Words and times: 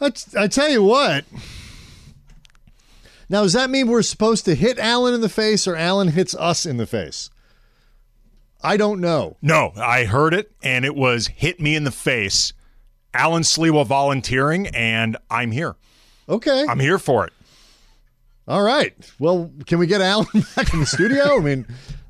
I, 0.00 0.12
I 0.36 0.46
tell 0.48 0.68
you 0.68 0.82
what. 0.82 1.24
Now, 3.28 3.42
does 3.42 3.52
that 3.52 3.70
mean 3.70 3.86
we're 3.86 4.02
supposed 4.02 4.44
to 4.46 4.54
hit 4.54 4.78
Alan 4.78 5.14
in 5.14 5.20
the 5.20 5.28
face 5.28 5.68
or 5.68 5.76
Alan 5.76 6.08
hits 6.08 6.34
us 6.34 6.66
in 6.66 6.78
the 6.78 6.86
face? 6.86 7.30
I 8.62 8.76
don't 8.76 9.00
know. 9.00 9.36
No, 9.40 9.72
I 9.76 10.04
heard 10.04 10.34
it, 10.34 10.52
and 10.62 10.84
it 10.84 10.94
was 10.94 11.28
hit 11.28 11.60
me 11.60 11.76
in 11.76 11.84
the 11.84 11.90
face. 11.90 12.52
Alan 13.14 13.42
Sliwa 13.42 13.86
volunteering, 13.86 14.66
and 14.68 15.16
I'm 15.30 15.50
here. 15.52 15.76
Okay. 16.28 16.64
I'm 16.68 16.80
here 16.80 16.98
for 16.98 17.26
it. 17.26 17.32
All 18.46 18.62
right. 18.62 18.94
Well, 19.18 19.50
can 19.66 19.78
we 19.78 19.86
get 19.86 20.00
Alan 20.00 20.26
back 20.56 20.72
in 20.74 20.80
the 20.80 20.86
studio? 20.86 21.36
I 21.36 21.40
mean, 21.40 21.66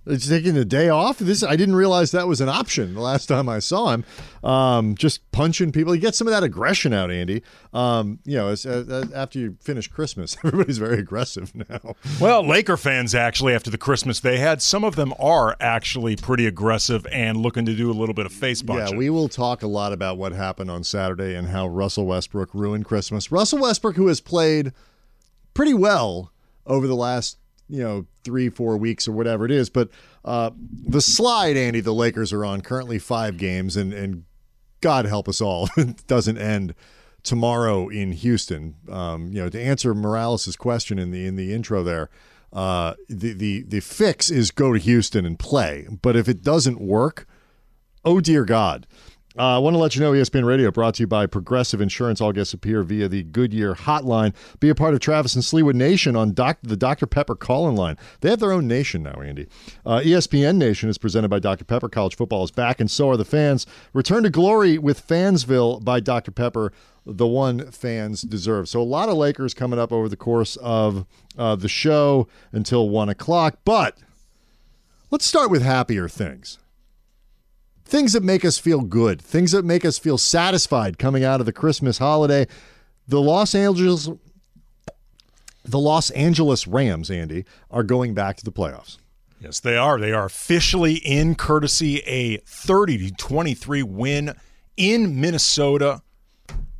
it's 0.07 0.29
taking 0.29 0.55
the 0.55 0.64
day 0.64 0.89
off. 0.89 1.19
This 1.19 1.43
I 1.43 1.57
didn't 1.57 1.77
realize 1.77 2.11
that 2.12 2.27
was 2.27 2.41
an 2.41 2.49
option 2.49 2.95
the 2.95 3.00
last 3.00 3.27
time 3.27 3.49
I 3.49 3.59
saw 3.59 3.93
him. 3.93 4.05
Um, 4.43 4.95
just 4.95 5.30
punching 5.30 5.73
people. 5.73 5.95
You 5.95 6.00
get 6.00 6.14
some 6.14 6.27
of 6.27 6.32
that 6.32 6.43
aggression 6.43 6.95
out, 6.95 7.11
Andy. 7.11 7.43
Um, 7.75 8.18
you 8.25 8.36
know, 8.36 8.49
as, 8.49 8.64
after 8.64 9.39
you 9.39 9.57
finish 9.61 9.89
Christmas, 9.89 10.36
everybody's 10.45 10.79
very 10.79 10.99
aggressive 10.99 11.54
now. 11.54 11.95
Well, 12.18 12.46
Laker 12.46 12.79
fans 12.79 13.14
actually, 13.14 13.54
after 13.54 13.71
the 13.71 13.79
Christmas 13.79 14.21
they 14.21 14.39
had, 14.39 14.63
some 14.63 14.85
of 14.85 14.96
them 14.96 15.13
are 15.18 15.57
actually 15.61 16.17
pretty 16.17 16.46
aggressive 16.46 17.07
and 17.12 17.37
looking 17.37 17.67
to 17.67 17.76
do 17.76 17.90
a 17.90 17.95
little 17.95 18.14
bit 18.14 18.26
of 18.26 18.32
face 18.32 18.62
punching. 18.62 18.95
Yeah, 18.95 18.98
we 18.98 19.11
will 19.11 19.29
talk 19.29 19.62
a 19.62 19.68
lot 19.68 19.93
about 19.93 20.17
what 20.17 20.32
happened 20.32 20.71
on 20.71 20.82
Saturday 20.82 21.35
and 21.35 21.48
how 21.48 21.68
Russell 21.68 22.07
Westbrook 22.07 22.54
ruined 22.54 22.87
Christmas. 22.87 23.31
Russell 23.31 23.61
Westbrook, 23.61 23.96
who 23.96 24.07
has 24.07 24.21
played 24.21 24.73
pretty 25.53 25.75
well 25.75 26.32
over 26.67 26.87
the 26.87 26.96
last 26.96 27.37
you 27.71 27.83
know 27.83 28.07
three 28.25 28.49
four 28.49 28.77
weeks 28.77 29.07
or 29.07 29.13
whatever 29.13 29.45
it 29.45 29.51
is 29.51 29.71
but 29.71 29.89
uh, 30.25 30.51
the 30.87 31.01
slide 31.01 31.57
andy 31.57 31.81
the 31.81 31.95
lakers 31.95 32.33
are 32.33 32.45
on 32.45 32.61
currently 32.61 32.98
five 32.98 33.37
games 33.37 33.77
and 33.77 33.93
and 33.93 34.25
god 34.81 35.06
help 35.06 35.29
us 35.29 35.41
all 35.41 35.69
it 35.77 36.06
doesn't 36.06 36.39
end 36.39 36.75
tomorrow 37.23 37.89
in 37.89 38.12
houston. 38.12 38.75
Um, 38.89 39.29
you 39.29 39.43
know 39.43 39.48
to 39.48 39.61
answer 39.61 39.95
morales's 39.95 40.56
question 40.56 40.98
in 40.98 41.11
the 41.11 41.27
in 41.27 41.37
the 41.37 41.53
intro 41.53 41.83
there 41.83 42.11
uh, 42.53 42.95
the 43.09 43.33
the 43.33 43.62
the 43.62 43.81
fix 43.81 44.31
is 44.31 44.51
go 44.51 44.73
to 44.73 44.79
houston 44.79 45.25
and 45.25 45.39
play. 45.39 45.87
But 46.03 46.17
if 46.17 46.29
it 46.29 46.43
doesn't 46.43 46.81
work 46.81 47.27
oh 48.05 48.21
dear 48.21 48.45
god 48.45 48.87
uh, 49.41 49.57
I 49.57 49.59
want 49.59 49.73
to 49.73 49.79
let 49.79 49.97
you 49.97 50.03
know 50.03 50.13
ESPN 50.13 50.45
Radio 50.45 50.71
brought 50.71 50.97
to 50.97 51.05
you 51.05 51.07
by 51.07 51.25
Progressive 51.25 51.81
Insurance. 51.81 52.21
All 52.21 52.31
guests 52.31 52.53
appear 52.53 52.83
via 52.83 53.09
the 53.09 53.23
Goodyear 53.23 53.75
hotline. 53.75 54.35
Be 54.61 54.69
a 54.69 54.75
part 54.75 54.93
of 54.93 55.01
Travis 55.01 55.35
and 55.35 55.43
Sliwa 55.43 55.73
Nation 55.73 56.15
on 56.15 56.35
doc- 56.35 56.59
the 56.63 56.77
Dr. 56.77 57.07
Pepper 57.07 57.35
call-in 57.35 57.75
line. 57.75 57.97
They 58.21 58.29
have 58.29 58.41
their 58.41 58.53
own 58.53 58.69
nation 58.69 59.03
now, 59.03 59.19
Andy. 59.23 59.47
Uh, 59.87 60.01
ESPN 60.01 60.57
Nation 60.57 60.91
is 60.91 60.99
presented 60.99 61.31
by 61.31 61.39
Dr. 61.39 61.65
Pepper. 61.65 61.89
College 61.89 62.17
football 62.17 62.45
is 62.45 62.51
back, 62.51 62.81
and 62.81 62.91
so 62.91 63.09
are 63.09 63.17
the 63.17 63.25
fans. 63.25 63.67
Return 63.95 64.25
to 64.25 64.31
glory 64.31 64.77
with 64.77 65.09
Fansville 65.09 65.83
by 65.83 66.01
Dr. 66.01 66.33
Pepper, 66.33 66.71
the 67.07 67.27
one 67.27 67.71
fans 67.71 68.21
deserve. 68.21 68.69
So 68.69 68.83
a 68.83 68.85
lot 68.85 69.09
of 69.09 69.17
Lakers 69.17 69.55
coming 69.55 69.79
up 69.79 69.91
over 69.91 70.11
the 70.11 70.19
course 70.19 70.57
of 70.57 71.07
uh, 71.39 71.57
the 71.57 71.67
show 71.67 72.29
until 72.53 72.91
1 72.91 73.09
o'clock. 73.09 73.61
But 73.65 73.97
let's 75.11 75.25
start 75.25 75.51
with 75.51 75.63
happier 75.63 76.11
things 76.11 76.59
things 77.91 78.13
that 78.13 78.23
make 78.23 78.45
us 78.45 78.57
feel 78.57 78.83
good, 78.83 79.21
things 79.21 79.53
that 79.53 79.65
make 79.65 79.85
us 79.85 79.99
feel 79.99 80.17
satisfied 80.17 80.99
coming 80.99 81.25
out 81.25 81.41
of 81.41 81.47
the 81.47 81.53
Christmas 81.53 81.99
holiday. 81.99 82.47
The 83.09 83.21
Los 83.21 83.55
Angeles 83.55 84.09
the 85.65 85.79
Los 85.79 86.11
Angeles 86.11 86.67
Rams, 86.67 87.11
Andy, 87.11 87.45
are 87.71 87.83
going 87.83 88.15
back 88.15 88.37
to 88.39 88.45
the 88.45 88.53
playoffs. 88.53 88.99
Yes, 89.41 89.61
they 89.61 89.77
are. 89.77 89.99
They 89.99 90.13
are 90.13 90.25
officially 90.25 90.95
in 90.95 91.35
courtesy 91.35 91.99
a 92.01 92.39
30 92.39 93.11
to 93.11 93.15
23 93.15 93.83
win 93.83 94.35
in 94.77 95.21
Minnesota. 95.21 96.03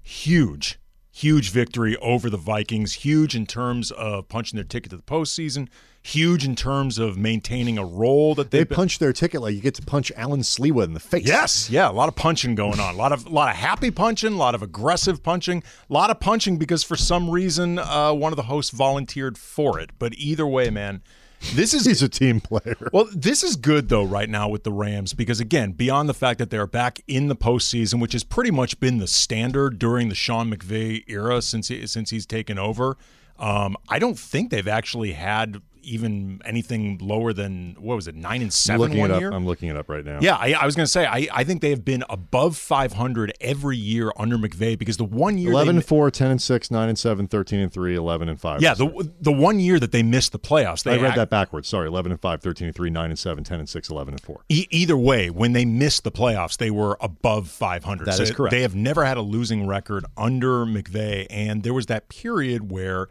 Huge, 0.03 0.78
huge 1.11 1.50
victory 1.50 1.97
over 1.98 2.31
the 2.31 2.36
Vikings. 2.36 2.94
Huge 2.94 3.36
in 3.36 3.47
terms 3.47 3.91
of 3.91 4.28
punching 4.28 4.56
their 4.56 4.64
ticket 4.64 4.91
to 4.91 4.97
the 4.97 5.03
postseason 5.03 5.69
huge 6.02 6.44
in 6.44 6.56
terms 6.56 6.98
of 6.98 7.18
maintaining 7.18 7.78
a 7.78 7.84
role 7.84 8.34
that 8.34 8.50
they 8.50 8.64
punch 8.64 8.98
their 8.98 9.12
ticket 9.12 9.42
like 9.42 9.54
you 9.54 9.60
get 9.60 9.75
to 9.75 9.82
punch 9.82 10.10
Alan 10.16 10.41
Sliwa 10.41 10.84
in 10.84 10.94
the 10.94 11.00
face. 11.00 11.26
Yes, 11.26 11.69
yeah, 11.70 11.91
a 11.91 11.92
lot 11.92 12.08
of 12.08 12.16
punching 12.16 12.54
going 12.54 12.80
on. 12.80 12.94
A 12.94 12.97
lot 12.97 13.12
of 13.12 13.26
a 13.26 13.30
lot 13.30 13.50
of 13.50 13.56
happy 13.56 13.91
punching, 13.91 14.32
a 14.32 14.36
lot 14.36 14.54
of 14.54 14.62
aggressive 14.62 15.22
punching, 15.22 15.62
a 15.88 15.92
lot 15.92 16.10
of 16.10 16.20
punching 16.20 16.56
because 16.56 16.82
for 16.82 16.97
some 16.97 17.28
reason 17.28 17.78
uh, 17.78 18.12
one 18.12 18.32
of 18.32 18.36
the 18.36 18.44
hosts 18.44 18.70
volunteered 18.70 19.36
for 19.36 19.78
it. 19.78 19.91
But 19.98 20.14
either 20.14 20.47
way, 20.47 20.70
man, 20.70 21.02
this 21.54 21.75
is 21.75 21.84
he's 21.84 22.02
a 22.02 22.08
team 22.08 22.41
player. 22.41 22.76
Well, 22.92 23.08
this 23.14 23.42
is 23.42 23.56
good 23.56 23.88
though 23.88 24.04
right 24.04 24.28
now 24.28 24.48
with 24.48 24.64
the 24.64 24.72
Rams 24.72 25.12
because 25.12 25.41
again, 25.41 25.72
beyond 25.72 26.08
the 26.08 26.14
fact 26.14 26.38
that 26.38 26.50
they're 26.50 26.66
back 26.66 27.00
in 27.08 27.28
the 27.28 27.36
postseason, 27.36 28.00
which 28.00 28.12
has 28.12 28.25
pretty 28.25 28.50
much 28.50 28.80
been 28.80 28.98
the 28.98 29.06
standard 29.06 29.78
during 29.78 30.08
the 30.08 30.14
Sean 30.14 30.52
McVay 30.52 31.04
era 31.08 31.42
since 31.42 31.69
he, 31.69 31.86
since 31.86 32.10
he's 32.10 32.26
taken 32.26 32.58
over. 32.58 32.96
Um, 33.38 33.76
I 33.88 33.98
don't 33.98 34.19
think 34.19 34.50
they've 34.50 34.69
actually 34.69 35.12
had 35.12 35.62
even 35.90 36.40
anything 36.44 36.98
lower 37.00 37.32
than 37.32 37.76
what 37.78 37.96
was 37.96 38.08
it 38.08 38.14
nine 38.14 38.42
and 38.42 38.52
seven 38.52 38.80
looking 38.80 38.98
one 39.00 39.10
it 39.10 39.14
up, 39.14 39.20
year. 39.20 39.30
I'm 39.32 39.46
looking 39.46 39.68
it 39.68 39.76
up 39.76 39.88
right 39.88 40.04
now. 40.04 40.18
Yeah, 40.20 40.36
I, 40.36 40.52
I 40.52 40.66
was 40.66 40.76
going 40.76 40.84
to 40.84 40.90
say 40.90 41.06
I, 41.06 41.28
I 41.32 41.44
think 41.44 41.60
they 41.60 41.70
have 41.70 41.84
been 41.84 42.04
above 42.08 42.56
500 42.56 43.32
every 43.40 43.76
year 43.76 44.12
under 44.16 44.38
McVay 44.38 44.78
because 44.78 44.96
the 44.96 45.04
one 45.04 45.38
year 45.38 45.50
11 45.52 45.74
they, 45.74 45.78
and 45.78 45.84
4, 45.86 46.10
10 46.10 46.30
and 46.30 46.42
6, 46.42 46.70
9 46.70 46.88
and 46.88 46.98
7, 46.98 47.26
13 47.28 47.60
and 47.60 47.72
3, 47.72 47.94
11 47.96 48.28
and 48.28 48.40
5. 48.40 48.62
yeah 48.62 48.74
the 48.74 49.10
the 49.20 49.32
one 49.32 49.60
year 49.60 49.78
that 49.78 49.92
they 49.92 50.02
missed 50.02 50.32
the 50.32 50.38
playoffs 50.38 50.82
they 50.84 50.92
I 50.92 50.96
read 50.96 51.04
act- 51.08 51.16
that 51.16 51.30
backwards. 51.30 51.68
Sorry, 51.68 51.88
11 51.88 52.12
and 52.12 52.20
5, 52.20 52.40
13 52.40 52.66
and 52.68 52.74
3, 52.76 52.90
9 52.90 53.10
and 53.10 53.18
7, 53.18 53.44
10 53.44 53.58
and 53.60 53.68
6, 53.68 53.90
11 53.90 54.14
and 54.14 54.20
4. 54.22 54.40
E- 54.48 54.66
either 54.70 54.96
way, 54.96 55.30
when 55.30 55.52
they 55.52 55.64
missed 55.64 56.04
the 56.04 56.10
playoffs, 56.10 56.56
they 56.56 56.70
were 56.70 56.96
above 57.00 57.48
500. 57.48 58.04
That 58.06 58.14
so 58.14 58.22
is 58.22 58.30
correct. 58.30 58.52
They 58.52 58.62
have 58.62 58.74
never 58.74 59.04
had 59.04 59.16
a 59.16 59.22
losing 59.22 59.66
record 59.66 60.04
under 60.16 60.64
McVay, 60.66 61.26
and 61.30 61.62
there 61.62 61.74
was 61.74 61.86
that 61.86 62.08
period 62.08 62.70
where, 62.70 63.08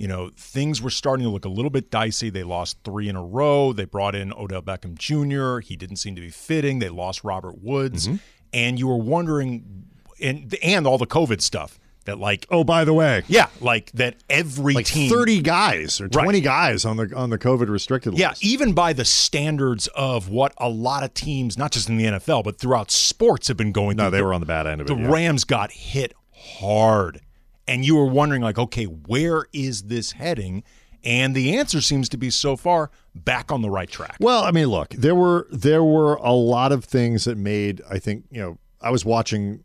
you 0.00 0.08
know, 0.08 0.30
things 0.34 0.80
were 0.80 0.88
starting 0.88 1.24
to 1.24 1.30
look 1.30 1.44
a 1.44 1.48
little 1.50 1.70
bit 1.70 1.90
dicey. 1.90 2.30
They 2.30 2.42
lost 2.42 2.78
three 2.84 3.08
in 3.08 3.16
a 3.16 3.22
row. 3.22 3.74
They 3.74 3.84
brought 3.84 4.14
in 4.14 4.32
Odell 4.32 4.62
Beckham 4.62 4.94
Jr. 4.96 5.60
He 5.60 5.76
didn't 5.76 5.96
seem 5.96 6.14
to 6.16 6.22
be 6.22 6.30
fitting. 6.30 6.78
They 6.78 6.88
lost 6.88 7.22
Robert 7.22 7.62
Woods, 7.62 8.06
Mm-hmm. 8.08 8.16
and 8.54 8.78
you 8.78 8.88
were 8.88 8.96
wondering, 8.96 9.84
and 10.20 10.54
and 10.62 10.86
all 10.86 10.96
the 10.96 11.06
COVID 11.06 11.42
stuff 11.42 11.78
that 12.06 12.18
like, 12.18 12.46
Oh, 12.50 12.64
by 12.64 12.86
the 12.86 12.94
way, 12.94 13.24
yeah, 13.28 13.48
like 13.60 13.92
that 13.92 14.16
every 14.30 14.72
like 14.72 14.86
team 14.86 15.10
30 15.10 15.42
guys 15.42 16.00
or 16.00 16.08
20 16.08 16.40
guys 16.40 16.86
on 16.86 16.96
the 16.96 17.12
on 17.14 17.28
the 17.28 17.38
COVID 17.38 17.68
restricted 17.68 18.16
Yeah, 18.16 18.30
list. 18.30 18.42
Yeah 18.42 18.50
even 18.52 18.72
by 18.72 18.94
the 18.94 19.04
standards 19.04 19.86
of 19.88 20.30
what 20.30 20.54
a 20.56 20.70
lot 20.70 21.02
of 21.04 21.12
teams, 21.12 21.58
not 21.58 21.72
just 21.72 21.90
in 21.90 21.98
the 21.98 22.04
NFL, 22.06 22.42
but 22.44 22.58
throughout 22.58 22.90
sports, 22.90 23.48
have 23.48 23.58
been 23.58 23.70
going 23.72 23.98
No, 23.98 24.04
through. 24.04 24.10
they 24.12 24.16
The- 24.18 24.24
were 24.24 24.32
on 24.32 24.40
the 24.40 24.46
bad 24.46 24.66
end 24.66 24.80
of 24.80 24.86
The 24.86 24.94
it. 24.94 25.00
yeah. 25.00 25.10
Rams 25.10 25.44
got 25.44 25.70
hit 25.72 26.14
hard, 26.32 27.20
and 27.70 27.84
you 27.84 27.94
were 27.94 28.06
wondering, 28.06 28.42
like, 28.42 28.58
okay, 28.58 28.84
where 28.84 29.46
is 29.52 29.84
this 29.84 30.12
heading? 30.12 30.64
And 31.04 31.36
the 31.36 31.56
answer 31.56 31.80
seems 31.80 32.08
to 32.08 32.16
be 32.16 32.28
so 32.28 32.56
far 32.56 32.90
back 33.14 33.52
on 33.52 33.62
the 33.62 33.70
right 33.70 33.88
track. 33.88 34.16
Well, 34.20 34.42
I 34.42 34.50
mean, 34.50 34.66
look, 34.66 34.90
there 34.90 35.14
were 35.14 35.46
there 35.50 35.84
were 35.84 36.16
a 36.16 36.32
lot 36.32 36.72
of 36.72 36.84
things 36.84 37.24
that 37.24 37.38
made 37.38 37.80
I 37.88 37.98
think 37.98 38.24
you 38.30 38.42
know 38.42 38.58
I 38.82 38.90
was 38.90 39.04
watching, 39.04 39.64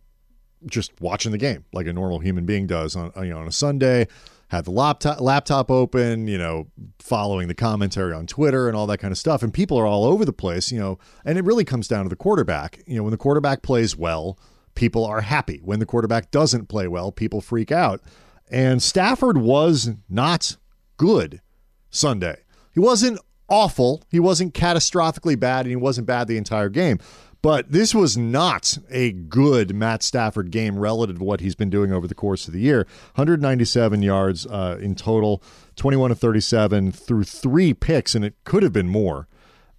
just 0.67 0.93
watching 1.01 1.31
the 1.31 1.37
game 1.37 1.65
like 1.73 1.87
a 1.87 1.93
normal 1.93 2.19
human 2.19 2.45
being 2.45 2.67
does 2.67 2.95
on 2.95 3.11
you 3.17 3.31
know 3.31 3.39
on 3.39 3.47
a 3.47 3.51
Sunday, 3.51 4.07
had 4.49 4.65
the 4.65 4.71
laptop 4.71 5.19
laptop 5.19 5.71
open, 5.71 6.27
you 6.27 6.37
know, 6.37 6.67
following 6.99 7.47
the 7.47 7.55
commentary 7.55 8.13
on 8.13 8.27
Twitter 8.27 8.67
and 8.67 8.77
all 8.77 8.87
that 8.87 8.99
kind 8.99 9.11
of 9.11 9.17
stuff, 9.17 9.41
and 9.43 9.53
people 9.53 9.77
are 9.77 9.87
all 9.87 10.05
over 10.05 10.23
the 10.23 10.31
place, 10.31 10.71
you 10.71 10.79
know, 10.79 10.99
and 11.25 11.37
it 11.37 11.43
really 11.43 11.65
comes 11.65 11.87
down 11.87 12.03
to 12.03 12.09
the 12.09 12.15
quarterback. 12.15 12.81
You 12.85 12.97
know, 12.97 13.03
when 13.03 13.11
the 13.11 13.17
quarterback 13.17 13.63
plays 13.63 13.97
well, 13.97 14.37
people 14.75 15.05
are 15.05 15.21
happy. 15.21 15.59
When 15.63 15.79
the 15.79 15.85
quarterback 15.85 16.31
doesn't 16.31 16.67
play 16.67 16.87
well, 16.87 17.11
people 17.11 17.41
freak 17.41 17.71
out. 17.71 18.01
And 18.49 18.81
Stafford 18.83 19.37
was 19.37 19.91
not 20.07 20.57
good 20.97 21.41
Sunday. 21.89 22.43
He 22.73 22.79
wasn't 22.79 23.19
awful. 23.49 24.03
He 24.09 24.19
wasn't 24.19 24.53
catastrophically 24.53 25.39
bad, 25.39 25.61
and 25.61 25.71
he 25.71 25.75
wasn't 25.75 26.07
bad 26.07 26.27
the 26.27 26.37
entire 26.37 26.69
game. 26.69 26.99
But 27.41 27.71
this 27.71 27.93
was 27.93 28.17
not 28.17 28.77
a 28.89 29.11
good 29.11 29.75
Matt 29.75 30.01
Stafford 30.01 30.49
game 30.49 30.79
relative 30.79 31.19
to 31.19 31.23
what 31.23 31.41
he's 31.41 31.53
been 31.53 31.69
doing 31.69 31.93
over 31.93 32.07
the 32.07 32.15
course 32.15 32.47
of 32.47 32.53
the 32.53 32.59
year. 32.59 32.87
197 33.13 34.01
yards 34.01 34.47
uh, 34.47 34.79
in 34.81 34.95
total, 34.95 35.43
21 35.75 36.09
to 36.09 36.15
37 36.15 36.91
through 36.91 37.23
three 37.23 37.73
picks, 37.73 38.15
and 38.15 38.25
it 38.25 38.33
could 38.45 38.63
have 38.63 38.73
been 38.73 38.89
more. 38.89 39.27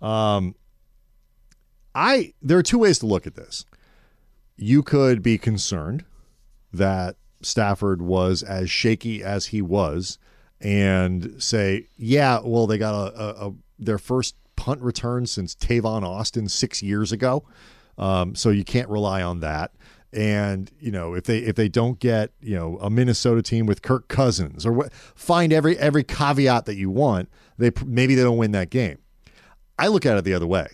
Um, 0.01 0.55
I 1.93 2.35
there 2.41 2.57
are 2.59 2.63
two 2.63 2.79
ways 2.79 3.01
to 3.01 3.07
look 3.07 3.27
at 3.27 3.35
this. 3.35 3.65
You 4.57 4.83
could 4.83 5.23
be 5.23 5.39
concerned 5.39 6.05
that 6.73 7.17
Stafford 7.43 8.03
was 8.03 8.43
as 8.43 8.71
shaky 8.71 9.23
as 9.23 9.47
he 9.47 9.63
was 9.63 10.19
and 10.61 11.43
say, 11.43 11.89
yeah, 11.97 12.41
well, 12.43 12.67
they 12.67 12.79
got 12.79 12.95
a, 12.95 13.21
a, 13.21 13.49
a 13.49 13.55
their 13.79 13.99
first 13.99 14.35
punt 14.57 14.81
return 14.81 15.27
since 15.27 15.55
Tavon 15.55 16.03
Austin 16.03 16.49
six 16.49 16.83
years 16.83 17.13
ago, 17.13 17.45
um, 17.99 18.35
so 18.35 18.51
you 18.51 18.65
can't 18.65 18.89
rely 18.89 19.23
on 19.23 19.41
that. 19.41 19.73
And 20.13 20.71
you 20.81 20.91
know 20.91 21.15
if 21.15 21.25
they 21.25 21.39
if 21.39 21.57
they 21.57 21.69
don't 21.69 21.99
get 21.99 22.31
you 22.41 22.57
know 22.57 22.79
a 22.81 22.89
Minnesota 22.89 23.43
team 23.43 23.67
with 23.67 23.83
Kirk 23.83 24.09
Cousins 24.09 24.65
or 24.65 24.73
what, 24.73 24.93
find 24.95 25.53
every 25.53 25.77
every 25.79 26.05
caveat 26.05 26.65
that 26.65 26.77
you 26.77 26.89
want, 26.89 27.29
they 27.59 27.71
maybe 27.85 28.15
they 28.15 28.23
don't 28.23 28.39
win 28.39 28.53
that 28.53 28.71
game. 28.71 28.99
I 29.79 29.89
look 29.89 30.07
at 30.07 30.17
it 30.17 30.25
the 30.25 30.33
other 30.33 30.47
way. 30.47 30.69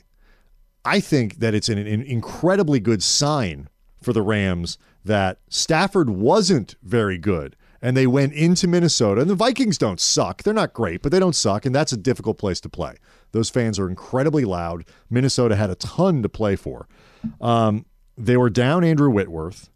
I 0.85 1.01
think 1.01 1.41
that 1.41 1.55
it's 1.55 1.69
an, 1.69 1.79
an 1.79 2.03
incredibly 2.03 2.79
good 2.79 3.03
sign 3.03 3.69
for 4.05 4.13
the 4.13 4.23
Rams 4.23 4.79
that 5.05 5.39
Stafford 5.49 6.11
wasn't 6.11 6.75
very 6.83 7.19
good. 7.19 7.57
And 7.85 7.97
they 7.97 8.07
went 8.07 8.33
into 8.35 8.69
Minnesota, 8.69 9.23
and 9.23 9.29
the 9.31 9.35
Vikings 9.35 9.77
don't 9.77 9.99
suck. 10.01 10.45
They're 10.45 10.55
not 10.55 10.73
great, 10.73 11.03
but 11.03 11.11
they 11.11 11.19
don't 11.19 11.35
suck, 11.35 11.67
and 11.67 11.75
that's 11.75 11.93
a 11.93 11.97
difficult 11.97 12.39
place 12.39 12.61
to 12.61 12.69
play. 12.69 12.95
Those 13.33 13.51
fans 13.51 13.77
are 13.81 13.89
incredibly 13.89 14.45
loud. 14.45 14.85
Minnesota 15.11 15.57
had 15.57 15.69
a 15.69 15.75
ton 15.75 16.23
to 16.23 16.29
play 16.29 16.55
for. 16.55 16.87
Um, 17.41 17.85
they 18.17 18.37
were 18.37 18.51
down 18.51 18.85
Andrew 18.85 19.11
Whitworth. 19.11 19.69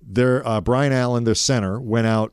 Their 0.00 0.46
uh, 0.48 0.62
Brian 0.62 0.92
Allen, 0.94 1.24
their 1.24 1.34
center, 1.34 1.78
went 1.78 2.06
out 2.06 2.32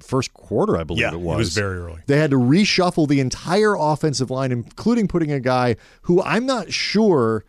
first 0.00 0.32
quarter, 0.32 0.78
I 0.78 0.84
believe 0.84 1.00
Yeah, 1.02 1.12
it 1.12 1.20
was. 1.20 1.22
it 1.22 1.26
was. 1.26 1.38
was 1.38 1.54
very 1.54 1.78
early. 1.78 2.00
They 2.06 2.18
had 2.18 2.30
to 2.30 2.38
reshuffle 2.38 3.08
the 3.08 3.20
entire 3.20 3.74
offensive 3.78 4.30
line, 4.30 4.52
including 4.52 5.06
putting 5.06 5.32
a 5.32 5.40
guy 5.40 5.76
who 6.02 6.22
I'm 6.22 6.46
not 6.46 6.72
sure 6.72 7.44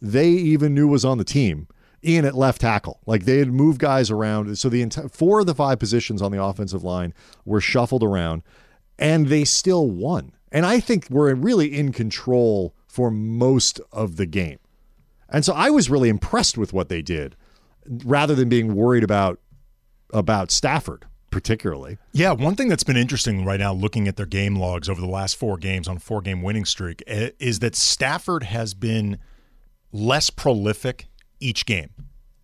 they 0.00 0.28
even 0.28 0.74
knew 0.74 0.88
was 0.88 1.04
on 1.04 1.18
the 1.18 1.24
team 1.24 1.68
in 2.06 2.24
at 2.24 2.36
left 2.36 2.60
tackle. 2.60 3.00
Like 3.04 3.24
they 3.24 3.38
had 3.38 3.52
moved 3.52 3.80
guys 3.80 4.10
around. 4.10 4.56
So 4.58 4.68
the 4.68 4.88
four 5.12 5.40
of 5.40 5.46
the 5.46 5.54
five 5.54 5.78
positions 5.80 6.22
on 6.22 6.30
the 6.30 6.42
offensive 6.42 6.84
line 6.84 7.12
were 7.44 7.60
shuffled 7.60 8.04
around, 8.04 8.42
and 8.98 9.26
they 9.26 9.44
still 9.44 9.90
won. 9.90 10.32
And 10.52 10.64
I 10.64 10.78
think 10.78 11.08
we're 11.10 11.34
really 11.34 11.76
in 11.76 11.92
control 11.92 12.74
for 12.86 13.10
most 13.10 13.80
of 13.92 14.16
the 14.16 14.26
game. 14.26 14.60
And 15.28 15.44
so 15.44 15.52
I 15.52 15.70
was 15.70 15.90
really 15.90 16.08
impressed 16.08 16.56
with 16.56 16.72
what 16.72 16.88
they 16.88 17.02
did, 17.02 17.34
rather 17.84 18.36
than 18.36 18.48
being 18.48 18.74
worried 18.74 19.02
about 19.02 19.40
about 20.12 20.52
Stafford 20.52 21.04
particularly. 21.32 21.98
Yeah, 22.12 22.32
one 22.32 22.54
thing 22.54 22.68
that's 22.68 22.84
been 22.84 22.96
interesting 22.96 23.44
right 23.44 23.60
now, 23.60 23.74
looking 23.74 24.08
at 24.08 24.16
their 24.16 24.24
game 24.24 24.56
logs 24.56 24.88
over 24.88 25.02
the 25.02 25.06
last 25.06 25.36
four 25.36 25.58
games 25.58 25.86
on 25.86 25.98
four 25.98 26.22
game 26.22 26.40
winning 26.40 26.64
streak, 26.64 27.02
eh, 27.06 27.30
is 27.38 27.58
that 27.58 27.76
Stafford 27.76 28.44
has 28.44 28.72
been 28.72 29.18
less 29.92 30.30
prolific 30.30 31.08
each 31.40 31.66
game. 31.66 31.90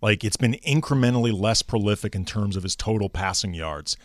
Like 0.01 0.25
it's 0.25 0.37
been 0.37 0.55
incrementally 0.67 1.33
less 1.39 1.63
prolific 1.63 2.15
in 2.15 2.25
terms 2.25 2.57
of 2.57 2.63
his 2.63 2.75
total 2.77 3.09
passing 3.09 3.55
yards. 3.55 3.97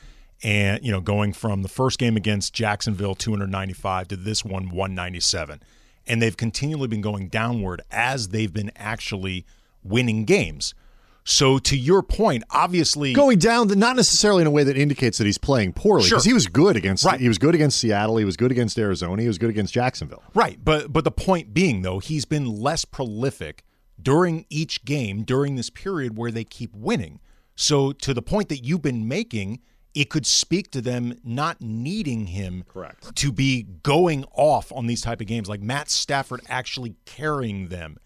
And, 0.43 0.85
you 0.85 0.91
know, 0.91 1.01
going 1.01 1.33
from 1.33 1.63
the 1.63 1.67
first 1.67 1.97
game 1.97 2.15
against 2.15 2.53
Jacksonville, 2.53 3.15
295, 3.15 4.09
to 4.09 4.15
this 4.15 4.45
one, 4.45 4.69
197. 4.69 5.63
And 6.05 6.21
they've 6.21 6.37
continually 6.37 6.87
been 6.87 7.01
going 7.01 7.29
downward 7.29 7.81
as 7.89 8.29
they've 8.29 8.53
been 8.53 8.71
actually 8.75 9.45
winning 9.83 10.25
games. 10.25 10.75
So, 11.23 11.57
to 11.57 11.75
your 11.75 12.03
point, 12.03 12.43
obviously. 12.51 13.11
going 13.13 13.39
down, 13.39 13.67
not 13.79 13.97
necessarily 13.97 14.41
in 14.41 14.47
a 14.47 14.51
way 14.51 14.63
that 14.63 14.77
indicates 14.77 15.17
that 15.17 15.25
he's 15.25 15.37
playing 15.39 15.73
poorly, 15.73 16.03
Sure. 16.07 16.15
because 16.17 16.23
he 16.25 16.31
was 16.33 16.47
good 16.47 16.77
against. 16.77 17.03
Right. 17.03 17.19
He 17.19 17.27
was 17.27 17.37
good 17.37 17.53
against 17.53 17.79
Seattle. 17.79 18.15
He 18.15 18.23
was 18.23 18.37
good 18.37 18.51
against 18.51 18.77
Arizona. 18.79 19.21
He 19.21 19.27
was 19.27 19.37
good 19.37 19.49
against 19.49 19.73
Jacksonville. 19.73 20.23
Right, 20.33 20.57
but 20.63 20.93
but 20.93 21.03
the 21.03 21.11
point 21.11 21.53
being 21.53 21.81
though, 21.81 21.99
he's 21.99 22.23
been 22.23 22.45
less 22.45 22.85
prolific 22.85 23.65
during 24.01 24.45
each 24.49 24.85
game 24.85 25.23
during 25.23 25.55
this 25.55 25.69
period 25.69 26.17
where 26.17 26.31
they 26.31 26.43
keep 26.43 26.73
winning. 26.75 27.19
So 27.55 27.91
to 27.93 28.13
the 28.13 28.21
point 28.21 28.49
that 28.49 28.63
you've 28.63 28.81
been 28.83 29.07
making, 29.07 29.61
it 29.95 30.09
could 30.11 30.25
speak 30.27 30.69
to 30.71 30.81
them 30.81 31.15
not 31.23 31.59
needing 31.59 32.27
him 32.27 32.63
Correct. 32.67 33.15
to 33.15 33.31
be 33.31 33.63
going 33.81 34.25
off 34.33 34.71
on 34.71 34.85
these 34.85 35.01
type 35.01 35.21
of 35.21 35.27
games 35.27 35.49
like 35.49 35.61
Matt 35.61 35.89
Stafford 35.89 36.41
actually 36.47 36.95
carrying 37.05 37.69
them 37.69 37.97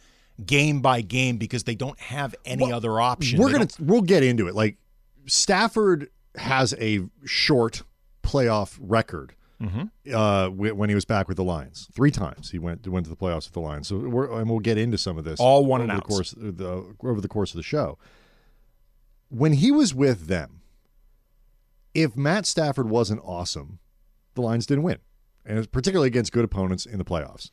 game 0.45 0.79
by 0.81 1.01
game 1.01 1.35
because 1.37 1.65
they 1.65 1.75
don't 1.75 1.99
have 1.99 2.33
any 2.45 2.71
other 2.71 2.99
option. 3.01 3.39
We're 3.39 3.47
They 3.47 3.53
gonna 3.53 3.65
don't- 3.65 3.87
we'll 3.87 4.01
get 4.01 4.23
into 4.23 4.47
it. 4.47 4.55
Like 4.55 4.77
Stafford 5.27 6.09
has 6.35 6.73
a 6.79 7.01
short 7.25 7.83
playoff 8.23 8.77
record. 8.79 9.33
Mm-hmm. 9.61 10.15
Uh, 10.15 10.49
when 10.49 10.89
he 10.89 10.95
was 10.95 11.05
back 11.05 11.27
with 11.27 11.37
the 11.37 11.43
Lions, 11.43 11.87
three 11.93 12.09
times 12.09 12.49
he 12.49 12.57
went 12.57 12.87
went 12.87 13.05
to 13.05 13.09
the 13.09 13.15
playoffs 13.15 13.45
with 13.45 13.53
the 13.53 13.59
Lions. 13.59 13.87
So 13.87 13.97
we're, 13.97 14.39
and 14.39 14.49
we'll 14.49 14.59
get 14.59 14.77
into 14.77 14.97
some 14.97 15.17
of 15.17 15.23
this 15.23 15.39
All 15.39 15.65
one 15.65 15.81
over 15.81 15.91
and 15.91 15.99
the 15.99 16.03
course 16.03 16.33
the 16.35 16.95
over 17.03 17.21
the 17.21 17.27
course 17.27 17.51
of 17.51 17.57
the 17.57 17.63
show. 17.63 17.99
When 19.29 19.53
he 19.53 19.71
was 19.71 19.93
with 19.93 20.27
them, 20.27 20.61
if 21.93 22.17
Matt 22.17 22.45
Stafford 22.45 22.89
wasn't 22.89 23.21
awesome, 23.23 23.79
the 24.33 24.41
Lions 24.41 24.65
didn't 24.65 24.83
win, 24.83 24.97
and 25.45 25.57
it's 25.57 25.67
particularly 25.67 26.07
against 26.07 26.31
good 26.31 26.43
opponents 26.43 26.85
in 26.85 26.97
the 26.97 27.05
playoffs. 27.05 27.51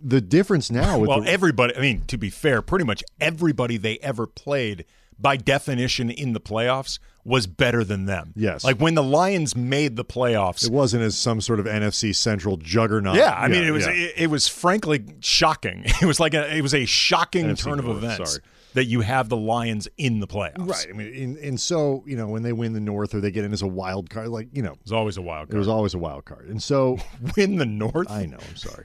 The 0.00 0.20
difference 0.20 0.70
now 0.70 0.98
with 0.98 1.08
well, 1.08 1.22
the, 1.22 1.30
everybody, 1.30 1.74
I 1.74 1.80
mean, 1.80 2.04
to 2.06 2.16
be 2.16 2.30
fair, 2.30 2.62
pretty 2.62 2.84
much 2.84 3.02
everybody 3.20 3.78
they 3.78 3.98
ever 3.98 4.26
played, 4.26 4.84
by 5.18 5.36
definition, 5.36 6.10
in 6.10 6.32
the 6.32 6.40
playoffs 6.40 6.98
was 7.24 7.46
better 7.46 7.84
than 7.84 8.06
them. 8.06 8.32
Yes. 8.36 8.64
Like 8.64 8.80
when 8.80 8.94
the 8.94 9.02
Lions 9.02 9.54
made 9.54 9.96
the 9.96 10.04
playoffs. 10.04 10.64
it 10.64 10.72
wasn't 10.72 11.02
as 11.02 11.16
some 11.16 11.40
sort 11.40 11.60
of 11.60 11.66
NFC 11.66 12.14
Central 12.14 12.56
juggernaut. 12.56 13.16
yeah, 13.16 13.34
I 13.34 13.48
mean, 13.48 13.64
it 13.64 13.70
was 13.70 13.84
yeah. 13.86 13.92
it, 13.92 14.14
it 14.16 14.26
was 14.30 14.48
frankly 14.48 15.04
shocking. 15.20 15.84
It 16.00 16.06
was 16.06 16.20
like 16.20 16.32
a 16.34 16.56
it 16.56 16.62
was 16.62 16.74
a 16.74 16.84
shocking 16.86 17.46
NFC 17.46 17.64
turn 17.64 17.78
of 17.80 17.84
North, 17.84 17.98
events 17.98 18.30
sorry. 18.32 18.44
that 18.74 18.84
you 18.84 19.00
have 19.02 19.28
the 19.28 19.36
Lions 19.36 19.88
in 19.98 20.20
the 20.20 20.26
playoffs. 20.26 20.68
Right. 20.68 20.86
I 20.88 20.92
mean, 20.92 21.14
and, 21.22 21.36
and 21.38 21.60
so 21.60 22.02
you 22.06 22.16
know 22.16 22.28
when 22.28 22.42
they 22.44 22.52
win 22.54 22.72
the 22.72 22.80
North 22.80 23.14
or 23.14 23.20
they 23.20 23.30
get 23.30 23.44
in 23.44 23.52
as 23.52 23.62
a 23.62 23.66
wild 23.66 24.08
card, 24.08 24.28
like 24.28 24.48
you 24.52 24.62
know, 24.62 24.72
It 24.72 24.84
was 24.84 24.92
always 24.92 25.16
a 25.16 25.22
wild 25.22 25.48
it 25.48 25.50
card. 25.50 25.58
was 25.58 25.68
always 25.68 25.92
a 25.94 25.98
wild 25.98 26.24
card. 26.24 26.48
And 26.48 26.62
so 26.62 26.96
win 27.36 27.56
the 27.56 27.66
North, 27.66 28.10
I 28.10 28.24
know. 28.26 28.38
I'm 28.48 28.56
sorry. 28.56 28.84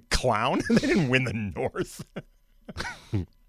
clown. 0.10 0.62
they 0.70 0.86
didn't 0.86 1.08
win 1.08 1.24
the 1.24 1.34
North. 1.34 2.04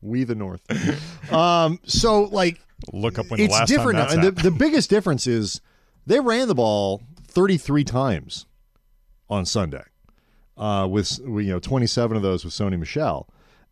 We 0.02 0.24
the 0.24 0.36
North. 0.36 0.62
Um. 1.32 1.80
So 1.86 2.24
like 2.24 2.60
Look 2.92 3.20
up 3.20 3.30
when 3.30 3.40
it's 3.40 3.54
last 3.54 3.68
different 3.70 4.00
now, 4.00 4.10
and 4.10 4.24
the, 4.24 4.32
the 4.32 4.52
biggest 4.52 4.90
difference 4.90 5.28
is 5.28 5.62
they 6.06 6.20
ran 6.20 6.48
the 6.48 6.56
ball 6.56 7.02
33 7.28 7.84
times 7.84 8.48
on 9.30 9.46
Sunday, 9.46 9.84
uh, 10.58 10.88
with 10.90 11.20
you 11.20 11.44
know 11.44 11.60
27 11.60 12.18
of 12.18 12.24
those 12.24 12.44
with 12.44 12.54
Sony 12.54 12.78
Michel, 12.78 13.30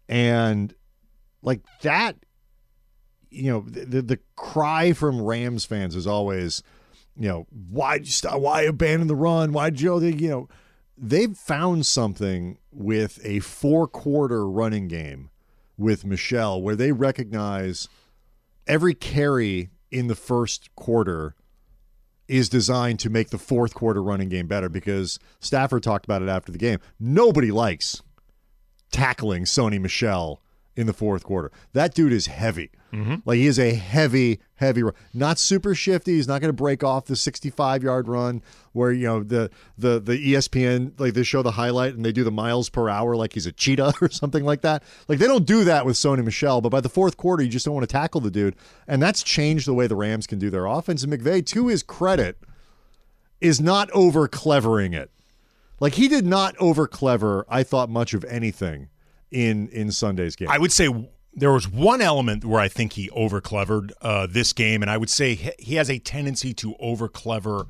and 0.08 0.74
like 1.42 1.62
that, 1.82 2.18
you 3.30 3.52
know, 3.52 3.62
the 3.68 3.86
the, 3.86 4.02
the 4.02 4.20
cry 4.36 4.94
from 4.94 5.22
Rams 5.22 5.66
fans 5.66 5.96
is 5.96 6.06
always, 6.08 6.62
you 7.16 7.28
know, 7.28 7.48
why 7.50 8.02
stop, 8.04 8.40
why 8.40 8.62
abandon 8.62 9.08
the 9.08 9.16
run? 9.16 9.52
Why 9.54 9.70
Joe? 9.72 10.00
You 10.00 10.30
know, 10.30 10.50
they've 10.98 11.36
found 11.36 11.86
something 11.86 12.60
with 12.72 13.20
a 13.24 13.40
four 13.40 13.88
quarter 13.88 14.48
running 14.48 14.88
game 14.88 15.30
with 15.80 16.06
Michel 16.06 16.62
where 16.62 16.76
they 16.76 16.92
recognize 16.92 17.88
every 18.68 18.94
carry 18.94 19.70
in 19.92 20.08
the 20.08 20.16
first 20.16 20.74
quarter 20.76 21.36
is 22.28 22.48
designed 22.48 23.00
to 23.00 23.10
make 23.10 23.30
the 23.30 23.38
fourth 23.40 23.74
quarter 23.74 24.04
running 24.04 24.30
game 24.30 24.46
better 24.46 24.70
because 24.70 25.18
Stafford 25.40 25.82
talked 25.82 26.06
about 26.06 26.22
it 26.22 26.30
after 26.30 26.52
the 26.52 26.58
game. 26.60 26.80
Nobody 27.00 27.50
likes 27.50 28.04
tackling 28.92 29.46
Sony 29.46 29.82
Michel 29.82 30.42
in 30.80 30.88
the 30.88 30.94
fourth 30.94 31.26
quarter. 31.26 31.52
That 31.74 31.94
dude 31.94 32.14
is 32.14 32.28
heavy. 32.28 32.72
Mm-hmm. 32.94 33.16
Like 33.26 33.36
he 33.36 33.48
is 33.48 33.60
a 33.60 33.74
heavy, 33.74 34.40
heavy 34.56 34.82
run. 34.82 34.94
Not 35.14 35.38
super 35.38 35.76
shifty. 35.76 36.14
He's 36.14 36.28
not 36.28 36.40
going 36.40 36.48
to 36.48 36.54
break 36.54 36.86
off 36.86 37.04
the 37.04 37.18
65 37.18 37.84
yard 37.84 38.08
run 38.08 38.42
where 38.72 38.94
you 38.94 39.06
know 39.06 39.22
the 39.22 39.52
the 39.78 40.00
the 40.00 40.34
ESPN 40.34 40.98
like 40.98 41.16
they 41.16 41.24
show 41.24 41.44
the 41.44 41.52
highlight 41.52 41.96
and 41.96 42.06
they 42.06 42.14
do 42.14 42.24
the 42.24 42.32
miles 42.32 42.70
per 42.70 42.88
hour 42.88 43.18
like 43.18 43.34
he's 43.34 43.46
a 43.46 43.52
cheetah 43.52 43.94
or 44.02 44.10
something 44.10 44.46
like 44.46 44.62
that. 44.62 44.82
Like 45.10 45.20
they 45.20 45.28
don't 45.28 45.46
do 45.46 45.66
that 45.66 45.86
with 45.86 45.98
Sony 45.98 46.24
Michel. 46.24 46.62
But 46.62 46.70
by 46.70 46.80
the 46.80 46.88
fourth 46.88 47.18
quarter, 47.18 47.44
you 47.44 47.50
just 47.50 47.66
don't 47.66 47.76
want 47.76 47.88
to 47.88 47.92
tackle 47.92 48.22
the 48.22 48.32
dude, 48.32 48.56
and 48.88 49.02
that's 49.02 49.22
changed 49.22 49.68
the 49.68 49.74
way 49.74 49.86
the 49.86 49.98
Rams 49.98 50.28
can 50.28 50.40
do 50.40 50.50
their 50.50 50.66
offense. 50.66 51.04
And 51.04 51.12
McVay, 51.12 51.46
to 51.48 51.68
his 51.68 51.84
credit, 51.84 52.38
is 53.42 53.60
not 53.60 53.92
over 53.92 54.30
clevering 54.30 54.94
it. 54.94 55.12
Like 55.82 55.96
he 55.96 56.08
did 56.08 56.26
not 56.26 56.56
over 56.58 56.88
clever. 56.88 57.46
I 57.50 57.64
thought 57.64 57.90
much 57.90 58.14
of 58.14 58.24
anything 58.24 58.88
in 59.32 59.68
in 59.70 59.92
Sunday's 59.92 60.36
game. 60.36 60.50
I 60.50 60.58
would 60.58 60.72
say 60.72 60.90
there 61.34 61.52
was 61.52 61.68
one 61.68 62.02
element 62.02 62.44
where 62.44 62.60
I 62.60 62.68
think 62.68 62.94
he 62.94 63.10
over 63.12 63.40
clevered 63.42 63.94
uh, 64.02 64.28
this 64.30 64.54
game, 64.54 64.82
and 64.82 64.90
I 64.90 64.98
would 64.98 65.10
say 65.10 65.36
he- 65.36 65.76
has 65.76 65.90
a 65.90 66.00
tendency 66.00 66.54
to 66.56 66.76
over 66.80 67.08
clever 67.08 67.68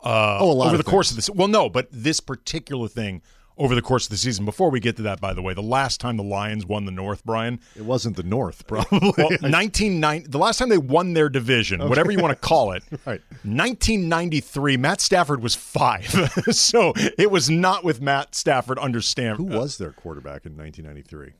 uh, 0.00 0.38
Oh, 0.40 0.62
over 0.62 0.76
the 0.76 0.84
course 0.84 1.10
of 1.10 1.16
this. 1.16 1.28
Well, 1.30 1.48
no, 1.48 1.68
but 1.68 1.88
this 1.90 2.20
particular 2.20 2.86
thing 2.88 3.22
over 3.58 3.74
the 3.74 3.82
course 3.82 4.06
of 4.06 4.10
the 4.10 4.16
season. 4.16 4.44
Before 4.44 4.70
we 4.70 4.80
get 4.80 4.96
to 4.96 5.02
that, 5.02 5.20
by 5.20 5.34
the 5.34 5.42
way, 5.42 5.52
the 5.52 5.60
last 5.62 6.00
time 6.00 6.16
the 6.16 6.22
Lions 6.22 6.64
won 6.64 6.84
the 6.84 6.92
North, 6.92 7.24
Brian, 7.24 7.60
it 7.76 7.82
wasn't 7.84 8.16
the 8.16 8.22
North, 8.22 8.66
probably. 8.68 9.12
well, 9.18 9.28
1990, 9.28 10.28
the 10.28 10.38
last 10.38 10.58
time 10.58 10.68
they 10.68 10.78
won 10.78 11.12
their 11.12 11.28
division, 11.28 11.86
whatever 11.88 12.10
you 12.10 12.20
want 12.20 12.30
to 12.40 12.48
call 12.48 12.72
it, 12.72 12.82
Right. 13.06 13.20
1993, 13.42 14.76
Matt 14.76 15.00
Stafford 15.00 15.42
was 15.42 15.54
five. 15.54 16.06
so 16.50 16.92
it 16.96 17.30
was 17.30 17.50
not 17.50 17.84
with 17.84 18.00
Matt 18.00 18.34
Stafford 18.34 18.78
under 18.78 19.00
Who 19.36 19.44
was 19.44 19.78
their 19.78 19.92
quarterback 19.92 20.46
in 20.46 20.56
1993? 20.56 21.32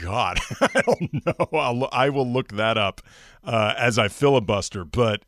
God, 0.00 0.38
I 0.60 0.82
don't 0.82 1.26
know. 1.26 1.48
I'll, 1.52 1.88
I 1.92 2.08
will 2.08 2.30
look 2.30 2.52
that 2.52 2.76
up 2.76 3.00
uh, 3.44 3.74
as 3.78 3.98
I 3.98 4.08
filibuster, 4.08 4.84
but 4.84 5.22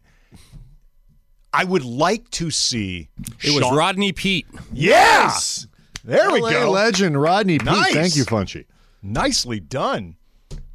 I 1.57 1.65
would 1.65 1.85
like 1.85 2.29
to 2.33 2.51
see. 2.51 3.09
It 3.43 3.55
was 3.55 3.77
Rodney 3.77 4.13
Peete. 4.13 4.47
Yes. 4.73 5.67
there 6.05 6.31
we 6.31 6.41
LA 6.41 6.51
go. 6.51 6.71
legend 6.71 7.21
Rodney 7.21 7.59
Peete. 7.59 7.67
Nice. 7.67 7.93
Thank 7.95 8.17
you, 8.17 8.25
Funchy. 8.25 8.67
Nicely 9.03 9.61
done. 9.61 10.17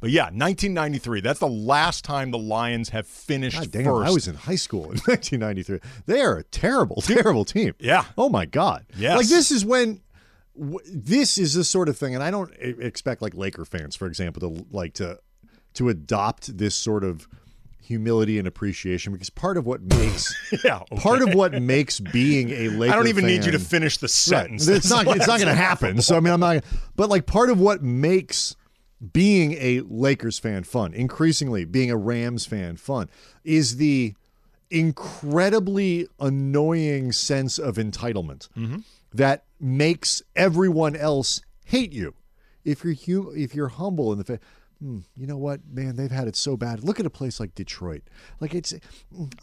But 0.00 0.10
yeah, 0.10 0.24
1993. 0.24 1.20
That's 1.20 1.38
the 1.38 1.46
last 1.48 2.04
time 2.04 2.30
the 2.32 2.38
Lions 2.38 2.88
have 2.88 3.06
finished 3.06 3.56
God 3.58 3.70
damn, 3.70 3.84
first. 3.84 4.08
I 4.08 4.10
was 4.12 4.26
in 4.28 4.34
high 4.34 4.56
school 4.56 4.84
in 4.90 4.98
1993. 5.06 5.78
They 6.06 6.20
are 6.20 6.38
a 6.38 6.42
terrible, 6.44 6.96
terrible 7.02 7.44
team. 7.44 7.74
Yeah. 7.78 8.04
Oh 8.18 8.28
my 8.28 8.44
God. 8.46 8.84
Yes. 8.96 9.16
Like 9.16 9.28
this 9.28 9.50
is 9.52 9.64
when. 9.64 10.00
w- 10.58 10.80
This 10.84 11.38
is 11.38 11.54
the 11.54 11.62
sort 11.64 11.88
of 11.88 11.96
thing, 11.96 12.14
and 12.14 12.22
I 12.24 12.30
don't 12.32 12.50
e- 12.54 12.74
expect 12.80 13.22
like 13.22 13.34
Laker 13.34 13.64
fans, 13.64 13.94
for 13.94 14.06
example, 14.08 14.40
to 14.56 14.66
like 14.72 14.94
to 14.94 15.20
to 15.74 15.88
adopt 15.88 16.58
this 16.58 16.74
sort 16.74 17.04
of 17.04 17.28
humility 17.82 18.38
and 18.38 18.46
appreciation 18.46 19.12
because 19.12 19.30
part 19.30 19.56
of 19.56 19.66
what 19.66 19.82
makes 19.82 20.34
Yeah. 20.64 20.80
okay. 20.90 20.96
part 20.96 21.22
of 21.22 21.34
what 21.34 21.60
makes 21.60 22.00
being 22.00 22.50
a 22.50 22.68
Laker 22.68 22.92
I 22.92 22.96
don't 22.96 23.08
even 23.08 23.26
need 23.26 23.44
you 23.44 23.52
to 23.52 23.58
finish 23.58 23.98
the 23.98 24.08
sentence. 24.08 24.68
Right. 24.68 24.76
It's 24.76 24.90
not. 24.90 25.06
It's 25.08 25.26
not 25.26 25.40
going 25.40 25.48
to 25.48 25.54
happen. 25.54 26.00
So 26.02 26.16
I 26.16 26.20
mean, 26.20 26.32
I'm 26.32 26.40
not. 26.40 26.64
But 26.96 27.10
like, 27.10 27.26
part 27.26 27.50
of 27.50 27.58
what 27.58 27.82
makes 27.82 28.56
being 29.12 29.54
a 29.54 29.80
Lakers 29.80 30.38
fan 30.38 30.62
fun, 30.64 30.94
increasingly 30.94 31.64
being 31.64 31.90
a 31.90 31.96
Rams 31.96 32.46
fan 32.46 32.76
fun, 32.76 33.10
is 33.44 33.76
the 33.76 34.14
incredibly 34.70 36.06
annoying 36.18 37.12
sense 37.12 37.58
of 37.58 37.76
entitlement 37.76 38.48
mm-hmm. 38.56 38.78
that 39.12 39.44
makes 39.60 40.22
everyone 40.34 40.96
else 40.96 41.42
hate 41.66 41.92
you. 41.92 42.14
If 42.64 42.84
you're 42.84 42.94
hu- 42.94 43.32
if 43.32 43.54
you're 43.54 43.68
humble 43.68 44.12
in 44.12 44.18
the 44.18 44.24
fa- 44.24 44.40
hmm, 44.82 44.98
you 45.16 45.26
know 45.26 45.36
what, 45.36 45.60
man, 45.70 45.94
they've 45.94 46.10
had 46.10 46.26
it 46.26 46.34
so 46.34 46.56
bad. 46.56 46.82
Look 46.82 46.98
at 46.98 47.06
a 47.06 47.10
place 47.10 47.38
like 47.38 47.54
Detroit. 47.54 48.02
Like 48.40 48.54
it's, 48.54 48.74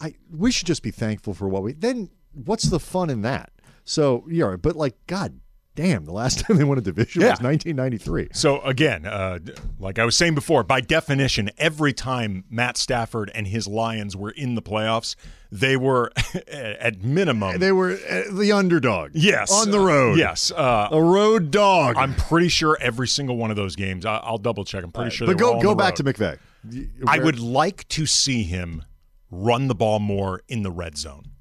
I 0.01 0.15
we 0.29 0.51
should 0.51 0.67
just 0.67 0.83
be 0.83 0.91
thankful 0.91 1.33
for 1.33 1.47
what 1.47 1.63
we. 1.63 1.73
Then 1.73 2.09
what's 2.33 2.65
the 2.65 2.79
fun 2.79 3.09
in 3.09 3.21
that? 3.21 3.51
So 3.85 4.25
yeah, 4.29 4.57
but 4.57 4.75
like, 4.75 4.95
God 5.07 5.39
damn, 5.81 6.03
the 6.05 6.11
last 6.11 6.39
time 6.45 6.57
they 6.57 6.63
won 6.65 6.77
a 6.77 6.81
division 6.81 7.21
Yeah. 7.21 7.29
was 7.31 7.39
1993. 7.41 8.29
So 8.33 8.59
again, 8.61 9.05
uh, 9.05 9.39
like 9.79 9.97
I 9.97 10.03
was 10.05 10.17
saying 10.17 10.35
before, 10.35 10.63
by 10.63 10.81
definition, 10.81 11.49
every 11.57 11.93
time 11.93 12.43
Matt 12.49 12.75
Stafford 12.77 13.31
and 13.33 13.47
his 13.47 13.65
Lions 13.67 14.15
were 14.17 14.31
in 14.31 14.55
the 14.55 14.61
playoffs, 14.61 15.15
they 15.51 15.77
were 15.77 16.11
at 16.51 17.01
minimum. 17.01 17.59
They 17.59 17.71
were 17.71 17.91
uh, 17.93 18.23
the 18.33 18.51
underdog. 18.51 19.11
yes, 19.13 19.51
on 19.53 19.71
the 19.71 19.79
road. 19.79 20.17
Yes, 20.17 20.51
uh, 20.51 20.89
a 20.91 21.01
road 21.01 21.49
dog. 21.51 21.95
I'm 21.97 22.13
pretty 22.15 22.49
sure 22.49 22.77
every 22.81 23.07
single 23.07 23.37
one 23.37 23.49
of 23.49 23.55
those 23.55 23.75
games. 23.77 24.05
I, 24.05 24.17
I'll 24.17 24.37
double 24.37 24.65
check. 24.65 24.83
I'm 24.83 24.91
pretty 24.91 25.11
sure. 25.11 25.27
but 25.27 25.37
they 25.37 25.43
were 25.43 25.49
all 25.51 25.61
go 25.61 25.69
go 25.69 25.75
back 25.75 25.97
road. 25.99 26.13
to 26.13 26.13
McVay. 26.13 26.37
You- 26.69 26.89
I 27.07 27.19
would 27.19 27.39
like 27.39 27.87
to 27.89 28.05
see 28.05 28.43
him 28.43 28.83
run 29.31 29.67
the 29.69 29.75
ball 29.75 29.99
more 29.99 30.41
in 30.49 30.63
the 30.63 30.71
red 30.71 30.97
zone. 30.97 31.31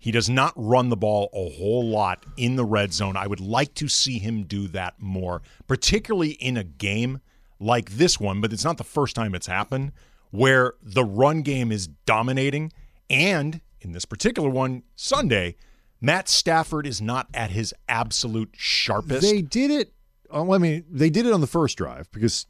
He 0.00 0.10
does 0.10 0.30
not 0.30 0.54
run 0.56 0.88
the 0.88 0.96
ball 0.96 1.28
a 1.34 1.50
whole 1.50 1.86
lot 1.86 2.24
in 2.38 2.56
the 2.56 2.64
red 2.64 2.94
zone. 2.94 3.16
I 3.18 3.26
would 3.26 3.38
like 3.38 3.74
to 3.74 3.86
see 3.86 4.18
him 4.18 4.44
do 4.44 4.66
that 4.68 4.94
more, 4.98 5.42
particularly 5.68 6.30
in 6.30 6.56
a 6.56 6.64
game 6.64 7.20
like 7.60 7.90
this 7.90 8.18
one, 8.18 8.40
but 8.40 8.50
it's 8.50 8.64
not 8.64 8.78
the 8.78 8.84
first 8.84 9.14
time 9.14 9.34
it's 9.34 9.46
happened 9.46 9.92
where 10.30 10.72
the 10.82 11.04
run 11.04 11.42
game 11.42 11.70
is 11.70 11.86
dominating. 12.06 12.72
And 13.10 13.60
in 13.80 13.92
this 13.92 14.06
particular 14.06 14.48
one, 14.48 14.84
Sunday, 14.96 15.56
Matt 16.00 16.30
Stafford 16.30 16.86
is 16.86 17.02
not 17.02 17.28
at 17.34 17.50
his 17.50 17.74
absolute 17.86 18.54
sharpest. 18.56 19.20
They 19.20 19.42
did 19.42 19.70
it. 19.70 19.92
oh, 20.30 20.54
I 20.54 20.56
mean, 20.56 20.84
they 20.90 21.10
did 21.10 21.26
it 21.26 21.32
on 21.34 21.42
the 21.42 21.46
first 21.46 21.76
drive 21.76 22.10
because 22.10 22.46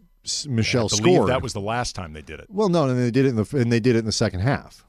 Michel 0.46 0.86
I 0.86 0.96
believe 0.96 1.14
scored. 1.16 1.30
that 1.30 1.42
was 1.42 1.52
the 1.52 1.60
last 1.60 1.96
time 1.96 2.12
they 2.12 2.22
did 2.22 2.38
it. 2.38 2.46
well, 2.48 2.68
no, 2.68 2.88
and 2.88 2.96
they 2.96 3.10
did 3.10 3.26
it 3.26 3.30
in 3.30 3.36
the 3.36 3.56
and 3.56 3.72
they 3.72 3.80
did 3.80 3.96
it 3.96 4.00
in 4.00 4.04
the 4.04 4.12
second 4.12 4.40
half. 4.40 4.84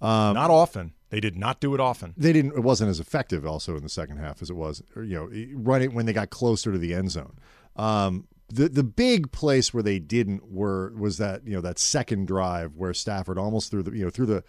Um, 0.00 0.34
not 0.34 0.50
often. 0.50 0.92
They 1.14 1.20
did 1.20 1.36
not 1.36 1.60
do 1.60 1.74
it 1.74 1.80
often. 1.80 2.12
They 2.16 2.32
didn't. 2.32 2.54
It 2.56 2.64
wasn't 2.64 2.90
as 2.90 2.98
effective 2.98 3.46
also 3.46 3.76
in 3.76 3.84
the 3.84 3.88
second 3.88 4.16
half 4.16 4.42
as 4.42 4.50
it 4.50 4.56
was, 4.56 4.82
you 4.96 5.14
know, 5.14 5.30
running 5.54 5.94
when 5.94 6.06
they 6.06 6.12
got 6.12 6.30
closer 6.30 6.72
to 6.72 6.78
the 6.78 6.92
end 6.92 7.12
zone. 7.12 7.38
Um, 7.76 8.26
the 8.48 8.68
the 8.68 8.82
big 8.82 9.30
place 9.30 9.72
where 9.72 9.84
they 9.84 10.00
didn't 10.00 10.50
were 10.50 10.92
was 10.96 11.18
that 11.18 11.46
you 11.46 11.54
know 11.54 11.60
that 11.60 11.78
second 11.78 12.26
drive 12.26 12.74
where 12.74 12.92
Stafford 12.92 13.38
almost 13.38 13.70
threw 13.70 13.80
the 13.84 13.96
you 13.96 14.02
know 14.02 14.10
through 14.10 14.26
the 14.26 14.44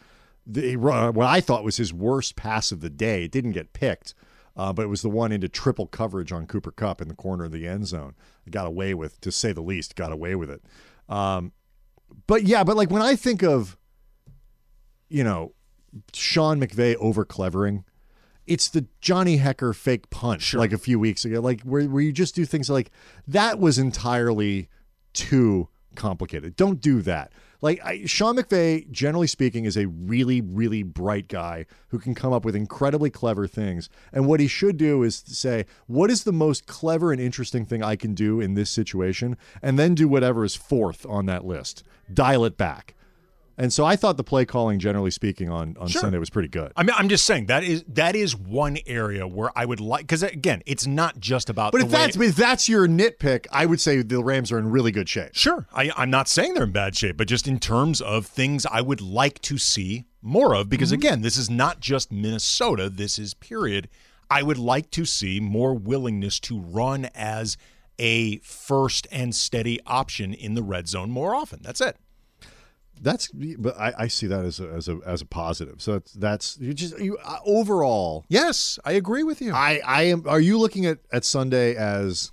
the 0.48 0.76
what 0.76 1.28
I 1.28 1.40
thought 1.40 1.64
was 1.64 1.78
his 1.78 1.94
worst 1.94 2.36
pass 2.36 2.72
of 2.72 2.82
the 2.82 2.90
day. 2.90 3.26
It 3.26 3.32
didn't 3.32 3.52
get 3.52 3.74
picked, 3.74 4.16
uh, 4.58 4.74
but 4.74 4.86
it 4.86 4.90
was 4.90 5.04
the 5.04 5.10
one 5.10 5.32
into 5.32 5.48
triple 5.48 5.86
coverage 5.86 6.32
on 6.32 6.48
Cooper 6.48 6.72
Kupp 6.72 7.00
in 7.00 7.10
the 7.10 7.14
corner 7.14 7.44
of 7.44 7.52
the 7.52 7.68
end 7.68 7.86
zone. 7.86 8.16
Got 8.50 8.66
away 8.66 8.96
with, 8.96 9.22
to 9.22 9.32
say 9.32 9.52
the 9.52 9.62
least, 9.62 9.96
got 9.96 10.12
away 10.12 10.34
with 10.34 10.50
it. 10.50 10.64
Um, 11.10 11.52
but 12.26 12.42
yeah, 12.42 12.64
but 12.64 12.76
like 12.76 12.90
when 12.90 13.04
I 13.04 13.16
think 13.16 13.44
of, 13.44 13.78
you 15.10 15.24
know, 15.24 15.54
Sean 16.14 16.60
McVay 16.60 16.96
over 17.00 17.26
clevering, 17.26 17.84
it's 18.48 18.70
the 18.70 18.86
Johnny 19.02 19.40
Hekker 19.40 19.76
fake 19.76 20.10
punch 20.10 20.54
like 20.54 20.72
a 20.72 20.78
few 20.78 21.00
weeks 21.00 21.26
ago, 21.26 21.40
like 21.40 21.62
where, 21.62 21.86
where 21.86 22.04
you 22.04 22.12
just 22.12 22.36
do 22.36 22.46
things 22.46 22.70
like 22.70 22.92
that 23.28 23.60
was 23.60 23.78
entirely 23.78 24.70
too 25.14 25.70
complicated. 25.96 26.56
Don't 26.56 26.82
do 26.82 27.02
that. 27.02 27.32
Like 27.62 27.84
I, 27.84 28.06
Sean 28.06 28.36
McVay, 28.36 28.90
generally 28.92 29.28
speaking, 29.28 29.66
is 29.66 29.78
a 29.78 29.88
really, 29.88 30.42
really 30.42 30.84
bright 30.84 31.28
guy 31.28 31.66
who 31.88 31.98
can 31.98 32.14
come 32.14 32.34
up 32.34 32.46
with 32.46 32.56
incredibly 32.56 33.10
clever 33.10 33.48
things. 33.48 33.90
And 34.14 34.28
what 34.28 34.40
he 34.40 34.48
should 34.48 34.78
do 34.78 35.02
is 35.02 35.24
say, 35.26 35.66
what 35.88 36.12
is 36.12 36.26
the 36.26 36.34
most 36.34 36.68
clever 36.68 37.12
and 37.12 37.20
interesting 37.20 37.66
thing 37.66 37.82
I 37.82 37.96
can 37.96 38.14
do 38.14 38.40
in 38.40 38.54
this 38.54 38.70
situation? 38.70 39.38
And 39.64 39.80
then 39.80 39.96
do 39.96 40.08
whatever 40.08 40.44
is 40.44 40.56
fourth 40.56 41.06
on 41.08 41.26
that 41.26 41.46
list. 41.46 41.84
Dial 42.14 42.46
it 42.46 42.58
back. 42.58 42.94
And 43.58 43.72
so 43.72 43.86
I 43.86 43.96
thought 43.96 44.18
the 44.18 44.24
play 44.24 44.44
calling, 44.46 44.80
generally 44.80 45.12
speaking, 45.12 45.50
on, 45.50 45.78
on 45.80 45.88
Sunday 45.88 46.18
was 46.18 46.30
pretty 46.30 46.50
good. 46.50 46.74
I 46.76 46.84
mean, 46.84 46.94
I'm 46.98 47.08
just 47.08 47.26
saying 47.26 47.46
that 47.46 47.64
is 47.64 47.84
that 47.88 48.16
is 48.16 48.36
one 48.36 48.78
area 48.86 49.26
where 49.28 49.50
I 49.56 49.64
would 49.66 49.80
like 49.80 50.02
because 50.02 50.24
again, 50.24 50.62
it's 50.66 50.86
not 50.86 51.20
just 51.20 51.50
about. 51.50 51.72
But 51.72 51.80
the 51.80 51.86
if 51.86 51.92
that's 51.92 52.18
if 52.18 52.36
that's 52.36 52.68
your 52.68 52.88
nitpick, 52.88 53.48
I 53.52 53.66
would 53.66 53.80
say 53.80 54.02
the 54.02 54.22
Rams 54.24 54.52
are 54.52 54.60
in 54.60 54.70
really 54.72 54.92
good 54.92 55.08
shape. 55.08 55.30
sure, 55.34 55.68
I, 55.74 55.92
I'm 55.96 56.10
not 56.10 56.28
saying 56.28 56.54
they're 56.54 56.64
in 56.64 56.72
bad 56.74 56.96
shape, 56.98 57.16
but 57.18 57.28
just 57.28 57.48
in 57.48 57.60
terms 57.60 58.02
of 58.02 58.26
things 58.26 58.66
I 58.66 58.82
would 58.82 59.00
like 59.02 59.42
to 59.44 59.58
see 59.58 60.06
more 60.22 60.56
of, 60.56 60.68
because 60.70 60.90
Mm-hmm. 60.90 60.96
again, 60.96 61.22
this 61.22 61.38
is 61.38 61.50
not 61.50 61.80
just 61.80 62.12
Minnesota. 62.12 62.90
This 62.90 63.18
is 63.18 63.34
period. 63.34 63.88
I 64.30 64.44
would 64.44 64.58
like 64.58 64.90
to 64.92 65.06
see 65.06 65.40
more 65.40 65.74
willingness 65.76 66.40
to 66.42 66.60
run 66.60 67.06
as 67.16 67.58
a 68.00 68.40
first 68.40 69.08
and 69.12 69.34
steady 69.34 69.80
option 69.86 70.34
in 70.34 70.56
the 70.56 70.64
red 70.64 70.88
zone 70.88 71.10
more 71.12 71.34
often. 71.36 71.60
That's 71.62 71.80
it. 71.80 71.96
That's 73.02 73.30
but 73.30 73.78
I, 73.78 73.94
I 74.00 74.08
see 74.08 74.28
that 74.28 74.46
as 74.46 74.60
a, 74.60 74.68
as 74.70 74.88
a 74.88 75.00
as 75.06 75.22
a 75.22 75.26
positive. 75.26 75.82
So 75.82 75.94
that's 75.94 76.14
that's 76.14 76.58
you 76.60 76.74
just 76.74 76.98
you 77.00 77.18
uh, 77.24 77.38
overall. 77.46 78.26
Yes, 78.30 78.80
I 78.86 78.94
agree 78.94 79.24
with 79.24 79.42
you. 79.42 79.54
I 79.54 79.82
I 79.86 80.04
am. 80.04 80.24
Are 80.28 80.40
you 80.40 80.58
looking 80.58 80.86
at 80.86 81.00
at 81.12 81.26
Sunday 81.26 81.76
as 81.76 82.32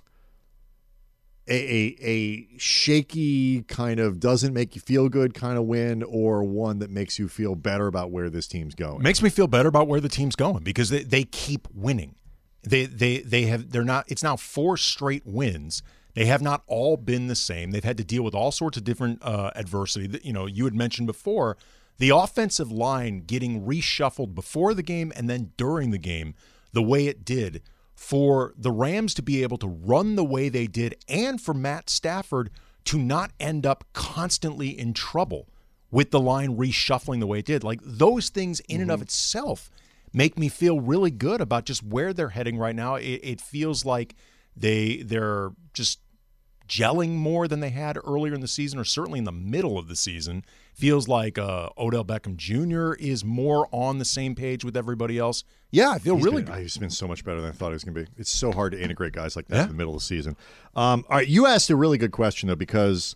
a 1.47 1.53
a, 1.55 1.97
a 2.01 2.47
shaky 2.57 3.63
kind 3.63 3.99
of 3.99 4.19
doesn't 4.19 4.53
make 4.53 4.75
you 4.75 4.81
feel 4.81 5.09
good 5.09 5.33
kind 5.33 5.57
of 5.57 5.65
win, 5.65 6.03
or 6.03 6.43
one 6.43 6.79
that 6.79 6.89
makes 6.89 7.19
you 7.19 7.27
feel 7.27 7.55
better 7.55 7.87
about 7.87 8.11
where 8.11 8.29
this 8.29 8.47
team's 8.47 8.75
going? 8.75 9.01
makes 9.03 9.21
me 9.21 9.29
feel 9.29 9.47
better 9.47 9.69
about 9.69 9.87
where 9.87 9.99
the 9.99 10.09
team's 10.09 10.35
going 10.35 10.63
because 10.63 10.89
they, 10.89 11.03
they 11.03 11.23
keep 11.23 11.67
winning. 11.73 12.15
They 12.63 12.85
they 12.85 13.19
they 13.19 13.43
have 13.43 13.71
they're 13.71 13.83
not 13.83 14.05
it's 14.07 14.23
now 14.23 14.37
four 14.37 14.77
straight 14.77 15.25
wins. 15.25 15.83
They 16.13 16.25
have 16.25 16.41
not 16.41 16.63
all 16.67 16.97
been 16.97 17.27
the 17.27 17.35
same. 17.35 17.71
They've 17.71 17.83
had 17.83 17.97
to 17.97 18.03
deal 18.03 18.23
with 18.23 18.35
all 18.35 18.51
sorts 18.51 18.77
of 18.77 18.83
different 18.83 19.19
uh, 19.23 19.51
adversity. 19.55 20.07
That, 20.07 20.25
You 20.25 20.33
know, 20.33 20.45
you 20.45 20.65
had 20.65 20.75
mentioned 20.75 21.07
before 21.07 21.57
the 21.97 22.09
offensive 22.09 22.71
line 22.71 23.21
getting 23.21 23.65
reshuffled 23.65 24.35
before 24.35 24.73
the 24.73 24.83
game 24.83 25.11
and 25.15 25.29
then 25.29 25.51
during 25.57 25.91
the 25.91 25.97
game 25.97 26.35
the 26.71 26.83
way 26.83 27.07
it 27.07 27.23
did 27.23 27.61
for 27.95 28.53
the 28.57 28.71
Rams 28.71 29.13
to 29.15 29.21
be 29.21 29.43
able 29.43 29.57
to 29.57 29.67
run 29.67 30.15
the 30.15 30.23
way 30.23 30.49
they 30.49 30.67
did 30.67 30.95
and 31.07 31.39
for 31.39 31.53
Matt 31.53 31.89
Stafford 31.89 32.49
to 32.85 32.97
not 32.97 33.31
end 33.39 33.65
up 33.65 33.85
constantly 33.93 34.77
in 34.77 34.93
trouble 34.93 35.47
with 35.91 36.11
the 36.11 36.19
line 36.19 36.57
reshuffling 36.57 37.19
the 37.19 37.27
way 37.27 37.39
it 37.39 37.45
did. 37.45 37.63
Like 37.63 37.79
those 37.83 38.29
things 38.29 38.59
in 38.61 38.81
and 38.81 38.91
of 38.91 39.01
itself 39.01 39.69
make 40.11 40.37
me 40.37 40.49
feel 40.49 40.81
really 40.81 41.11
good 41.11 41.39
about 41.39 41.65
just 41.65 41.83
where 41.83 42.13
they're 42.13 42.29
heading 42.29 42.57
right 42.57 42.75
now. 42.75 42.95
It, 42.95 43.19
it 43.23 43.41
feels 43.41 43.85
like 43.85 44.15
they 44.55 44.97
they're 44.97 45.51
just 45.73 45.99
gelling 46.67 47.09
more 47.11 47.47
than 47.47 47.59
they 47.59 47.69
had 47.69 47.97
earlier 48.05 48.33
in 48.33 48.41
the 48.41 48.47
season, 48.47 48.79
or 48.79 48.83
certainly 48.85 49.19
in 49.19 49.25
the 49.25 49.31
middle 49.31 49.77
of 49.77 49.87
the 49.87 49.95
season. 49.95 50.43
Feels 50.73 51.07
like 51.07 51.37
uh, 51.37 51.69
Odell 51.77 52.03
Beckham 52.03 52.35
Jr. 52.35 52.93
is 52.93 53.23
more 53.23 53.67
on 53.71 53.99
the 53.99 54.05
same 54.05 54.33
page 54.33 54.63
with 54.65 54.75
everybody 54.75 55.19
else. 55.19 55.43
Yeah, 55.69 55.91
I 55.91 55.99
feel 55.99 56.15
He's 56.15 56.25
really 56.25 56.41
been, 56.41 56.53
good. 56.53 56.61
he's 56.63 56.77
been 56.77 56.89
so 56.89 57.07
much 57.07 57.23
better 57.23 57.41
than 57.41 57.49
I 57.51 57.53
thought 57.53 57.67
he 57.67 57.73
was 57.73 57.83
going 57.83 57.93
to 57.95 58.01
be. 58.03 58.07
It's 58.17 58.31
so 58.31 58.51
hard 58.51 58.71
to 58.71 58.81
integrate 58.81 59.13
guys 59.13 59.35
like 59.35 59.47
that 59.49 59.55
Yeah. 59.55 59.61
in 59.63 59.67
the 59.69 59.75
middle 59.75 59.93
of 59.93 59.99
the 59.99 60.05
season. 60.05 60.35
Um, 60.75 61.05
all 61.09 61.17
right, 61.17 61.27
you 61.27 61.45
asked 61.45 61.69
a 61.69 61.75
really 61.75 61.99
good 61.99 62.11
question 62.11 62.47
though 62.49 62.55
because 62.55 63.15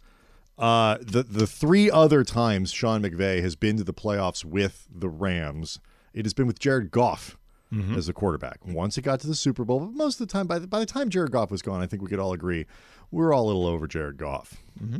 uh, 0.60 0.98
the 1.02 1.24
the 1.24 1.48
three 1.48 1.90
other 1.90 2.24
times 2.24 2.72
Sean 2.72 3.02
McVay 3.02 3.42
has 3.42 3.56
been 3.56 3.78
to 3.78 3.84
the 3.84 3.94
playoffs 3.94 4.44
with 4.46 4.88
the 4.94 5.10
Rams, 5.10 5.80
it 6.14 6.26
has 6.26 6.34
been 6.36 6.46
with 6.48 6.60
Jared 6.60 6.92
Goff 6.92 7.38
Mm-hmm. 7.74 7.96
as 7.96 8.08
a 8.08 8.14
quarterback. 8.14 8.60
Once 8.66 8.98
it 8.98 9.02
got 9.02 9.20
to 9.20 9.28
the 9.28 9.36
Super 9.36 9.66
Bowl, 9.66 9.82
but 9.82 9.92
most 9.92 10.22
of 10.22 10.28
the 10.28 10.32
time, 10.32 10.48
by 10.48 10.58
the, 10.58 10.68
by 10.68 10.80
the 10.80 10.86
time 10.86 11.10
Jared 11.10 11.32
Goff 11.32 11.52
was 11.52 11.62
gone, 11.62 11.82
I 11.82 11.86
think 11.86 12.02
we 12.02 12.08
could 12.08 12.20
all 12.20 12.32
agree 12.32 12.66
we're 13.12 13.34
all 13.34 13.46
a 13.46 13.48
little 13.48 13.66
over 13.66 13.88
Jared 13.88 14.18
Goff. 14.18 14.56
Mm-hmm. 14.82 15.00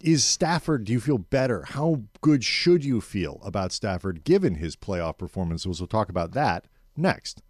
Is 0.00 0.24
Stafford, 0.24 0.84
do 0.84 0.92
you 0.92 1.00
feel 1.00 1.18
better? 1.18 1.64
How 1.68 2.02
good 2.20 2.44
should 2.44 2.84
you 2.84 3.00
feel 3.00 3.40
about 3.44 3.72
Stafford 3.72 4.22
given 4.24 4.56
his 4.56 4.76
playoff 4.76 5.18
performances? 5.18 5.80
We'll 5.80 5.88
talk 5.88 6.08
about 6.08 6.32
that 6.32 6.66
next. 6.96 7.42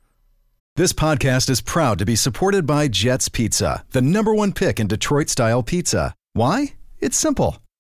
This 0.77 0.93
podcast 0.93 1.51
is 1.51 1.61
proud 1.61 1.99
to 1.99 2.07
be 2.07 2.15
supported 2.15 2.65
by 2.65 2.89
Jets 2.89 3.29
Pizza, 3.29 3.85
the 3.91 4.01
number 4.01 4.35
one 4.35 4.53
pick 4.53 4.79
in 4.79 4.87
Detroit 4.87 5.29
style 5.29 5.63
pizza. 5.63 6.15
Why? 6.35 6.75
It's 7.01 7.17
simple. 7.17 7.59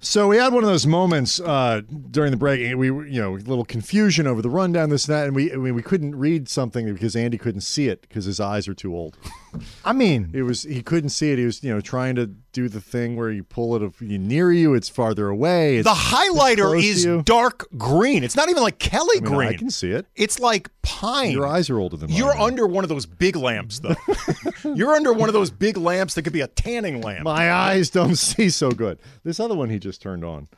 So 0.00 0.28
we 0.28 0.36
had 0.36 0.52
one 0.52 0.62
of 0.62 0.70
those 0.70 0.86
moments 0.86 1.40
uh, 1.40 1.80
during 2.10 2.30
the 2.30 2.36
break. 2.36 2.76
We 2.76 2.86
you 2.86 3.20
know, 3.20 3.34
a 3.34 3.38
little 3.38 3.64
confusion 3.64 4.28
over 4.28 4.40
the 4.40 4.48
rundown, 4.50 4.90
this 4.90 5.08
and 5.08 5.14
that, 5.16 5.26
and 5.26 5.34
we 5.34 5.52
I 5.52 5.56
mean, 5.56 5.74
we 5.74 5.82
couldn't 5.82 6.14
read 6.14 6.48
something 6.48 6.92
because 6.92 7.16
Andy 7.16 7.36
couldn't 7.36 7.62
see 7.62 7.88
it 7.88 8.02
because 8.02 8.24
his 8.24 8.38
eyes 8.38 8.68
are 8.68 8.74
too 8.74 8.94
old. 8.94 9.16
I 9.84 9.92
mean, 9.92 10.30
It 10.32 10.42
was 10.42 10.62
he 10.62 10.82
couldn't 10.82 11.10
see 11.10 11.32
it. 11.32 11.38
He 11.38 11.44
was 11.44 11.64
you 11.64 11.74
know 11.74 11.80
trying 11.80 12.14
to 12.14 12.26
do 12.52 12.68
the 12.68 12.80
thing 12.80 13.16
where 13.16 13.30
you 13.30 13.42
pull 13.42 13.74
it 13.74 13.82
if 13.82 14.00
you 14.00 14.18
near 14.18 14.52
you, 14.52 14.74
it's 14.74 14.88
farther 14.88 15.28
away. 15.28 15.78
It's, 15.78 15.88
the 15.88 15.94
highlighter 15.94 16.80
is 16.80 17.04
dark 17.24 17.66
green. 17.76 18.22
It's 18.22 18.36
not 18.36 18.48
even 18.48 18.62
like 18.62 18.78
Kelly 18.78 19.16
I 19.18 19.20
mean, 19.20 19.32
green. 19.32 19.48
I 19.48 19.54
can 19.54 19.70
see 19.70 19.90
it. 19.90 20.06
It's 20.14 20.38
like 20.38 20.70
pine. 20.82 21.32
Your 21.32 21.46
eyes 21.46 21.70
are 21.70 21.78
older 21.78 21.96
than 21.96 22.10
mine. 22.10 22.18
You're 22.18 22.36
under 22.38 22.66
one 22.66 22.84
of 22.84 22.88
those 22.88 23.06
big 23.06 23.36
lamps, 23.36 23.80
though. 23.80 23.94
You're 24.76 24.94
under 24.94 25.12
one 25.12 25.28
of 25.28 25.32
those 25.32 25.50
big 25.50 25.76
lamps 25.76 26.14
that 26.14 26.22
could 26.22 26.32
be 26.32 26.40
a 26.40 26.48
tanning 26.48 27.00
lamp. 27.00 27.24
My 27.24 27.52
eyes 27.52 27.90
don't 27.90 28.16
see 28.16 28.50
so 28.50 28.70
good. 28.70 28.98
This 29.24 29.40
other 29.40 29.54
one 29.54 29.70
he 29.70 29.78
just 29.78 30.02
turned 30.02 30.24
on. 30.24 30.48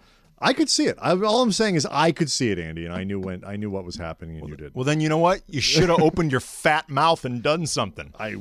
I 0.42 0.52
could 0.54 0.70
see 0.70 0.86
it. 0.86 0.96
I, 1.00 1.12
all 1.12 1.42
I'm 1.42 1.52
saying 1.52 1.74
is 1.74 1.86
I 1.90 2.12
could 2.12 2.30
see 2.30 2.50
it, 2.50 2.58
Andy, 2.58 2.86
and 2.86 2.94
I 2.94 3.04
knew 3.04 3.20
when 3.20 3.44
I 3.44 3.56
knew 3.56 3.70
what 3.70 3.84
was 3.84 3.96
happening, 3.96 4.38
and 4.38 4.48
you 4.48 4.56
did. 4.56 4.74
well, 4.74 4.84
then 4.84 5.00
you 5.00 5.08
know 5.08 5.18
what? 5.18 5.42
You 5.46 5.60
should 5.60 5.90
have 5.90 6.00
opened 6.02 6.30
your 6.30 6.40
fat 6.40 6.88
mouth 6.88 7.24
and 7.26 7.42
done 7.42 7.66
something. 7.66 8.14
I 8.18 8.36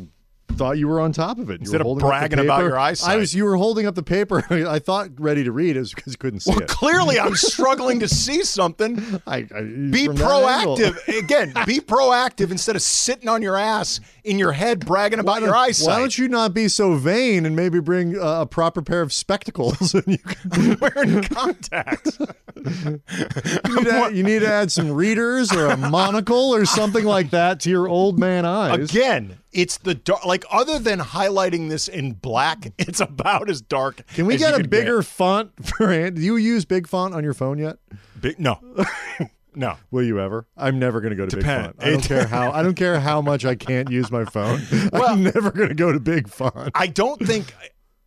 thought 0.60 0.78
you 0.78 0.88
were 0.90 1.00
on 1.00 1.14
top 1.14 1.40
of 1.40 1.50
it. 1.50 1.54
You 1.54 1.60
Instead 1.62 1.78
were 1.78 1.82
of 1.82 1.86
holding 1.86 2.04
up 2.04 2.10
the 2.10 2.20
bragging 2.20 2.40
about 2.40 2.60
your 2.64 2.78
eyesight. 2.78 3.10
I 3.10 3.16
was. 3.16 3.34
You 3.34 3.46
were 3.46 3.56
holding 3.56 3.88
up 3.88 3.96
the 3.96 4.04
paper. 4.04 4.44
I 4.70 4.78
thought 4.80 5.10
ready 5.18 5.44
to 5.46 5.52
read. 5.54 5.78
It 5.78 5.80
was 5.80 5.94
because 5.94 6.14
you 6.14 6.18
couldn't 6.18 6.42
see 6.42 6.52
Well, 6.52 6.60
it. 6.60 6.68
clearly 6.68 7.18
I'm 7.20 7.36
struggling 7.54 8.02
to 8.02 8.10
see 8.10 8.44
something. 8.44 9.22
I, 9.26 9.48
I, 9.56 9.62
Be 9.62 10.06
from 10.08 10.18
that 10.18 10.60
angle. 10.60 10.78
proactive. 10.78 11.18
Again, 11.18 11.54
be 11.66 11.80
proactive 11.80 12.52
instead 12.52 12.76
of 12.76 12.82
sitting 12.82 13.30
on 13.30 13.42
your 13.42 13.56
ass 13.58 14.02
in 14.26 14.38
your 14.38 14.52
head 14.52 14.86
bragging 14.86 15.20
about 15.20 15.42
your 15.42 15.56
eyesight. 15.56 15.88
Why 15.88 16.00
don't 16.00 16.18
you 16.18 16.28
not 16.28 16.54
be 16.54 16.68
so 16.68 16.96
vain 16.96 17.46
and 17.46 17.56
maybe 17.56 17.80
bring 17.80 18.20
uh, 18.20 18.42
a 18.42 18.46
proper 18.46 18.82
pair 18.82 19.02
of 19.02 19.14
spectacles? 19.14 19.94
and 19.94 20.06
you, 20.08 20.18
can, 20.18 20.78
wearing 20.80 21.24
contacts? 21.24 22.20
you, 22.20 23.02
need 23.76 23.86
to 23.86 24.12
you 24.14 24.24
need 24.24 24.40
to 24.40 24.48
add 24.48 24.72
some 24.72 24.92
readers 24.92 25.54
or 25.54 25.68
a 25.68 25.78
monocle 25.78 26.54
or 26.54 26.66
something 26.66 27.06
like 27.06 27.30
that 27.30 27.62
to 27.62 27.70
your 27.70 27.88
old 27.88 28.20
man 28.20 28.46
eyes. 28.46 28.90
Again, 28.92 29.38
it's 29.52 29.78
the 29.78 29.96
dark. 29.96 30.26
Like 30.26 30.46
other 30.52 30.80
than 30.80 31.00
highlighting 31.00 31.70
this 31.70 31.88
in 31.88 32.14
black, 32.14 32.72
it's 32.80 33.00
about 33.00 33.50
as 33.50 33.62
dark. 33.62 34.06
Can 34.14 34.26
we 34.26 34.38
get 34.38 34.60
a 34.60 34.68
bigger 34.68 35.02
font 35.02 35.52
for 35.66 35.92
Andy? 35.92 36.22
Do 36.22 36.26
you 36.26 36.38
use 36.38 36.66
big 36.66 36.88
font 36.88 37.14
on 37.14 37.24
your 37.24 37.34
phone 37.34 37.58
yet? 37.58 37.78
Big, 38.22 38.40
no, 38.40 38.60
no. 39.56 39.78
Will 39.92 40.04
you 40.04 40.20
ever? 40.20 40.46
I'm 40.58 40.78
never 40.80 41.00
going 41.02 41.12
to 41.12 41.16
go 41.16 41.26
to 41.26 41.36
Depend- 41.38 41.78
big 41.78 41.82
font. 41.82 41.88
I 41.88 41.92
don't 41.92 42.04
care 42.04 42.28
how. 42.28 42.52
I 42.52 42.62
don't 42.64 42.76
care 42.76 43.00
how 43.00 43.22
much 43.22 43.46
I 43.46 43.56
can't 43.56 43.90
use 43.90 44.12
my 44.12 44.26
phone. 44.26 44.62
Well- 44.92 45.10
I'm 45.10 45.24
never 45.24 45.52
going 45.52 45.70
to 45.70 45.76
go 45.76 45.92
to 45.92 46.00
big 46.00 46.28
font. 46.30 46.72
I 46.76 46.88
don't 46.88 47.20
think. 47.26 47.54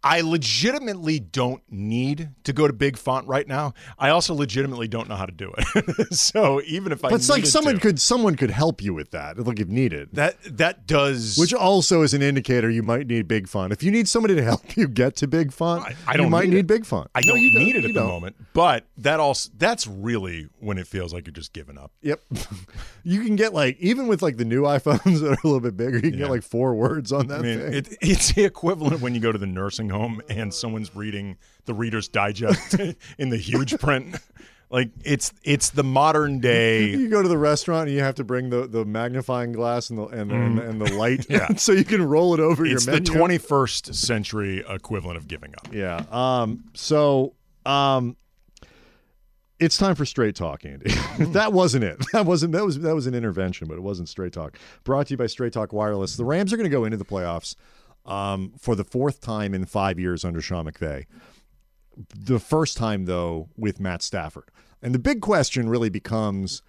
I 0.04 0.20
legitimately 0.22 1.20
don't 1.20 1.62
need 1.70 2.30
to 2.44 2.52
go 2.52 2.66
to 2.66 2.72
big 2.72 2.96
font 2.96 3.26
right 3.28 3.46
now. 3.46 3.74
I 3.98 4.10
also 4.10 4.34
legitimately 4.34 4.88
don't 4.88 5.08
know 5.08 5.14
how 5.14 5.26
to 5.26 5.32
do 5.32 5.52
it. 5.56 6.12
so 6.14 6.60
even 6.66 6.90
if 6.92 7.04
I, 7.04 7.10
But 7.10 7.16
it's 7.16 7.28
like 7.28 7.46
someone 7.46 7.74
to, 7.74 7.80
could 7.80 8.00
someone 8.00 8.34
could 8.34 8.50
help 8.50 8.82
you 8.82 8.94
with 8.94 9.12
that, 9.12 9.38
like 9.38 9.60
if 9.60 9.68
needed. 9.68 10.08
that 10.14 10.36
that 10.58 10.86
does 10.86 11.36
Which 11.38 11.54
also 11.54 12.02
is 12.02 12.14
an 12.14 12.22
indicator 12.22 12.68
you 12.68 12.82
might 12.82 13.06
need 13.06 13.28
big 13.28 13.48
font. 13.48 13.72
If 13.72 13.82
you 13.82 13.90
need 13.90 14.08
somebody 14.08 14.34
to 14.34 14.42
help 14.42 14.76
you 14.76 14.88
get 14.88 15.16
to 15.16 15.26
big 15.28 15.52
font, 15.52 15.84
I- 15.84 15.94
I 16.08 16.16
don't 16.16 16.26
you 16.26 16.30
might 16.30 16.48
need 16.48 16.56
need, 16.56 16.66
big 16.66 16.84
font. 16.84 17.08
I 17.14 17.20
No, 17.24 17.32
don't 17.34 17.40
you 17.42 17.58
need 17.58 17.76
it 17.76 17.84
at 17.84 17.88
the 17.88 17.92
don't. 17.94 18.08
moment. 18.08 18.36
But 18.54 18.86
that 18.98 19.20
also 19.20 19.50
that's 19.56 19.86
really 19.86 20.48
when 20.58 20.78
it 20.78 20.86
feels 20.86 21.12
like 21.14 21.26
you're 21.26 21.32
just 21.32 21.52
giving 21.52 21.78
up. 21.78 21.92
Yep. 22.02 22.20
you 23.04 23.22
can 23.24 23.36
get 23.36 23.54
like 23.54 23.78
even 23.78 24.06
with 24.08 24.20
like 24.22 24.36
the 24.36 24.44
new 24.44 24.62
iPhones 24.76 25.20
that 25.20 25.28
are 25.30 25.32
a 25.32 25.46
little 25.46 25.60
bit 25.60 25.76
bigger, 25.76 25.96
you 25.96 26.02
can 26.02 26.14
Yeah. 26.14 26.18
get 26.26 26.30
like 26.30 26.42
four 26.42 26.74
words 26.74 27.12
on 27.12 27.28
that 27.28 27.40
I 27.40 27.42
mean, 27.42 27.58
thing. 27.60 27.72
it, 27.74 27.96
it's 28.00 28.32
the 28.32 28.44
equivalent 28.44 29.00
when 29.00 29.14
you 29.14 29.20
go 29.20 29.30
to 29.32 29.38
the 29.38 29.46
nursing 29.46 29.88
home 29.92 30.20
and 30.28 30.52
someone's 30.52 30.94
reading 30.96 31.36
the 31.66 31.74
Reader's 31.74 32.08
Digest 32.08 32.74
in 33.18 33.28
the 33.28 33.36
huge 33.36 33.78
print. 33.78 34.16
Like 34.70 34.90
it's 35.04 35.32
it's 35.44 35.68
the 35.70 35.84
modern 35.84 36.40
day. 36.40 36.86
you 36.88 37.10
go 37.10 37.20
to 37.22 37.28
the 37.28 37.36
restaurant 37.36 37.88
and 37.88 37.96
you 37.96 38.02
have 38.02 38.14
to 38.14 38.24
bring 38.24 38.48
the, 38.48 38.66
the 38.66 38.86
magnifying 38.86 39.52
glass 39.52 39.90
and 39.90 39.98
the 39.98 40.06
and 40.06 40.30
the, 40.30 40.34
and 40.34 40.58
the, 40.58 40.62
and 40.68 40.80
the 40.80 40.94
light, 40.94 41.20
Mm. 41.20 41.30
Yeah. 41.50 41.54
so 41.56 41.72
you 41.72 41.84
can 41.84 42.02
roll 42.02 42.32
it 42.32 42.40
over 42.40 42.64
your. 42.64 42.76
It's 42.76 42.86
the 42.86 42.98
21st 43.00 43.94
century 43.94 44.64
equivalent 44.66 45.18
of 45.18 45.28
giving 45.28 45.52
up. 45.54 45.74
Yeah. 45.74 46.04
Um. 46.10 46.64
So, 46.72 47.34
um, 47.66 48.16
it's 49.60 49.76
time 49.76 49.94
for 49.94 50.06
straight 50.06 50.34
talk, 50.34 50.64
Andy. 50.64 50.90
that 51.18 51.52
wasn't 51.52 51.84
it. 51.84 52.02
That 52.14 52.24
wasn't. 52.24 52.52
That 52.52 52.64
was 52.64 52.80
that 52.80 52.94
was 52.94 53.06
an 53.06 53.14
intervention, 53.14 53.68
but 53.68 53.74
it 53.76 53.82
wasn't 53.82 54.08
straight 54.08 54.32
talk. 54.32 54.58
Brought 54.84 55.08
to 55.08 55.12
you 55.12 55.18
by 55.18 55.26
Straight 55.26 55.52
Talk 55.52 55.74
Wireless. 55.74 56.16
The 56.16 56.24
Rams 56.24 56.50
are 56.52 56.56
going 56.56 56.64
to 56.64 56.74
go 56.74 56.84
into 56.86 56.96
the 56.96 57.04
playoffs 57.04 57.54
um, 58.04 58.52
for 58.58 58.74
the 58.74 58.84
fourth 58.84 59.20
time 59.20 59.54
in 59.54 59.64
five 59.64 59.98
years 59.98 60.24
under 60.24 60.40
Sean 60.40 60.66
McVay. 60.66 61.06
The 62.16 62.38
first 62.38 62.76
time, 62.76 63.04
though, 63.04 63.48
with 63.56 63.80
Matt 63.80 64.02
Stafford. 64.02 64.50
And 64.80 64.94
the 64.94 64.98
big 64.98 65.20
question 65.20 65.68
really 65.68 65.90
becomes: 65.90 66.62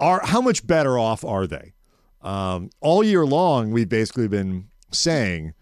Are 0.00 0.20
how 0.24 0.40
much 0.40 0.66
better 0.66 0.98
off 0.98 1.24
are 1.24 1.46
they? 1.46 1.74
Um, 2.22 2.70
all 2.80 3.04
year 3.04 3.24
long, 3.24 3.70
we've 3.70 3.88
basically 3.88 4.28
been 4.28 4.68
saying 4.90 5.54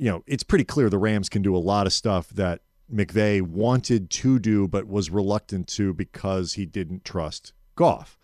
you 0.00 0.06
know, 0.06 0.24
it's 0.26 0.42
pretty 0.42 0.64
clear 0.64 0.88
the 0.88 0.96
Rams 0.96 1.28
can 1.28 1.42
do 1.42 1.54
a 1.54 1.58
lot 1.58 1.86
of 1.86 1.92
stuff 1.92 2.30
that 2.30 2.62
McVay 2.90 3.42
wanted 3.42 4.08
to 4.08 4.38
do 4.38 4.66
but 4.66 4.88
was 4.88 5.10
reluctant 5.10 5.68
to 5.68 5.92
because 5.92 6.54
he 6.54 6.64
didn't 6.64 7.04
trust 7.04 7.52
Goff. 7.76 8.18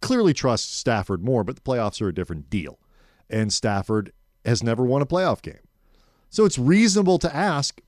Clearly 0.00 0.32
trusts 0.32 0.74
Stafford 0.74 1.22
more, 1.22 1.44
but 1.44 1.54
the 1.54 1.60
playoffs 1.60 2.00
are 2.00 2.08
a 2.08 2.14
different 2.14 2.48
deal. 2.48 2.78
And 3.28 3.52
Stafford 3.52 4.10
has 4.44 4.62
never 4.62 4.84
won 4.84 5.02
a 5.02 5.06
playoff 5.06 5.42
game. 5.42 5.60
So 6.30 6.44
it's 6.44 6.58
reasonable 6.58 7.18
to 7.18 7.34
ask 7.34 7.80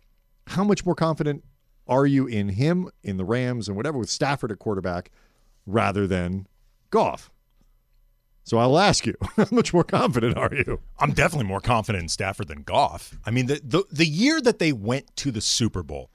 how 0.48 0.64
much 0.64 0.84
more 0.84 0.94
confident 0.94 1.44
are 1.86 2.06
you 2.06 2.26
in 2.26 2.50
him, 2.50 2.88
in 3.02 3.16
the 3.16 3.24
Rams, 3.24 3.68
and 3.68 3.76
whatever 3.76 3.98
with 3.98 4.10
Stafford 4.10 4.52
at 4.52 4.58
quarterback 4.58 5.10
rather 5.66 6.06
than 6.06 6.46
Goff? 6.90 7.30
So 8.44 8.58
I'll 8.58 8.78
ask 8.78 9.06
you, 9.06 9.14
how 9.36 9.46
much 9.50 9.72
more 9.72 9.84
confident 9.84 10.36
are 10.36 10.52
you? 10.52 10.80
I'm 10.98 11.12
definitely 11.12 11.46
more 11.46 11.60
confident 11.60 12.02
in 12.02 12.08
Stafford 12.08 12.48
than 12.48 12.62
Goff. 12.62 13.18
I 13.24 13.30
mean, 13.30 13.46
the, 13.46 13.60
the 13.62 13.84
the 13.90 14.06
year 14.06 14.40
that 14.40 14.58
they 14.58 14.72
went 14.72 15.14
to 15.16 15.30
the 15.30 15.40
Super 15.40 15.82
Bowl, 15.82 16.10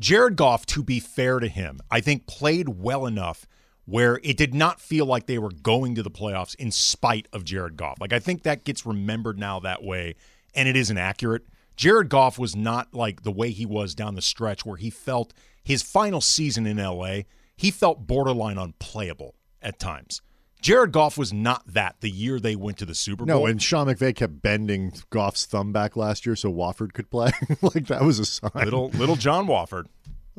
Jared 0.00 0.36
Goff, 0.36 0.66
to 0.66 0.82
be 0.82 1.00
fair 1.00 1.38
to 1.38 1.48
him, 1.48 1.80
I 1.90 2.00
think 2.00 2.26
played 2.26 2.68
well 2.68 3.06
enough 3.06 3.46
where 3.86 4.20
it 4.22 4.36
did 4.36 4.52
not 4.52 4.80
feel 4.80 5.06
like 5.06 5.26
they 5.26 5.38
were 5.38 5.50
going 5.50 5.94
to 5.94 6.02
the 6.02 6.10
playoffs 6.10 6.54
in 6.56 6.70
spite 6.70 7.28
of 7.32 7.44
Jared 7.44 7.76
Goff. 7.76 8.00
Like 8.00 8.12
I 8.12 8.18
think 8.18 8.42
that 8.42 8.64
gets 8.64 8.84
remembered 8.84 9.38
now 9.38 9.60
that 9.60 9.82
way, 9.82 10.16
and 10.54 10.68
it 10.68 10.76
isn't 10.76 10.98
accurate. 10.98 11.46
Jared 11.76 12.08
Goff 12.08 12.38
was 12.38 12.56
not 12.56 12.92
like 12.94 13.22
the 13.22 13.32
way 13.32 13.50
he 13.50 13.66
was 13.66 13.94
down 13.94 14.14
the 14.14 14.22
stretch 14.22 14.64
where 14.64 14.76
he 14.76 14.90
felt 14.90 15.32
his 15.62 15.82
final 15.82 16.20
season 16.20 16.66
in 16.66 16.78
LA, 16.78 17.20
he 17.56 17.70
felt 17.70 18.06
borderline 18.06 18.58
unplayable 18.58 19.34
at 19.62 19.78
times. 19.78 20.22
Jared 20.62 20.90
Goff 20.90 21.18
was 21.18 21.32
not 21.32 21.62
that 21.66 21.96
the 22.00 22.10
year 22.10 22.40
they 22.40 22.56
went 22.56 22.78
to 22.78 22.86
the 22.86 22.94
Super 22.94 23.24
Bowl. 23.24 23.40
No, 23.40 23.46
and 23.46 23.62
Sean 23.62 23.86
McVay 23.86 24.14
kept 24.14 24.40
bending 24.40 24.92
Goff's 25.10 25.44
thumb 25.44 25.70
back 25.70 25.96
last 25.96 26.24
year 26.26 26.34
so 26.34 26.50
Wolford 26.50 26.94
could 26.94 27.10
play. 27.10 27.30
like 27.62 27.86
that 27.86 28.02
was 28.02 28.18
a 28.18 28.24
sign. 28.24 28.50
little 28.54 28.88
little 28.90 29.16
John 29.16 29.46
Wolford, 29.46 29.88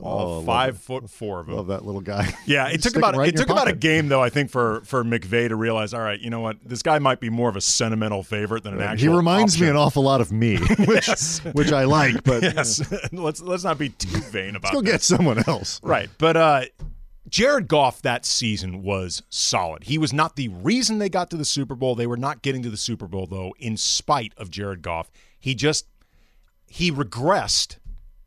all 0.02 0.36
love 0.36 0.46
five 0.46 0.78
foot 0.78 1.10
four 1.10 1.40
of 1.40 1.50
him. 1.50 1.56
Love 1.56 1.68
that 1.68 1.86
little 1.86 2.02
guy. 2.02 2.34
Yeah, 2.46 2.70
it 2.70 2.82
took 2.82 2.96
about 2.96 3.16
right 3.16 3.30
it 3.30 3.36
took 3.36 3.50
about 3.50 3.68
a 3.68 3.74
game 3.74 4.08
though. 4.08 4.22
I 4.24 4.30
think 4.30 4.52
for 4.52 4.82
for 4.86 5.04
McVay 5.04 5.50
to 5.50 5.56
realize, 5.56 5.94
all 5.94 6.02
right, 6.02 6.20
you 6.20 6.30
know 6.30 6.40
what, 6.40 6.58
this 6.64 6.82
guy 6.82 7.00
might 7.00 7.20
be 7.20 7.30
more 7.30 7.50
of 7.50 7.56
a 7.56 7.62
sentimental 7.62 8.24
favorite 8.24 8.64
than 8.64 8.74
an 8.74 8.82
actual. 8.82 9.12
He 9.12 9.16
reminds 9.16 9.60
me 9.60 9.68
an 9.68 9.76
awful 9.76 10.04
lot 10.04 10.22
of 10.22 10.32
me, 10.32 10.58
which 10.88 11.10
which 11.54 11.72
I 11.72 11.84
like, 11.84 12.24
but 12.24 12.44
Yes, 12.58 12.82
let's 13.12 13.42
let's 13.42 13.64
not 13.64 13.78
be 13.78 13.90
too 13.90 14.20
vain 14.22 14.56
about. 14.56 14.72
It. 14.72 14.76
Go 14.76 14.82
get 14.82 15.02
someone 15.02 15.44
else. 15.48 15.82
Right. 15.84 16.10
But 16.18 16.38
uh 16.38 16.62
Jared 17.28 17.68
Goff 17.68 18.02
that 18.04 18.26
season 18.26 18.84
was 18.84 19.24
solid. 19.30 19.84
He 19.84 19.98
was 19.98 20.14
not 20.14 20.38
the 20.38 20.48
reason 20.48 21.00
they 21.00 21.10
got 21.10 21.30
to 21.32 21.38
the 21.38 21.44
Super 21.46 21.76
Bowl. 21.76 21.96
They 21.96 22.08
were 22.08 22.18
not 22.18 22.42
getting 22.42 22.64
to 22.64 22.70
the 22.70 22.78
Super 22.78 23.08
Bowl 23.08 23.26
though 23.26 23.54
in 23.60 23.76
spite 23.76 24.34
of 24.38 24.50
Jared 24.50 24.82
Goff. 24.82 25.12
He 25.38 25.54
just 25.54 25.88
he 26.68 26.92
regressed 26.92 27.78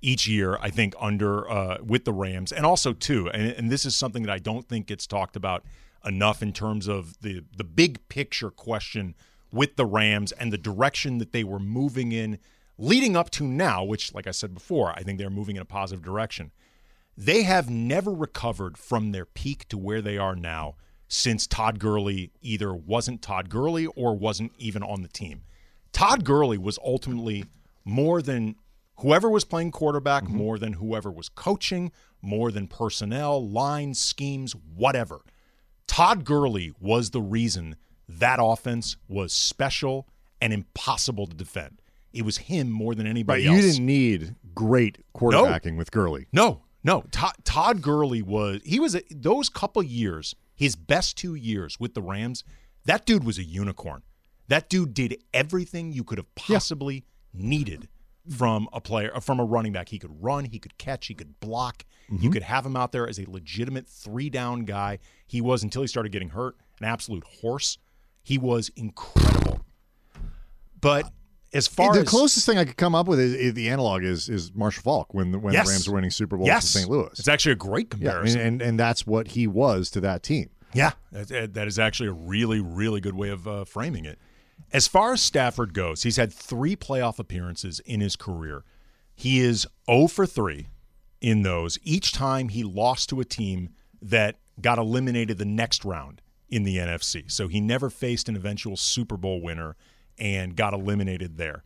each 0.02 0.26
year, 0.26 0.58
I 0.60 0.70
think, 0.70 0.94
under 1.00 1.50
uh, 1.50 1.78
with 1.84 2.04
the 2.04 2.12
Rams, 2.12 2.52
and 2.52 2.64
also 2.64 2.92
too, 2.92 3.28
and, 3.30 3.52
and 3.52 3.70
this 3.70 3.84
is 3.84 3.94
something 3.94 4.22
that 4.22 4.32
I 4.32 4.38
don't 4.38 4.68
think 4.68 4.86
gets 4.86 5.06
talked 5.06 5.36
about 5.36 5.64
enough 6.04 6.42
in 6.42 6.52
terms 6.52 6.88
of 6.88 7.20
the 7.20 7.44
the 7.56 7.64
big 7.64 8.08
picture 8.08 8.50
question 8.50 9.14
with 9.52 9.76
the 9.76 9.86
Rams 9.86 10.32
and 10.32 10.52
the 10.52 10.58
direction 10.58 11.18
that 11.18 11.32
they 11.32 11.44
were 11.44 11.58
moving 11.58 12.12
in 12.12 12.38
leading 12.78 13.16
up 13.16 13.30
to 13.30 13.44
now, 13.44 13.84
which, 13.84 14.14
like 14.14 14.26
I 14.26 14.30
said 14.30 14.54
before, 14.54 14.92
I 14.92 15.02
think 15.02 15.18
they're 15.18 15.30
moving 15.30 15.56
in 15.56 15.62
a 15.62 15.66
positive 15.66 16.04
direction. 16.04 16.50
They 17.16 17.42
have 17.42 17.68
never 17.68 18.12
recovered 18.12 18.78
from 18.78 19.12
their 19.12 19.26
peak 19.26 19.68
to 19.68 19.76
where 19.76 20.00
they 20.00 20.16
are 20.16 20.34
now 20.34 20.76
since 21.06 21.46
Todd 21.46 21.78
Gurley 21.78 22.30
either 22.40 22.72
wasn't 22.72 23.20
Todd 23.20 23.50
Gurley 23.50 23.86
or 23.86 24.16
wasn't 24.16 24.52
even 24.56 24.82
on 24.82 25.02
the 25.02 25.08
team. 25.08 25.42
Todd 25.92 26.24
Gurley 26.24 26.56
was 26.56 26.78
ultimately 26.84 27.44
more 27.84 28.22
than 28.22 28.54
Whoever 29.00 29.30
was 29.30 29.44
playing 29.44 29.70
quarterback 29.70 30.24
mm-hmm. 30.24 30.36
more 30.36 30.58
than 30.58 30.74
whoever 30.74 31.10
was 31.10 31.28
coaching, 31.28 31.90
more 32.20 32.52
than 32.52 32.66
personnel, 32.66 33.46
lines, 33.46 33.98
schemes, 33.98 34.54
whatever. 34.74 35.22
Todd 35.86 36.24
Gurley 36.24 36.72
was 36.78 37.10
the 37.10 37.20
reason 37.20 37.76
that 38.08 38.38
offense 38.42 38.96
was 39.08 39.32
special 39.32 40.06
and 40.40 40.52
impossible 40.52 41.26
to 41.26 41.34
defend. 41.34 41.80
It 42.12 42.24
was 42.24 42.38
him 42.38 42.70
more 42.70 42.94
than 42.94 43.06
anybody 43.06 43.44
you 43.44 43.50
else. 43.50 43.56
You 43.56 43.72
didn't 43.72 43.86
need 43.86 44.34
great 44.54 44.98
quarterbacking 45.14 45.76
with 45.76 45.90
Gurley. 45.90 46.26
No, 46.32 46.62
no. 46.84 47.04
Todd, 47.10 47.34
Todd 47.44 47.82
Gurley 47.82 48.20
was 48.20 48.60
he 48.64 48.80
was 48.80 48.94
a, 48.96 49.02
those 49.10 49.48
couple 49.48 49.82
years, 49.82 50.34
his 50.54 50.76
best 50.76 51.16
two 51.16 51.34
years 51.34 51.78
with 51.80 51.94
the 51.94 52.02
Rams. 52.02 52.44
That 52.84 53.06
dude 53.06 53.24
was 53.24 53.38
a 53.38 53.44
unicorn. 53.44 54.02
That 54.48 54.68
dude 54.68 54.92
did 54.92 55.22
everything 55.32 55.92
you 55.92 56.04
could 56.04 56.18
have 56.18 56.34
possibly 56.34 57.04
needed 57.32 57.88
from 58.28 58.68
a 58.72 58.80
player 58.80 59.12
from 59.20 59.40
a 59.40 59.44
running 59.44 59.72
back. 59.72 59.88
He 59.88 59.98
could 59.98 60.22
run, 60.22 60.44
he 60.44 60.58
could 60.58 60.76
catch, 60.78 61.06
he 61.06 61.14
could 61.14 61.38
block. 61.40 61.84
Mm-hmm. 62.10 62.24
You 62.24 62.30
could 62.30 62.42
have 62.42 62.66
him 62.66 62.76
out 62.76 62.92
there 62.92 63.08
as 63.08 63.18
a 63.18 63.24
legitimate 63.28 63.88
three 63.88 64.30
down 64.30 64.64
guy. 64.64 64.98
He 65.26 65.40
was 65.40 65.62
until 65.62 65.82
he 65.82 65.88
started 65.88 66.12
getting 66.12 66.30
hurt, 66.30 66.56
an 66.80 66.86
absolute 66.86 67.24
horse. 67.24 67.78
He 68.22 68.38
was 68.38 68.70
incredible. 68.76 69.60
But 70.80 71.10
as 71.52 71.66
far 71.66 71.90
as 71.90 71.96
the 71.96 72.02
as 72.02 72.08
closest 72.08 72.46
thing 72.46 72.58
I 72.58 72.64
could 72.64 72.76
come 72.76 72.94
up 72.94 73.06
with 73.08 73.18
is, 73.18 73.34
is 73.34 73.54
the 73.54 73.68
analog 73.70 74.04
is 74.04 74.28
is 74.28 74.52
Marshall 74.54 74.82
Faulk 74.82 75.14
when 75.14 75.32
the, 75.32 75.38
when 75.38 75.52
Yes. 75.52 75.66
the 75.66 75.70
Rams 75.72 75.88
were 75.88 75.94
winning 75.94 76.10
Super 76.10 76.36
Bowls 76.36 76.46
yes, 76.46 76.74
in 76.74 76.82
St. 76.82 76.90
Louis. 76.90 77.18
it's 77.18 77.28
actually 77.28 77.52
a 77.52 77.56
great 77.56 77.88
yeah, 77.90 78.10
comparison. 78.10 78.40
and, 78.40 78.48
and 78.48 78.62
and 78.62 78.80
that's 78.80 79.06
what 79.06 79.28
he 79.28 79.46
was 79.46 79.90
to 79.90 80.00
that 80.00 80.22
team. 80.22 80.50
Yeah, 80.72 80.92
that, 81.10 81.54
that 81.54 81.66
is 81.66 81.80
actually 81.80 82.10
a 82.10 82.12
really, 82.12 82.60
really 82.60 83.00
good 83.00 83.16
way 83.16 83.30
of 83.30 83.48
uh, 83.48 83.64
framing 83.64 84.04
it. 84.04 84.20
As 84.72 84.86
far 84.86 85.12
as 85.12 85.20
Stafford 85.20 85.74
goes, 85.74 86.02
he's 86.02 86.16
had 86.16 86.32
three 86.32 86.76
playoff 86.76 87.18
appearances 87.18 87.80
in 87.80 88.00
his 88.00 88.16
career. 88.16 88.64
He 89.14 89.40
is 89.40 89.66
0 89.90 90.06
for 90.06 90.26
3 90.26 90.68
in 91.20 91.42
those. 91.42 91.78
Each 91.82 92.12
time 92.12 92.48
he 92.48 92.62
lost 92.64 93.08
to 93.10 93.20
a 93.20 93.24
team 93.24 93.70
that 94.00 94.38
got 94.60 94.78
eliminated 94.78 95.38
the 95.38 95.44
next 95.44 95.84
round 95.84 96.22
in 96.48 96.64
the 96.64 96.76
NFC. 96.78 97.30
So 97.30 97.48
he 97.48 97.60
never 97.60 97.90
faced 97.90 98.28
an 98.28 98.36
eventual 98.36 98.76
Super 98.76 99.16
Bowl 99.16 99.40
winner 99.40 99.76
and 100.18 100.56
got 100.56 100.74
eliminated 100.74 101.36
there. 101.36 101.64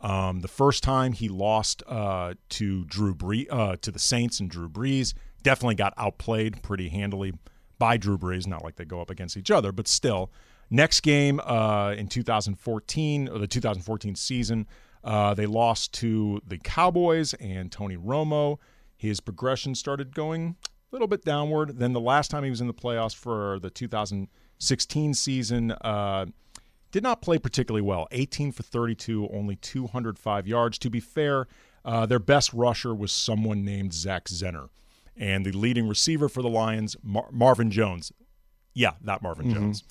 Um, 0.00 0.40
the 0.40 0.48
first 0.48 0.82
time 0.82 1.12
he 1.12 1.28
lost 1.28 1.82
uh, 1.86 2.34
to 2.50 2.84
Drew 2.86 3.14
Brees, 3.14 3.46
uh, 3.50 3.76
to 3.82 3.90
the 3.90 4.00
Saints 4.00 4.40
and 4.40 4.50
Drew 4.50 4.68
Brees, 4.68 5.14
definitely 5.42 5.76
got 5.76 5.94
outplayed 5.96 6.62
pretty 6.62 6.88
handily 6.88 7.32
by 7.78 7.96
Drew 7.96 8.18
Brees. 8.18 8.46
Not 8.46 8.64
like 8.64 8.76
they 8.76 8.84
go 8.84 9.00
up 9.00 9.10
against 9.10 9.36
each 9.36 9.50
other, 9.50 9.70
but 9.70 9.86
still. 9.86 10.30
Next 10.72 11.00
game 11.02 11.38
uh, 11.40 11.94
in 11.98 12.08
2014, 12.08 13.28
or 13.28 13.38
the 13.38 13.46
2014 13.46 14.14
season, 14.14 14.66
uh, 15.04 15.34
they 15.34 15.44
lost 15.44 15.92
to 15.94 16.40
the 16.46 16.56
Cowboys 16.56 17.34
and 17.34 17.70
Tony 17.70 17.98
Romo. 17.98 18.56
His 18.96 19.20
progression 19.20 19.74
started 19.74 20.14
going 20.14 20.56
a 20.64 20.94
little 20.94 21.08
bit 21.08 21.26
downward. 21.26 21.78
Then 21.78 21.92
the 21.92 22.00
last 22.00 22.30
time 22.30 22.42
he 22.42 22.48
was 22.48 22.62
in 22.62 22.68
the 22.68 22.72
playoffs 22.72 23.14
for 23.14 23.58
the 23.58 23.68
2016 23.68 25.12
season, 25.12 25.72
uh, 25.72 26.24
did 26.90 27.02
not 27.02 27.20
play 27.20 27.36
particularly 27.38 27.82
well. 27.82 28.08
18 28.10 28.50
for 28.52 28.62
32, 28.62 29.28
only 29.30 29.56
205 29.56 30.46
yards. 30.46 30.78
To 30.78 30.88
be 30.88 31.00
fair, 31.00 31.48
uh, 31.84 32.06
their 32.06 32.18
best 32.18 32.50
rusher 32.54 32.94
was 32.94 33.12
someone 33.12 33.62
named 33.62 33.92
Zach 33.92 34.24
Zenner. 34.24 34.70
And 35.18 35.44
the 35.44 35.52
leading 35.52 35.86
receiver 35.86 36.30
for 36.30 36.40
the 36.40 36.48
Lions, 36.48 36.96
Mar- 37.02 37.28
Marvin 37.30 37.70
Jones. 37.70 38.10
Yeah, 38.72 38.92
not 39.02 39.20
Marvin 39.22 39.52
Jones. 39.52 39.84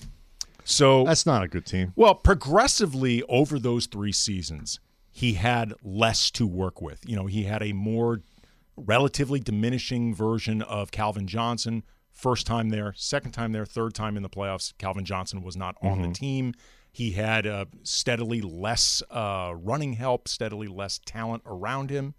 So 0.64 1.04
That's 1.04 1.26
not 1.26 1.42
a 1.42 1.48
good 1.48 1.66
team. 1.66 1.92
well, 1.96 2.14
progressively 2.14 3.22
over 3.24 3.58
those 3.58 3.86
three 3.86 4.12
seasons, 4.12 4.80
he 5.10 5.34
had 5.34 5.74
less 5.82 6.30
to 6.32 6.46
work 6.46 6.80
with. 6.80 7.00
You 7.08 7.16
know, 7.16 7.26
he 7.26 7.44
had 7.44 7.62
a 7.62 7.72
more 7.72 8.20
relatively 8.76 9.40
diminishing 9.40 10.14
version 10.14 10.62
of 10.62 10.90
Calvin 10.90 11.26
Johnson. 11.26 11.82
First 12.10 12.46
time 12.46 12.70
there, 12.70 12.94
second 12.96 13.32
time 13.32 13.52
there, 13.52 13.66
third 13.66 13.94
time 13.94 14.16
in 14.16 14.22
the 14.22 14.30
playoffs. 14.30 14.72
Calvin 14.78 15.04
Johnson 15.04 15.42
was 15.42 15.56
not 15.56 15.76
on 15.82 16.02
the 16.02 16.12
team. 16.12 16.54
He 16.92 17.12
had 17.12 17.46
uh, 17.46 17.64
steadily 17.82 18.42
less 18.42 19.02
uh, 19.10 19.54
running 19.56 19.94
help, 19.94 20.28
steadily 20.28 20.68
less 20.68 21.00
talent 21.04 21.42
around 21.46 21.90
him. 21.90 22.14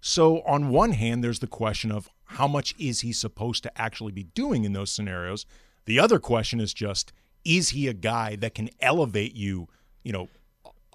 So, 0.00 0.40
on 0.42 0.70
one 0.70 0.92
hand, 0.92 1.22
there's 1.22 1.38
the 1.40 1.46
question 1.46 1.92
of 1.92 2.10
how 2.24 2.48
much 2.48 2.74
is 2.78 3.00
he 3.00 3.12
supposed 3.12 3.62
to 3.62 3.80
actually 3.80 4.12
be 4.12 4.24
doing 4.24 4.64
in 4.64 4.72
those 4.72 4.90
scenarios? 4.90 5.46
The 5.84 6.00
other 6.00 6.18
question 6.18 6.58
is 6.58 6.72
just 6.72 7.12
is 7.44 7.70
he 7.70 7.88
a 7.88 7.92
guy 7.92 8.36
that 8.36 8.54
can 8.54 8.70
elevate 8.80 9.34
you, 9.34 9.68
you 10.02 10.12
know, 10.12 10.28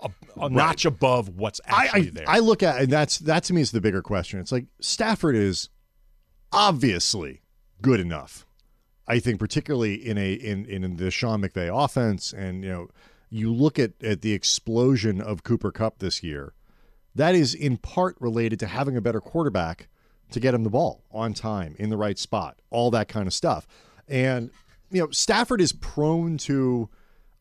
a, 0.01 0.09
a 0.37 0.49
notch 0.49 0.85
above 0.85 1.29
what's 1.29 1.59
actually 1.65 2.01
I, 2.01 2.05
I, 2.05 2.09
there? 2.11 2.25
I 2.27 2.39
look 2.39 2.63
at 2.63 2.81
and 2.81 2.91
that's 2.91 3.19
that 3.19 3.43
to 3.45 3.53
me 3.53 3.61
is 3.61 3.71
the 3.71 3.81
bigger 3.81 4.01
question. 4.01 4.39
It's 4.39 4.51
like 4.51 4.65
Stafford 4.79 5.35
is 5.35 5.69
obviously 6.51 7.41
good 7.81 7.99
enough. 7.99 8.45
I 9.07 9.19
think 9.19 9.39
particularly 9.39 9.95
in 9.95 10.17
a 10.17 10.33
in 10.33 10.65
in 10.65 10.97
the 10.97 11.11
Sean 11.11 11.41
McVay 11.41 11.69
offense, 11.73 12.31
and 12.31 12.63
you 12.63 12.69
know, 12.69 12.87
you 13.29 13.51
look 13.51 13.79
at 13.79 13.91
at 14.03 14.21
the 14.21 14.33
explosion 14.33 15.19
of 15.19 15.43
Cooper 15.43 15.71
Kupp 15.71 15.99
this 15.99 16.23
year. 16.23 16.53
That 17.15 17.33
is 17.33 17.55
in 17.55 17.77
part 17.77 18.15
related 18.19 18.59
to 18.59 18.67
having 18.67 18.95
a 18.95 19.01
better 19.01 19.19
quarterback 19.19 19.89
to 20.31 20.39
get 20.39 20.53
him 20.53 20.63
the 20.63 20.69
ball 20.69 21.03
on 21.11 21.33
time 21.33 21.75
in 21.79 21.89
the 21.89 21.97
right 21.97 22.19
spot, 22.19 22.61
all 22.69 22.91
that 22.91 23.07
kind 23.07 23.27
of 23.27 23.33
stuff. 23.33 23.67
And 24.07 24.51
you 24.91 25.01
know, 25.01 25.11
Stafford 25.11 25.61
is 25.61 25.73
prone 25.73 26.37
to 26.39 26.89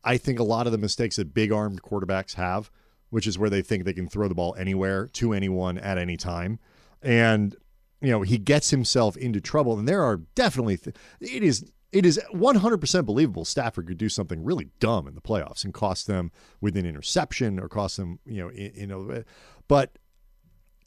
I 0.03 0.17
think 0.17 0.39
a 0.39 0.43
lot 0.43 0.65
of 0.65 0.71
the 0.71 0.77
mistakes 0.77 1.17
that 1.17 1.33
big 1.33 1.51
armed 1.51 1.81
quarterbacks 1.81 2.35
have, 2.35 2.71
which 3.09 3.27
is 3.27 3.37
where 3.37 3.49
they 3.49 3.61
think 3.61 3.83
they 3.83 3.93
can 3.93 4.07
throw 4.07 4.27
the 4.27 4.35
ball 4.35 4.55
anywhere 4.57 5.07
to 5.07 5.33
anyone 5.33 5.77
at 5.77 5.97
any 5.97 6.17
time. 6.17 6.59
And, 7.01 7.55
you 8.01 8.11
know, 8.11 8.21
he 8.21 8.37
gets 8.37 8.69
himself 8.69 9.17
into 9.17 9.41
trouble. 9.41 9.77
And 9.77 9.87
there 9.87 10.03
are 10.03 10.17
definitely, 10.35 10.77
th- 10.77 10.95
it 11.19 11.43
is. 11.43 11.65
It 11.91 12.05
is 12.05 12.19
100% 12.35 13.05
believable 13.07 13.45
Stafford 13.45 13.87
could 13.87 13.97
do 13.97 14.09
something 14.09 14.43
really 14.43 14.69
dumb 14.79 15.07
in 15.07 15.15
the 15.15 15.21
playoffs 15.21 15.63
and 15.63 15.73
cost 15.73 16.05
them 16.05 16.31
with 16.61 16.77
an 16.77 16.85
interception 16.85 17.59
or 17.59 17.67
cost 17.67 17.97
them, 17.97 18.19
you 18.27 18.43
know, 18.43 18.51
you 18.51 18.85
know, 18.85 19.23
but 19.67 19.97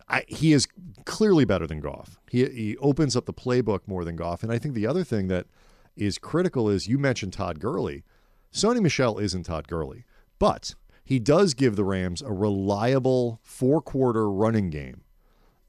I, 0.08 0.22
he 0.28 0.52
is 0.52 0.68
clearly 1.04 1.44
better 1.44 1.66
than 1.66 1.80
Goff. 1.80 2.20
He, 2.30 2.44
he 2.44 2.76
opens 2.76 3.16
up 3.16 3.26
the 3.26 3.34
playbook 3.34 3.80
more 3.88 4.04
than 4.04 4.14
Goff. 4.14 4.44
And 4.44 4.52
I 4.52 4.58
think 4.58 4.76
the 4.76 4.86
other 4.86 5.02
thing 5.02 5.26
that 5.26 5.48
is 5.96 6.18
critical 6.18 6.68
is 6.68 6.88
you 6.88 6.98
mentioned 6.98 7.32
Todd 7.32 7.60
Gurley. 7.60 8.04
Sony 8.52 8.80
Michel 8.80 9.18
isn't 9.18 9.44
Todd 9.44 9.68
Gurley, 9.68 10.04
but 10.38 10.74
he 11.04 11.18
does 11.18 11.54
give 11.54 11.76
the 11.76 11.84
Rams 11.84 12.22
a 12.22 12.32
reliable 12.32 13.40
four 13.42 13.80
quarter 13.80 14.30
running 14.30 14.70
game 14.70 15.02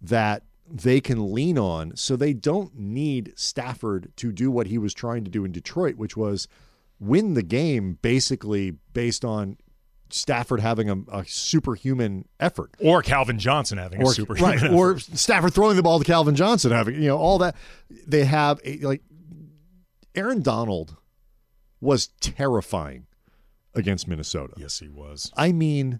that 0.02 0.44
they 0.70 1.02
can 1.02 1.34
lean 1.34 1.58
on 1.58 1.96
so 1.96 2.16
they 2.16 2.34
don't 2.34 2.76
need 2.76 3.34
Stafford 3.36 4.12
to 4.18 4.32
do 4.32 4.50
what 4.50 4.68
he 4.68 4.78
was 4.78 4.94
trying 4.94 5.24
to 5.24 5.32
do 5.32 5.46
in 5.46 5.52
Detroit, 5.52 5.96
which 5.96 6.16
was 6.16 6.48
win 7.00 7.34
the 7.34 7.44
game 7.44 7.98
basically 8.02 8.72
based 8.94 9.26
on 9.26 9.58
Stafford 10.10 10.60
having 10.60 10.90
a, 10.90 10.98
a 11.12 11.26
superhuman 11.26 12.26
effort 12.40 12.72
or 12.80 13.02
Calvin 13.02 13.40
Johnson 13.40 13.80
having 13.80 14.02
a 14.02 14.06
or 14.06 14.14
super 14.14 14.34
right, 14.36 14.72
or 14.72 15.00
Stafford 15.00 15.54
throwing 15.54 15.76
the 15.76 15.84
ball 15.84 16.00
to 16.00 16.06
Calvin 16.06 16.36
Johnson, 16.36 16.72
having 16.72 16.96
you 16.96 17.08
know 17.08 17.18
all 17.18 17.40
that. 17.40 17.56
They 17.90 18.26
have 18.26 18.62
a, 18.64 18.78
like 18.80 19.02
Aaron 20.16 20.42
Donald 20.42 20.96
was 21.82 22.08
terrifying 22.20 23.08
against 23.74 24.08
Minnesota. 24.08 24.54
yes, 24.58 24.80
he 24.80 24.88
was. 24.88 25.32
I 25.36 25.52
mean, 25.52 26.00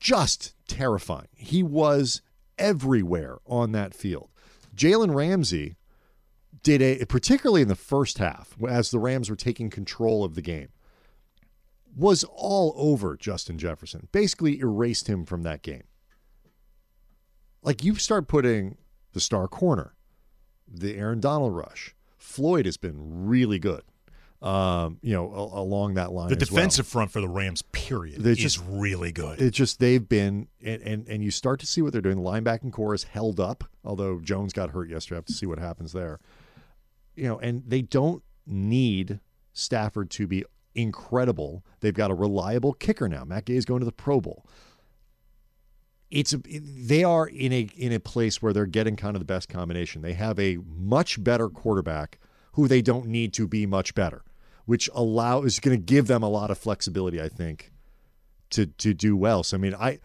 just 0.00 0.54
terrifying. 0.66 1.28
He 1.34 1.62
was 1.62 2.22
everywhere 2.58 3.38
on 3.46 3.72
that 3.72 3.94
field. 3.94 4.28
Jalen 4.74 5.14
Ramsey 5.14 5.76
did 6.62 6.82
a 6.82 7.04
particularly 7.06 7.62
in 7.62 7.68
the 7.68 7.74
first 7.74 8.18
half 8.18 8.56
as 8.68 8.90
the 8.90 8.98
Rams 8.98 9.30
were 9.30 9.36
taking 9.36 9.70
control 9.70 10.24
of 10.24 10.34
the 10.34 10.42
game 10.42 10.68
was 11.96 12.24
all 12.24 12.74
over 12.76 13.16
Justin 13.16 13.58
Jefferson. 13.58 14.08
Basically 14.12 14.58
erased 14.60 15.08
him 15.08 15.24
from 15.24 15.42
that 15.42 15.62
game. 15.62 15.84
Like 17.62 17.82
you 17.82 17.96
start 17.96 18.28
putting 18.28 18.76
the 19.12 19.20
star 19.20 19.48
corner, 19.48 19.94
the 20.66 20.96
Aaron 20.96 21.20
Donald 21.20 21.54
rush. 21.54 21.94
Floyd 22.18 22.66
has 22.66 22.76
been 22.76 23.26
really 23.26 23.58
good. 23.58 23.82
Um, 24.40 24.98
you 25.02 25.14
know, 25.14 25.32
a- 25.32 25.60
along 25.62 25.94
that 25.94 26.12
line. 26.12 26.28
The 26.28 26.36
as 26.40 26.48
well. 26.52 26.58
defensive 26.58 26.86
front 26.86 27.10
for 27.10 27.20
the 27.20 27.28
Rams, 27.28 27.62
period, 27.72 28.22
They 28.22 28.30
is 28.32 28.38
just- 28.38 28.62
really 28.68 29.10
good. 29.10 29.40
It's 29.40 29.56
just 29.56 29.80
they've 29.80 30.08
been 30.08 30.46
and, 30.62 30.80
and 30.82 31.08
and 31.08 31.24
you 31.24 31.32
start 31.32 31.58
to 31.60 31.66
see 31.66 31.82
what 31.82 31.92
they're 31.92 32.00
doing. 32.02 32.22
The 32.22 32.22
linebacking 32.22 32.70
core 32.72 32.94
is 32.94 33.02
held 33.02 33.40
up, 33.40 33.64
although 33.84 34.20
Jones 34.20 34.52
got 34.52 34.70
hurt 34.70 34.90
yesterday. 34.90 35.16
I 35.16 35.18
have 35.18 35.24
to 35.24 35.32
see 35.32 35.46
what 35.46 35.58
happens 35.58 35.92
there. 35.92 36.20
You 37.16 37.24
know, 37.24 37.38
and 37.40 37.64
they 37.66 37.82
don't 37.82 38.22
need 38.46 39.18
Stafford 39.52 40.08
to 40.10 40.28
be 40.28 40.44
incredible. 40.76 41.64
They've 41.80 41.92
got 41.92 42.12
a 42.12 42.14
reliable 42.14 42.74
kicker 42.74 43.08
now. 43.08 43.24
Matt 43.24 43.44
Gay 43.46 43.56
is 43.56 43.64
going 43.64 43.80
to 43.80 43.86
the 43.86 43.90
Pro 43.92 44.20
Bowl. 44.20 44.46
It's 46.10 46.32
a, 46.32 46.38
they 46.38 47.04
are 47.04 47.26
in 47.26 47.52
a 47.52 47.68
in 47.76 47.92
a 47.92 48.00
place 48.00 48.40
where 48.40 48.52
they're 48.52 48.66
getting 48.66 48.96
kind 48.96 49.14
of 49.14 49.20
the 49.20 49.26
best 49.26 49.48
combination. 49.48 50.02
They 50.02 50.14
have 50.14 50.38
a 50.38 50.58
much 50.66 51.22
better 51.22 51.48
quarterback 51.48 52.18
who 52.52 52.66
they 52.66 52.82
don't 52.82 53.06
need 53.06 53.32
to 53.34 53.46
be 53.46 53.66
much 53.66 53.94
better, 53.94 54.24
which 54.64 54.88
allow 54.94 55.42
is 55.42 55.60
going 55.60 55.76
to 55.76 55.82
give 55.82 56.06
them 56.06 56.22
a 56.22 56.28
lot 56.28 56.50
of 56.50 56.58
flexibility. 56.58 57.20
I 57.20 57.28
think 57.28 57.72
to 58.50 58.66
to 58.66 58.94
do 58.94 59.16
well. 59.16 59.42
So 59.42 59.56
I 59.56 59.60
mean, 59.60 59.74
I 59.74 59.98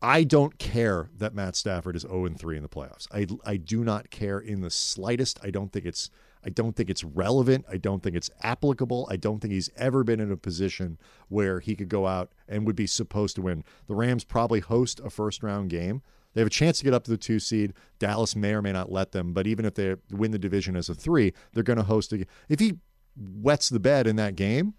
I 0.00 0.24
don't 0.24 0.58
care 0.58 1.10
that 1.16 1.34
Matt 1.34 1.56
Stafford 1.56 1.96
is 1.96 2.02
0 2.02 2.26
and 2.26 2.38
3 2.38 2.56
in 2.56 2.62
the 2.62 2.68
playoffs. 2.68 3.08
I 3.12 3.26
I 3.48 3.56
do 3.56 3.82
not 3.84 4.10
care 4.10 4.38
in 4.38 4.60
the 4.60 4.70
slightest. 4.70 5.40
I 5.42 5.50
don't 5.50 5.72
think 5.72 5.84
it's 5.84 6.10
I 6.44 6.50
don't 6.50 6.76
think 6.76 6.90
it's 6.90 7.04
relevant. 7.04 7.64
I 7.70 7.76
don't 7.76 8.02
think 8.02 8.16
it's 8.16 8.30
applicable. 8.42 9.08
I 9.10 9.16
don't 9.16 9.40
think 9.40 9.52
he's 9.52 9.70
ever 9.76 10.04
been 10.04 10.20
in 10.20 10.30
a 10.30 10.36
position 10.36 10.98
where 11.28 11.60
he 11.60 11.74
could 11.74 11.88
go 11.88 12.06
out 12.06 12.32
and 12.48 12.66
would 12.66 12.76
be 12.76 12.86
supposed 12.86 13.36
to 13.36 13.42
win. 13.42 13.64
The 13.86 13.94
Rams 13.94 14.24
probably 14.24 14.60
host 14.60 15.00
a 15.04 15.10
first 15.10 15.42
round 15.42 15.70
game. 15.70 16.02
They 16.34 16.40
have 16.40 16.48
a 16.48 16.50
chance 16.50 16.78
to 16.78 16.84
get 16.84 16.94
up 16.94 17.04
to 17.04 17.10
the 17.10 17.16
two 17.16 17.38
seed. 17.38 17.72
Dallas 17.98 18.34
may 18.34 18.52
or 18.52 18.62
may 18.62 18.72
not 18.72 18.90
let 18.90 19.12
them, 19.12 19.32
but 19.32 19.46
even 19.46 19.64
if 19.64 19.74
they 19.74 19.96
win 20.10 20.32
the 20.32 20.38
division 20.38 20.76
as 20.76 20.88
a 20.88 20.94
three, 20.94 21.32
they're 21.52 21.62
going 21.62 21.76
to 21.78 21.84
host 21.84 22.12
a. 22.12 22.26
If 22.48 22.58
he 22.58 22.74
wets 23.16 23.68
the 23.68 23.80
bed 23.80 24.06
in 24.06 24.16
that 24.16 24.34
game, 24.34 24.74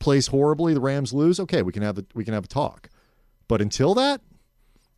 plays 0.00 0.26
horribly, 0.26 0.74
the 0.74 0.80
Rams 0.80 1.12
lose. 1.12 1.38
Okay, 1.38 1.62
we 1.62 1.72
can 1.72 1.82
have 1.82 1.94
the, 1.94 2.04
we 2.14 2.24
can 2.24 2.34
have 2.34 2.44
a 2.44 2.48
talk. 2.48 2.88
But 3.46 3.62
until 3.62 3.94
that, 3.94 4.20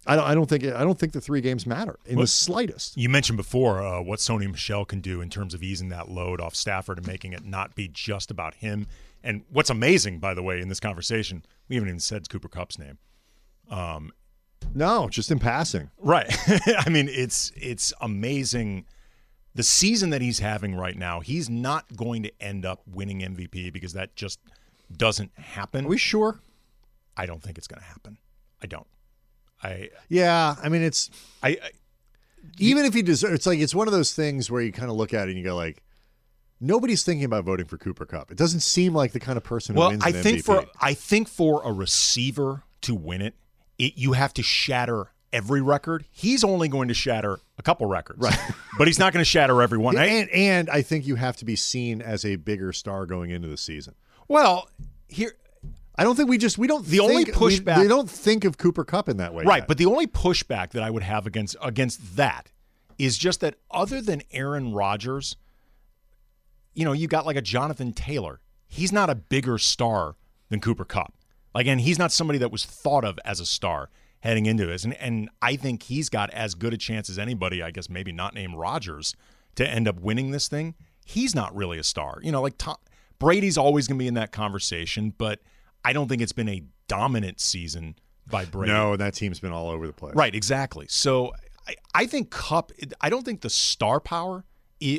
I 0.06 0.16
don't. 0.16 0.24
I 0.24 0.34
don't 0.34 0.46
think. 0.46 0.64
I 0.64 0.82
don't 0.82 0.98
think 0.98 1.12
the 1.12 1.20
three 1.20 1.40
games 1.40 1.66
matter 1.66 1.98
in 2.04 2.18
the 2.18 2.26
slightest. 2.26 2.96
You 2.96 3.08
mentioned 3.08 3.36
before 3.36 3.82
uh, 3.82 4.02
what 4.02 4.18
Sony 4.18 4.50
Michel 4.50 4.84
can 4.84 5.00
do 5.00 5.20
in 5.20 5.30
terms 5.30 5.54
of 5.54 5.62
easing 5.62 5.88
that 5.88 6.10
load 6.10 6.40
off 6.40 6.54
Stafford 6.54 6.98
and 6.98 7.06
making 7.06 7.32
it 7.32 7.44
not 7.44 7.74
be 7.74 7.88
just 7.88 8.30
about 8.30 8.54
him. 8.54 8.86
And 9.22 9.42
what's 9.50 9.70
amazing, 9.70 10.18
by 10.18 10.34
the 10.34 10.42
way, 10.42 10.60
in 10.60 10.68
this 10.68 10.80
conversation, 10.80 11.44
we 11.68 11.76
haven't 11.76 11.88
even 11.88 12.00
said 12.00 12.28
Cooper 12.28 12.48
Kupp's 12.48 12.78
name. 12.78 12.98
Um, 13.70 14.12
no, 14.74 15.08
just 15.08 15.30
in 15.30 15.38
passing. 15.38 15.90
Right. 15.98 16.26
I 16.78 16.88
mean, 16.90 17.08
it's 17.10 17.52
it's 17.56 17.92
amazing 18.00 18.84
the 19.54 19.62
season 19.62 20.10
that 20.10 20.20
he's 20.20 20.40
having 20.40 20.74
right 20.74 20.96
now. 20.96 21.20
He's 21.20 21.48
not 21.48 21.96
going 21.96 22.24
to 22.24 22.32
end 22.40 22.66
up 22.66 22.82
winning 22.86 23.20
MVP 23.20 23.72
because 23.72 23.92
that 23.94 24.16
just 24.16 24.40
doesn't 24.94 25.32
happen. 25.36 25.86
Are 25.86 25.88
we 25.88 25.98
sure? 25.98 26.40
I 27.16 27.26
don't 27.26 27.42
think 27.42 27.58
it's 27.58 27.68
going 27.68 27.80
to 27.80 27.86
happen. 27.86 28.18
I 28.62 28.66
don't. 28.66 28.86
I 29.64 29.90
yeah. 30.08 30.54
I 30.62 30.68
mean, 30.68 30.82
it's 30.82 31.10
I, 31.42 31.50
I 31.50 31.70
even 32.58 32.84
if 32.84 32.94
he 32.94 33.02
deserves. 33.02 33.34
It's 33.34 33.46
like 33.46 33.58
it's 33.58 33.74
one 33.74 33.88
of 33.88 33.92
those 33.92 34.12
things 34.12 34.50
where 34.50 34.62
you 34.62 34.72
kind 34.72 34.90
of 34.90 34.96
look 34.96 35.14
at 35.14 35.28
it 35.28 35.30
and 35.30 35.38
you 35.38 35.44
go 35.44 35.56
like. 35.56 35.82
Nobody's 36.60 37.02
thinking 37.02 37.24
about 37.24 37.44
voting 37.44 37.66
for 37.66 37.76
Cooper 37.76 38.06
Kupp. 38.06 38.30
It 38.30 38.38
doesn't 38.38 38.60
seem 38.60 38.94
like 38.94 39.12
the 39.12 39.20
kind 39.20 39.36
of 39.36 39.42
person 39.44 39.74
who 39.74 39.80
well, 39.80 39.90
wins 39.90 40.02
I 40.04 40.12
think 40.12 40.38
MVP. 40.38 40.44
for 40.44 40.64
I 40.80 40.94
think 40.94 41.28
for 41.28 41.60
a 41.62 41.72
receiver 41.72 42.62
to 42.82 42.94
win 42.94 43.20
it, 43.20 43.34
it 43.76 43.94
you 43.96 44.12
have 44.12 44.32
to 44.34 44.42
shatter 44.42 45.08
every 45.32 45.60
record. 45.60 46.06
He's 46.10 46.42
only 46.44 46.68
going 46.68 46.88
to 46.88 46.94
shatter 46.94 47.40
a 47.58 47.62
couple 47.62 47.86
records, 47.86 48.20
Right. 48.20 48.38
but 48.78 48.86
he's 48.86 48.98
not 48.98 49.12
going 49.12 49.20
to 49.20 49.28
shatter 49.28 49.60
every 49.60 49.78
one. 49.78 49.98
And 49.98 50.30
and 50.30 50.70
I 50.70 50.80
think 50.80 51.06
you 51.06 51.16
have 51.16 51.36
to 51.38 51.44
be 51.44 51.56
seen 51.56 52.00
as 52.00 52.24
a 52.24 52.36
bigger 52.36 52.72
star 52.72 53.04
going 53.04 53.30
into 53.30 53.48
the 53.48 53.58
season. 53.58 53.94
well, 54.28 54.70
here 55.08 55.34
I 55.96 56.02
don't 56.04 56.16
think 56.16 56.28
we 56.28 56.38
just 56.38 56.58
we 56.58 56.66
don't. 56.66 56.84
The 56.84 57.00
only 57.00 57.24
pushback- 57.24 57.78
we 57.78 57.88
don't 57.88 58.10
think 58.10 58.44
of 58.44 58.58
Cooper 58.58 58.84
Kupp 58.84 59.08
in 59.08 59.18
that 59.18 59.32
way, 59.34 59.44
Right, 59.44 59.58
yet. 59.62 59.68
but 59.68 59.78
the 59.78 59.86
only 59.86 60.06
pushback 60.06 60.70
that 60.70 60.82
I 60.82 60.90
would 60.90 61.02
have 61.04 61.26
against 61.26 61.56
against 61.62 62.16
that 62.16 62.50
is 62.98 63.16
just 63.18 63.40
that 63.40 63.56
other 63.70 64.00
than 64.00 64.22
Aaron 64.32 64.72
Rodgers, 64.72 65.36
you 66.74 66.84
know, 66.84 66.92
you 66.92 67.06
got 67.06 67.26
like 67.26 67.36
a 67.36 67.42
Jonathan 67.42 67.92
Taylor. 67.92 68.40
He's 68.66 68.92
not 68.92 69.08
a 69.10 69.14
bigger 69.14 69.58
star 69.58 70.16
than 70.48 70.60
Cooper 70.60 70.84
Kupp. 70.84 71.14
Like, 71.54 71.66
and 71.68 71.80
he's 71.80 71.98
not 71.98 72.10
somebody 72.10 72.38
that 72.40 72.50
was 72.50 72.64
thought 72.64 73.04
of 73.04 73.18
as 73.24 73.38
a 73.38 73.46
star 73.46 73.90
heading 74.20 74.46
into 74.46 74.66
this. 74.66 74.82
And 74.84 74.94
and 74.94 75.30
I 75.40 75.54
think 75.56 75.84
he's 75.84 76.08
got 76.08 76.30
as 76.30 76.54
good 76.56 76.74
a 76.74 76.76
chance 76.76 77.08
as 77.08 77.18
anybody, 77.18 77.62
I 77.62 77.70
guess 77.70 77.88
maybe 77.88 78.10
not 78.10 78.34
named 78.34 78.56
Rodgers, 78.56 79.14
to 79.54 79.68
end 79.68 79.86
up 79.86 80.00
winning 80.00 80.32
this 80.32 80.48
thing. 80.48 80.74
He's 81.04 81.34
not 81.34 81.54
really 81.54 81.78
a 81.78 81.84
star. 81.84 82.18
You 82.22 82.32
know, 82.32 82.42
like 82.42 82.58
Tom, 82.58 82.76
Brady's 83.20 83.56
always 83.58 83.86
going 83.86 83.98
to 83.98 84.02
be 84.02 84.08
in 84.08 84.14
that 84.14 84.32
conversation, 84.32 85.14
but 85.16 85.40
I 85.84 85.92
don't 85.92 86.08
think 86.08 86.22
it's 86.22 86.32
been 86.32 86.48
a 86.48 86.62
dominant 86.88 87.40
season 87.40 87.96
by 88.26 88.44
Brady. 88.44 88.72
no, 88.72 88.96
that 88.96 89.14
team's 89.14 89.40
been 89.40 89.52
all 89.52 89.68
over 89.68 89.86
the 89.86 89.92
place. 89.92 90.14
Right, 90.14 90.34
exactly. 90.34 90.86
So 90.88 91.32
I, 91.68 91.74
I 91.94 92.06
think 92.06 92.30
Kupp. 92.30 92.72
I 93.00 93.10
don't 93.10 93.24
think 93.24 93.42
the 93.42 93.50
star 93.50 94.00
power 94.00 94.44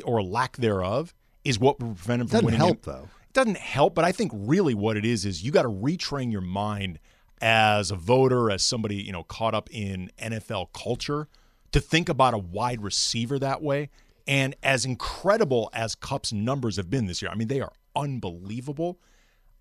or 0.04 0.22
lack 0.22 0.56
thereof 0.56 1.14
is 1.44 1.58
what 1.58 1.80
will 1.80 1.94
prevent 1.94 2.22
him 2.22 2.28
from 2.28 2.32
Doesn't 2.32 2.44
winning. 2.46 2.58
help, 2.60 2.76
it. 2.78 2.82
though. 2.82 3.08
It 3.28 3.32
doesn't 3.32 3.58
help, 3.58 3.94
but 3.94 4.04
I 4.04 4.12
think 4.12 4.32
really 4.34 4.74
what 4.74 4.96
it 4.96 5.04
is 5.04 5.24
is 5.24 5.42
you 5.42 5.52
got 5.52 5.62
to 5.62 5.68
retrain 5.68 6.32
your 6.32 6.40
mind 6.40 6.98
as 7.40 7.90
a 7.90 7.96
voter, 7.96 8.50
as 8.50 8.62
somebody 8.62 8.96
you 8.96 9.12
know 9.12 9.22
caught 9.24 9.54
up 9.54 9.68
in 9.70 10.10
NFL 10.18 10.72
culture, 10.72 11.28
to 11.72 11.80
think 11.80 12.08
about 12.08 12.34
a 12.34 12.38
wide 12.38 12.80
receiver 12.82 13.38
that 13.38 13.62
way. 13.62 13.90
And 14.26 14.56
as 14.62 14.84
incredible 14.84 15.70
as 15.72 15.94
Kupp's 15.94 16.32
numbers 16.32 16.76
have 16.78 16.90
been 16.90 17.06
this 17.06 17.22
year, 17.22 17.30
I 17.30 17.34
mean 17.36 17.48
they 17.48 17.60
are 17.60 17.72
unbelievable. 17.94 18.98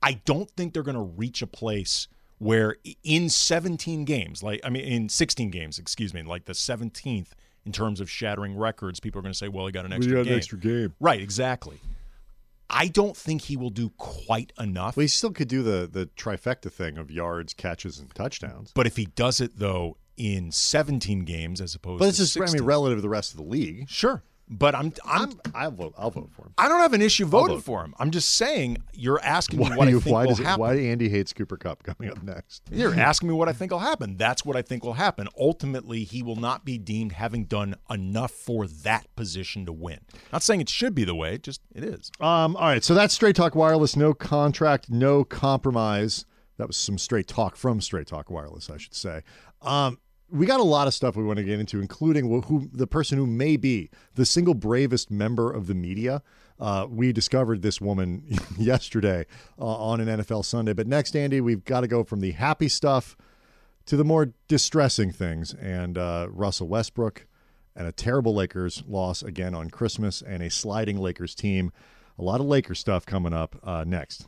I 0.06 0.22
don't 0.26 0.50
think 0.52 0.74
they're 0.74 0.84
going 0.84 0.96
to 0.96 1.02
reach 1.02 1.42
a 1.42 1.48
place 1.48 2.08
where 2.38 2.78
in 3.04 3.28
17 3.30 4.06
games, 4.06 4.44
like 4.44 4.62
I 4.64 4.70
mean 4.70 4.84
in 4.84 5.10
16 5.10 5.50
games, 5.50 5.80
excuse 5.80 6.14
me, 6.14 6.22
like 6.22 6.46
the 6.46 6.54
17th 6.54 7.30
in 7.66 7.72
terms 7.72 8.00
of 8.00 8.10
shattering 8.10 8.56
records, 8.56 9.00
people 9.00 9.20
are 9.20 9.24
going 9.24 9.34
to 9.34 9.38
say, 9.38 9.48
"Well, 9.48 9.66
he 9.66 9.72
got 9.72 9.86
an 9.86 9.92
extra 9.94 10.14
got 10.14 10.20
an 10.22 10.26
game." 10.28 10.38
extra 10.38 10.58
game. 10.60 10.94
Right, 11.00 11.20
exactly. 11.20 11.80
I 12.70 12.88
don't 12.88 13.16
think 13.18 13.44
he 13.44 13.58
will 13.58 13.70
do 13.70 13.90
quite 13.98 14.52
enough. 14.60 14.98
Well, 14.98 15.04
he 15.04 15.08
still 15.08 15.32
could 15.32 15.48
do 15.48 15.64
the 15.64 15.88
the 15.92 16.08
trifecta 16.16 16.72
thing 16.72 16.98
of 16.98 17.10
yards, 17.10 17.54
catches, 17.54 18.00
and 18.00 18.14
touchdowns. 18.14 18.72
But 18.76 18.86
if 18.88 18.98
he 18.98 19.06
does 19.06 19.42
it 19.42 19.58
though 19.58 19.98
in 20.18 20.52
17 20.52 21.26
games 21.26 21.60
as 21.60 21.76
opposed 21.76 22.00
But 22.00 22.12
to 22.12 22.18
just 22.18 22.40
I 22.40 22.46
mean 22.52 22.64
relative 22.64 23.00
to 23.00 23.02
the 23.02 23.10
rest 23.10 23.32
of 23.32 23.38
the 23.38 23.44
league. 23.44 23.90
sure. 23.90 24.24
But 24.48 24.76
I'm 24.76 24.94
I'm, 25.06 25.32
I'm 25.32 25.40
I'll 25.56 25.72
vote. 25.72 25.94
I'll 25.98 26.12
vote 26.12 26.30
for 26.32 26.44
him. 26.44 26.54
I 26.58 26.70
don't 26.70 26.80
have 26.80 26.94
an 26.94 27.02
issue 27.02 27.26
voting 27.26 27.58
vote. 27.58 27.64
for 27.64 27.84
him. 27.84 27.96
I'm 27.98 28.12
just 28.12 28.30
saying 28.34 28.78
you're 28.94 29.20
asking 29.24 29.60
me 29.60 29.70
Why, 29.70 29.76
what 29.76 29.86
do 29.86 29.92
you, 29.92 29.98
I 29.98 30.02
think 30.02 30.14
why 30.14 30.22
will 30.24 30.30
does 30.30 30.40
it, 30.40 30.44
happen. 30.46 30.60
why 30.62 30.76
Andy 30.78 31.10
hates 31.10 31.34
Cooper 31.34 31.58
Kupp 31.58 31.82
coming 31.82 32.12
up 32.12 32.22
next? 32.22 32.62
You're 32.72 32.94
asking 32.94 33.30
me 33.30 33.34
what 33.34 33.50
I 33.50 33.54
think 33.54 33.72
will 33.72 33.80
happen. 33.80 34.18
That's 34.18 34.46
what 34.46 34.56
I 34.56 34.62
think 34.62 34.84
will 34.84 34.94
happen. 34.94 35.28
Ultimately, 35.40 36.04
he 36.04 36.22
will 36.22 36.36
not 36.36 36.64
be 36.64 36.78
deemed 36.78 37.14
having 37.14 37.46
done 37.46 37.76
enough 37.90 38.32
for 38.32 38.68
that 38.68 39.14
position 39.16 39.66
to 39.66 39.74
win. 39.74 40.00
Not 40.32 40.44
saying 40.44 40.62
it 40.62 40.70
should 40.70 40.94
be 40.94 41.06
the 41.06 41.16
way, 41.16 41.38
just 41.40 41.62
it 41.74 41.84
is. 41.84 42.12
Um, 42.20 42.56
all 42.56 42.68
right, 42.68 42.84
so 42.84 42.94
that's 42.94 43.14
Straight 43.16 43.36
Talk 43.36 43.56
Wireless. 43.56 43.96
No 43.96 44.14
contract, 44.14 44.90
no 44.92 45.24
compromise. 45.24 46.26
That 46.58 46.68
was 46.68 46.78
some 46.78 46.98
straight 46.98 47.28
talk 47.28 47.56
from 47.56 47.82
Straight 47.82 48.08
Talk 48.08 48.30
Wireless, 48.30 48.70
I 48.70 48.78
should 48.78 48.94
say. 48.94 49.24
Um, 49.62 49.98
we 50.30 50.46
got 50.46 50.60
a 50.60 50.64
lot 50.64 50.88
of 50.88 50.94
stuff 50.94 51.16
we 51.16 51.24
want 51.24 51.38
to 51.38 51.44
get 51.44 51.60
into, 51.60 51.80
including 51.80 52.42
who, 52.44 52.70
the 52.74 52.88
person 52.88 53.18
who 53.18 53.28
may 53.28 53.58
be 53.58 53.90
the 54.16 54.26
single 54.26 54.54
bravest 54.54 55.12
member 55.12 55.52
of 55.52 55.68
the 55.68 55.76
media. 55.76 56.24
Uh, 56.60 56.88
we 56.90 57.12
discovered 57.12 57.62
this 57.62 57.80
woman 57.80 58.24
yesterday 58.58 59.26
uh, 59.60 59.66
on 59.66 60.00
an 60.00 60.20
NFL 60.20 60.46
Sunday. 60.46 60.74
But 60.74 60.88
next, 60.88 61.16
Andy, 61.16 61.42
we've 61.42 61.66
got 61.66 61.82
to 61.82 61.88
go 61.88 62.04
from 62.04 62.22
the 62.22 62.32
happy 62.32 62.70
stuff 62.70 63.16
to 63.86 63.98
the 63.98 64.04
more 64.04 64.34
distressing 64.48 65.12
things. 65.12 65.54
And 65.54 65.98
uh, 65.98 66.28
Russell 66.32 66.68
Westbrook 66.68 67.28
and 67.76 67.88
a 67.88 67.92
terrible 67.92 68.34
Lakers 68.34 68.84
loss 68.88 69.22
again 69.22 69.54
on 69.54 69.70
Christmas 69.70 70.22
and 70.22 70.42
a 70.42 70.50
sliding 70.50 70.98
Lakers 70.98 71.36
team. 71.36 71.72
A 72.18 72.24
lot 72.24 72.40
of 72.40 72.48
Lakers 72.48 72.80
stuff 72.80 73.06
coming 73.06 73.34
up 73.34 73.58
uh, 73.64 73.84
next. 73.86 74.28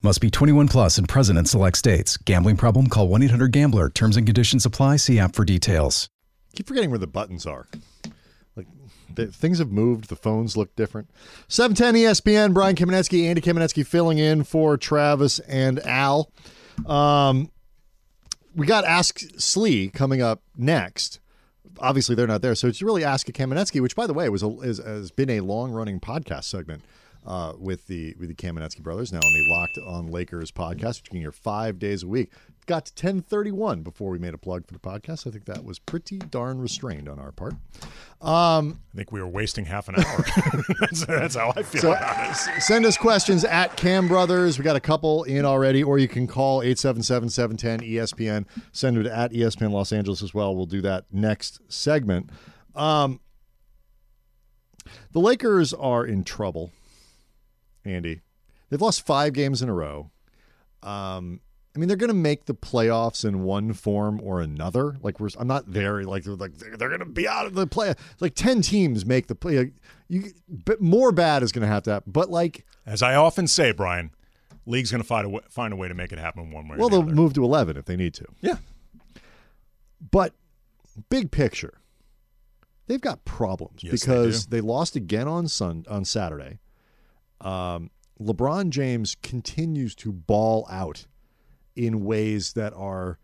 Must 0.00 0.20
be 0.20 0.30
21 0.30 0.68
plus 0.68 0.96
and 0.96 1.08
present 1.08 1.40
in 1.40 1.44
select 1.44 1.76
states. 1.76 2.16
Gambling 2.18 2.56
problem? 2.56 2.86
Call 2.86 3.08
1 3.08 3.20
800 3.24 3.50
Gambler. 3.50 3.90
Terms 3.90 4.16
and 4.16 4.24
conditions 4.24 4.64
apply. 4.64 4.94
See 4.94 5.18
app 5.18 5.34
for 5.34 5.44
details. 5.44 6.08
Keep 6.54 6.68
forgetting 6.68 6.90
where 6.90 7.00
the 7.00 7.08
buttons 7.08 7.46
are. 7.46 7.66
Like 8.54 8.68
the, 9.12 9.26
things 9.26 9.58
have 9.58 9.72
moved. 9.72 10.08
The 10.08 10.14
phones 10.14 10.56
look 10.56 10.76
different. 10.76 11.10
710 11.48 12.00
ESPN. 12.00 12.54
Brian 12.54 12.76
Kamenetsky, 12.76 13.26
Andy 13.26 13.40
Kamenetsky 13.40 13.84
filling 13.84 14.18
in 14.18 14.44
for 14.44 14.76
Travis 14.76 15.40
and 15.40 15.84
Al. 15.84 16.30
Um, 16.86 17.50
we 18.54 18.68
got 18.68 18.84
Ask 18.84 19.18
Slee 19.36 19.88
coming 19.88 20.22
up 20.22 20.42
next. 20.56 21.18
Obviously, 21.80 22.14
they're 22.14 22.28
not 22.28 22.42
there, 22.42 22.54
so 22.54 22.68
it's 22.68 22.82
really 22.82 23.02
Ask 23.02 23.28
a 23.28 23.32
Kamenetsky, 23.32 23.80
which, 23.80 23.96
by 23.96 24.06
the 24.06 24.14
way, 24.14 24.28
was 24.28 24.44
a, 24.44 24.48
is, 24.60 24.78
has 24.78 25.10
been 25.10 25.30
a 25.30 25.40
long 25.40 25.72
running 25.72 25.98
podcast 25.98 26.44
segment 26.44 26.84
uh, 27.28 27.52
with 27.58 27.86
the 27.86 28.14
with 28.18 28.30
the 28.30 28.34
Kamenetsky 28.34 28.82
brothers 28.82 29.12
now 29.12 29.18
on 29.18 29.32
the 29.32 29.46
Locked 29.50 29.78
on 29.86 30.10
Lakers 30.10 30.50
podcast, 30.50 31.00
which 31.00 31.08
you 31.08 31.10
can 31.10 31.20
hear 31.20 31.30
five 31.30 31.78
days 31.78 32.02
a 32.02 32.08
week. 32.08 32.32
Got 32.64 32.86
to 32.86 32.94
ten 32.94 33.20
thirty 33.20 33.52
one 33.52 33.82
before 33.82 34.10
we 34.10 34.18
made 34.18 34.32
a 34.32 34.38
plug 34.38 34.66
for 34.66 34.72
the 34.72 34.80
podcast. 34.80 35.26
I 35.26 35.30
think 35.30 35.44
that 35.44 35.62
was 35.62 35.78
pretty 35.78 36.18
darn 36.18 36.58
restrained 36.58 37.06
on 37.06 37.18
our 37.18 37.30
part. 37.30 37.52
Um, 38.22 38.80
I 38.92 38.96
think 38.96 39.12
we 39.12 39.20
were 39.20 39.28
wasting 39.28 39.66
half 39.66 39.88
an 39.90 39.96
hour. 39.96 40.24
that's, 40.80 41.04
that's 41.04 41.36
how 41.36 41.52
I 41.54 41.62
feel 41.62 41.82
so 41.82 41.92
about 41.92 42.30
it. 42.30 42.62
send 42.62 42.86
us 42.86 42.96
questions 42.96 43.44
at 43.44 43.76
Cam 43.76 44.08
Brothers. 44.08 44.58
We 44.58 44.64
got 44.64 44.76
a 44.76 44.80
couple 44.80 45.24
in 45.24 45.44
already, 45.44 45.82
or 45.84 45.98
you 45.98 46.08
can 46.08 46.26
call 46.26 46.60
877-710 46.62 47.88
ESPN. 47.92 48.46
Send 48.72 48.96
it 48.96 49.06
at 49.06 49.32
ESPN 49.32 49.70
Los 49.70 49.92
Angeles 49.92 50.22
as 50.22 50.32
well. 50.32 50.56
We'll 50.56 50.66
do 50.66 50.80
that 50.80 51.04
next 51.12 51.60
segment. 51.68 52.30
Um, 52.74 53.20
the 55.12 55.20
Lakers 55.20 55.72
are 55.74 56.04
in 56.04 56.24
trouble, 56.24 56.72
Andy. 57.84 58.20
They've 58.70 58.80
lost 58.80 59.06
five 59.06 59.32
games 59.32 59.62
in 59.62 59.68
a 59.68 59.74
row. 59.74 60.10
Um, 60.82 61.40
I 61.74 61.78
mean, 61.78 61.88
they're 61.88 61.96
going 61.96 62.08
to 62.08 62.14
make 62.14 62.46
the 62.46 62.54
playoffs 62.54 63.24
in 63.24 63.42
one 63.44 63.72
form 63.72 64.20
or 64.22 64.40
another. 64.40 64.96
Like 65.00 65.20
we're, 65.20 65.28
I'm 65.38 65.46
not 65.46 65.72
there. 65.72 66.02
Like 66.02 66.24
they're 66.24 66.34
like 66.34 66.54
they're, 66.58 66.76
they're 66.76 66.88
going 66.88 67.00
to 67.00 67.04
be 67.06 67.28
out 67.28 67.46
of 67.46 67.54
the 67.54 67.66
play. 67.66 67.94
Like 68.20 68.34
ten 68.34 68.62
teams 68.62 69.06
make 69.06 69.26
the 69.28 69.34
play. 69.34 69.58
Like, 69.58 69.72
you, 70.08 70.32
but 70.48 70.80
more 70.80 71.12
bad 71.12 71.42
is 71.42 71.52
going 71.52 71.62
to 71.62 71.68
have 71.68 71.84
to 71.84 71.92
happen. 71.92 72.12
But 72.12 72.30
like, 72.30 72.66
As 72.84 73.02
I 73.02 73.14
often 73.14 73.46
say, 73.46 73.72
Brian, 73.72 74.10
league's 74.66 74.90
going 74.90 75.02
to 75.02 75.06
find 75.06 75.26
a 75.26 75.28
way, 75.28 75.40
find 75.50 75.72
a 75.72 75.76
way 75.76 75.88
to 75.88 75.94
make 75.94 76.12
it 76.12 76.18
happen 76.18 76.50
one 76.50 76.66
way. 76.68 76.76
well, 76.78 76.88
the 76.88 77.00
they'll 77.02 77.14
move 77.14 77.34
to 77.34 77.44
eleven 77.44 77.76
if 77.76 77.84
they 77.84 77.96
need 77.96 78.14
to. 78.14 78.26
Yeah, 78.40 78.56
But 80.10 80.34
big 81.10 81.30
picture, 81.30 81.74
they've 82.86 83.00
got 83.00 83.24
problems 83.24 83.84
Yes, 83.84 83.92
because 83.92 84.46
do. 84.46 84.56
they, 84.56 84.60
lost 84.60 84.96
again 84.96 85.28
on 85.28 85.48
Sun 85.48 85.84
on 85.88 86.04
Saturday. 86.04 86.58
Um, 87.40 87.90
LeBron 88.20 88.70
James 88.70 89.16
continues 89.22 89.94
to 89.96 90.12
ball 90.12 90.66
out 90.70 91.06
in 91.76 92.04
ways 92.04 92.54
that 92.54 92.72
are 92.74 93.18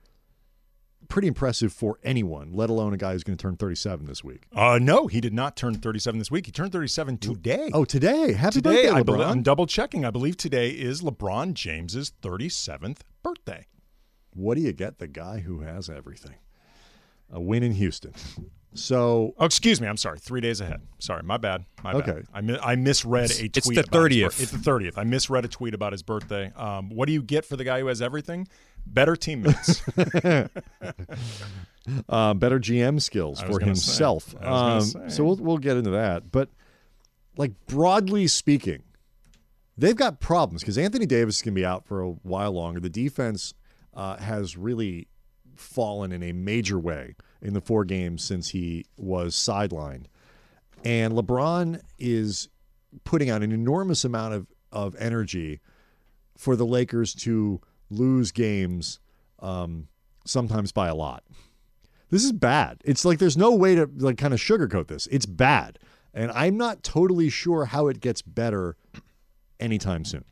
pretty 1.08 1.28
impressive 1.28 1.72
for 1.72 1.98
anyone, 2.02 2.52
let 2.52 2.70
alone 2.70 2.94
a 2.94 2.96
guy 2.96 3.12
who's 3.12 3.24
going 3.24 3.36
to 3.36 3.42
turn 3.42 3.56
37 3.56 4.06
this 4.06 4.24
week. 4.24 4.44
Uh, 4.54 4.78
no, 4.80 5.06
he 5.06 5.20
did 5.20 5.34
not 5.34 5.56
turn 5.56 5.74
37 5.74 6.18
this 6.18 6.30
week. 6.30 6.46
He 6.46 6.52
turned 6.52 6.72
37 6.72 7.18
today. 7.18 7.70
Oh, 7.74 7.84
today! 7.84 8.32
Happy 8.32 8.54
today, 8.62 8.84
birthday, 8.84 8.90
I 8.90 9.02
LeBron! 9.02 9.06
believe, 9.06 9.20
I'm 9.26 9.42
double 9.42 9.66
checking. 9.66 10.04
I 10.04 10.10
believe 10.10 10.36
today 10.36 10.70
is 10.70 11.02
LeBron 11.02 11.54
James's 11.54 12.12
37th 12.22 12.98
birthday. 13.22 13.66
what 14.32 14.54
do 14.56 14.62
you 14.62 14.72
get? 14.72 14.98
The 14.98 15.08
guy 15.08 15.40
who 15.40 15.60
has 15.60 15.90
everything. 15.90 16.36
A 17.32 17.40
win 17.40 17.62
in 17.62 17.72
Houston. 17.72 18.12
So 18.74 19.34
Oh, 19.38 19.44
excuse 19.44 19.80
me. 19.80 19.86
I'm 19.86 19.96
sorry. 19.96 20.18
Three 20.18 20.40
days 20.40 20.60
ahead. 20.60 20.80
Sorry, 20.98 21.22
my 21.22 21.36
bad. 21.36 21.64
My 21.82 21.92
bad. 21.92 22.08
Okay. 22.08 22.22
I, 22.32 22.40
mi- 22.40 22.58
I 22.60 22.74
misread 22.76 23.30
a 23.30 23.34
tweet. 23.34 23.56
It's 23.56 23.68
the 23.68 23.80
about 23.80 24.10
his 24.10 24.18
30th. 24.22 24.42
It's 24.42 24.50
the 24.50 24.58
30th. 24.58 24.94
I 24.96 25.04
misread 25.04 25.44
a 25.44 25.48
tweet 25.48 25.74
about 25.74 25.92
his 25.92 26.02
birthday. 26.02 26.52
Um, 26.56 26.90
what 26.90 27.06
do 27.06 27.12
you 27.12 27.22
get 27.22 27.44
for 27.44 27.56
the 27.56 27.64
guy 27.64 27.80
who 27.80 27.86
has 27.86 28.02
everything? 28.02 28.48
Better 28.86 29.14
teammates. 29.16 29.80
uh, 32.08 32.34
better 32.34 32.58
GM 32.58 33.00
skills 33.00 33.40
for 33.42 33.60
himself. 33.60 34.30
say. 34.30 34.38
I 34.42 34.74
was 34.76 34.94
Um, 34.94 35.10
so 35.10 35.24
we'll 35.24 35.36
we'll 35.36 35.58
get 35.58 35.76
into 35.76 35.90
that. 35.90 36.30
But 36.32 36.50
like 37.36 37.52
broadly 37.66 38.26
speaking, 38.26 38.82
they've 39.76 39.96
got 39.96 40.20
problems 40.20 40.62
because 40.62 40.78
Anthony 40.78 41.06
Davis 41.06 41.36
is 41.36 41.42
going 41.42 41.54
to 41.54 41.60
be 41.60 41.64
out 41.66 41.86
for 41.86 42.00
a 42.02 42.10
while 42.10 42.52
longer. 42.52 42.80
The 42.80 42.90
defense 42.90 43.54
uh, 43.94 44.16
has 44.16 44.56
really 44.56 45.08
fallen 45.56 46.12
in 46.12 46.22
a 46.22 46.32
major 46.32 46.78
way 46.78 47.16
in 47.42 47.54
the 47.54 47.60
four 47.60 47.84
games 47.84 48.22
since 48.22 48.50
he 48.50 48.86
was 48.96 49.34
sidelined, 49.34 50.06
and 50.84 51.14
LeBron 51.14 51.80
is 51.98 52.48
putting 53.04 53.30
out 53.30 53.42
an 53.42 53.52
enormous 53.52 54.04
amount 54.04 54.34
of 54.34 54.46
of 54.72 54.96
energy 54.98 55.60
for 56.36 56.56
the 56.56 56.66
Lakers 56.66 57.14
to 57.14 57.60
lose 57.90 58.32
games, 58.32 58.98
um, 59.38 59.86
sometimes 60.26 60.72
by 60.72 60.88
a 60.88 60.94
lot. 60.94 61.22
This 62.10 62.24
is 62.24 62.32
bad. 62.32 62.82
It's 62.84 63.04
like 63.04 63.18
there's 63.18 63.36
no 63.36 63.54
way 63.54 63.74
to 63.76 63.88
like 63.96 64.18
kind 64.18 64.34
of 64.34 64.40
sugarcoat 64.40 64.88
this. 64.88 65.06
It's 65.08 65.26
bad. 65.26 65.78
And 66.12 66.30
I'm 66.32 66.56
not 66.56 66.82
totally 66.82 67.28
sure 67.28 67.64
how 67.64 67.88
it 67.88 68.00
gets 68.00 68.22
better 68.22 68.76
anytime 69.58 70.04
soon. 70.04 70.24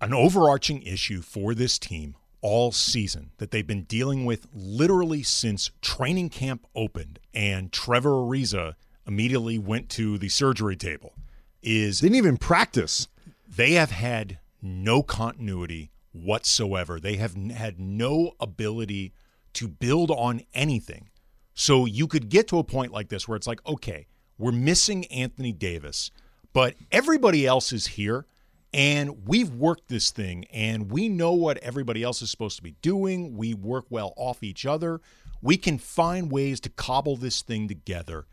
An 0.00 0.12
overarching 0.12 0.82
issue 0.82 1.22
for 1.22 1.54
this 1.54 1.78
team 1.78 2.16
all 2.42 2.70
season 2.72 3.30
that 3.38 3.50
they've 3.50 3.66
been 3.66 3.84
dealing 3.84 4.24
with 4.24 4.46
literally 4.54 5.22
since 5.22 5.70
training 5.80 6.28
camp 6.28 6.66
opened 6.74 7.18
and 7.34 7.72
Trevor 7.72 8.10
Ariza 8.10 8.74
immediately 9.06 9.58
went 9.58 9.88
to 9.90 10.18
the 10.18 10.28
surgery 10.28 10.76
table 10.76 11.14
is 11.62 12.00
they 12.00 12.08
Didn't 12.08 12.18
even 12.18 12.36
practice. 12.36 13.08
they 13.48 13.72
have 13.72 13.90
had 13.90 14.38
no 14.62 15.02
continuity 15.02 15.90
whatsoever. 16.12 16.98
They 17.00 17.16
have 17.16 17.34
had 17.34 17.78
no 17.78 18.32
ability 18.40 19.12
to 19.54 19.68
build 19.68 20.10
on 20.10 20.42
anything. 20.54 21.08
So 21.54 21.86
you 21.86 22.06
could 22.06 22.28
get 22.28 22.48
to 22.48 22.58
a 22.58 22.64
point 22.64 22.92
like 22.92 23.08
this 23.08 23.26
where 23.26 23.36
it's 23.36 23.46
like, 23.46 23.66
okay, 23.66 24.06
we're 24.38 24.52
missing 24.52 25.06
Anthony 25.06 25.52
Davis, 25.52 26.10
but 26.52 26.74
everybody 26.92 27.46
else 27.46 27.72
is 27.72 27.86
here 27.88 28.26
and 28.72 29.26
we've 29.26 29.50
worked 29.50 29.88
this 29.88 30.10
thing 30.10 30.44
and 30.52 30.90
we 30.90 31.08
know 31.08 31.32
what 31.32 31.58
everybody 31.58 32.02
else 32.02 32.22
is 32.22 32.30
supposed 32.30 32.56
to 32.56 32.62
be 32.62 32.76
doing. 32.82 33.36
We 33.36 33.54
work 33.54 33.86
well 33.90 34.12
off 34.16 34.42
each 34.42 34.66
other. 34.66 35.00
We 35.42 35.56
can 35.56 35.78
find 35.78 36.30
ways 36.30 36.60
to 36.60 36.68
cobble 36.70 37.16
this 37.16 37.42
thing 37.42 37.68
together 37.68 38.26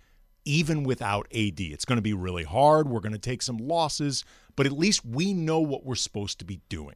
even 0.45 0.83
without 0.83 1.27
AD. 1.33 1.59
It's 1.59 1.85
going 1.85 1.97
to 1.97 2.01
be 2.01 2.13
really 2.13 2.43
hard. 2.43 2.89
We're 2.89 2.99
going 2.99 3.13
to 3.13 3.19
take 3.19 3.41
some 3.41 3.57
losses, 3.57 4.25
but 4.55 4.65
at 4.65 4.73
least 4.73 5.05
we 5.05 5.33
know 5.33 5.59
what 5.59 5.85
we're 5.85 5.95
supposed 5.95 6.39
to 6.39 6.45
be 6.45 6.61
doing. 6.69 6.95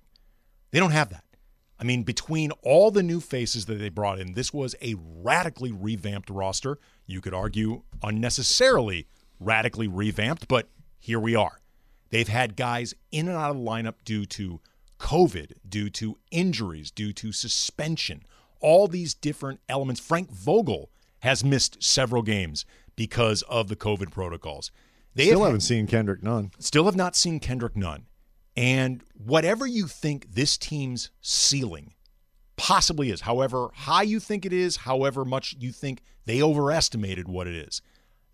They 0.72 0.80
don't 0.80 0.92
have 0.92 1.10
that. 1.10 1.24
I 1.80 1.84
mean, 1.84 2.04
between 2.04 2.52
all 2.64 2.92
the 2.92 3.04
new 3.04 3.20
faces 3.20 3.66
that 3.68 3.76
they 3.76 3.90
brought 3.90 4.20
in, 4.20 4.34
this 4.34 4.52
was 4.52 4.76
a 4.82 4.96
radically 4.98 5.72
revamped 5.72 6.30
roster. 6.30 6.80
You 7.06 7.22
could 7.22 7.34
argue 7.34 7.84
unnecessarily 8.04 9.08
radically 9.40 9.88
revamped, 9.88 10.48
but 10.48 10.68
here 11.00 11.20
we 11.20 11.36
are. 11.36 11.60
They've 12.10 12.28
had 12.28 12.56
guys 12.56 12.94
in 13.12 13.28
and 13.28 13.38
out 13.38 13.52
of 13.52 13.58
the 13.58 13.64
lineup 13.64 13.96
due 14.06 14.26
to 14.26 14.62
COVID, 15.00 15.54
due 15.68 15.90
to 15.92 16.18
injuries, 16.32 16.92
due 16.92 17.14
to 17.14 17.32
suspension, 17.32 18.24
all 18.60 18.88
these 18.88 19.14
different 19.14 19.60
elements. 19.70 20.02
Frank 20.02 20.32
Vogel 20.32 20.90
has 21.20 21.44
missed 21.44 21.84
several 21.84 22.22
games 22.22 22.66
because 22.96 23.42
of 23.44 23.68
the 23.68 23.76
COVID 23.76 24.12
protocols. 24.12 24.72
They 25.16 25.26
Still 25.26 25.40
have 25.40 25.48
haven't 25.48 25.62
seen 25.62 25.88
Kendrick 25.88 26.22
Nunn. 26.22 26.52
still 26.60 26.86
have 26.86 26.96
not 26.96 27.16
seen 27.16 27.40
Kendrick 27.40 27.76
Nunn. 27.76 28.06
And 28.56 29.04
whatever 29.14 29.68
you 29.68 29.88
think 29.88 30.34
this 30.34 30.58
team's 30.58 31.12
ceiling 31.22 31.94
possibly 32.56 33.12
is, 33.12 33.22
however 33.22 33.70
high 33.74 34.02
you 34.04 34.20
think 34.20 34.46
it 34.46 34.54
is, 34.54 34.78
however 34.78 35.24
much 35.24 35.56
you 35.60 35.72
think 35.72 36.02
they 36.26 36.42
overestimated 36.42 37.28
what 37.28 37.48
it 37.48 37.56
is, 37.56 37.82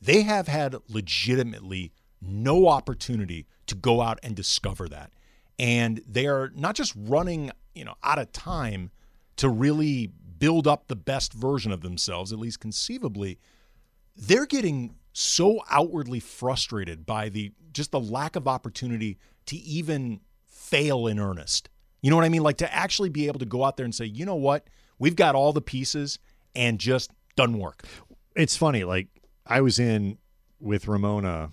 they 0.01 0.23
have 0.23 0.47
had 0.47 0.75
legitimately 0.87 1.91
no 2.21 2.67
opportunity 2.67 3.45
to 3.67 3.75
go 3.75 4.01
out 4.01 4.19
and 4.23 4.35
discover 4.35 4.87
that. 4.89 5.11
And 5.59 6.01
they 6.07 6.27
are 6.27 6.51
not 6.55 6.75
just 6.75 6.93
running, 6.97 7.51
you 7.75 7.85
know, 7.85 7.95
out 8.03 8.19
of 8.19 8.31
time 8.31 8.91
to 9.37 9.49
really 9.49 10.11
build 10.39 10.67
up 10.67 10.87
the 10.87 10.95
best 10.95 11.33
version 11.33 11.71
of 11.71 11.81
themselves, 11.81 12.33
at 12.33 12.39
least 12.39 12.59
conceivably, 12.59 13.39
they're 14.15 14.45
getting 14.45 14.95
so 15.13 15.61
outwardly 15.69 16.19
frustrated 16.19 17.05
by 17.05 17.29
the 17.29 17.51
just 17.71 17.91
the 17.91 17.99
lack 17.99 18.35
of 18.35 18.47
opportunity 18.47 19.17
to 19.45 19.55
even 19.55 20.19
fail 20.45 21.07
in 21.07 21.19
earnest. 21.19 21.69
You 22.01 22.09
know 22.09 22.15
what 22.15 22.25
I 22.25 22.29
mean? 22.29 22.43
Like 22.43 22.57
to 22.57 22.73
actually 22.73 23.09
be 23.09 23.27
able 23.27 23.39
to 23.39 23.45
go 23.45 23.63
out 23.63 23.77
there 23.77 23.85
and 23.85 23.95
say, 23.95 24.05
you 24.05 24.25
know 24.25 24.35
what, 24.35 24.67
we've 24.99 25.15
got 25.15 25.35
all 25.35 25.53
the 25.53 25.61
pieces 25.61 26.19
and 26.55 26.79
just 26.79 27.11
doesn't 27.35 27.57
work. 27.57 27.83
It's 28.35 28.57
funny. 28.57 28.83
Like 28.83 29.07
I 29.47 29.61
was 29.61 29.79
in 29.79 30.17
with 30.59 30.87
Ramona 30.87 31.51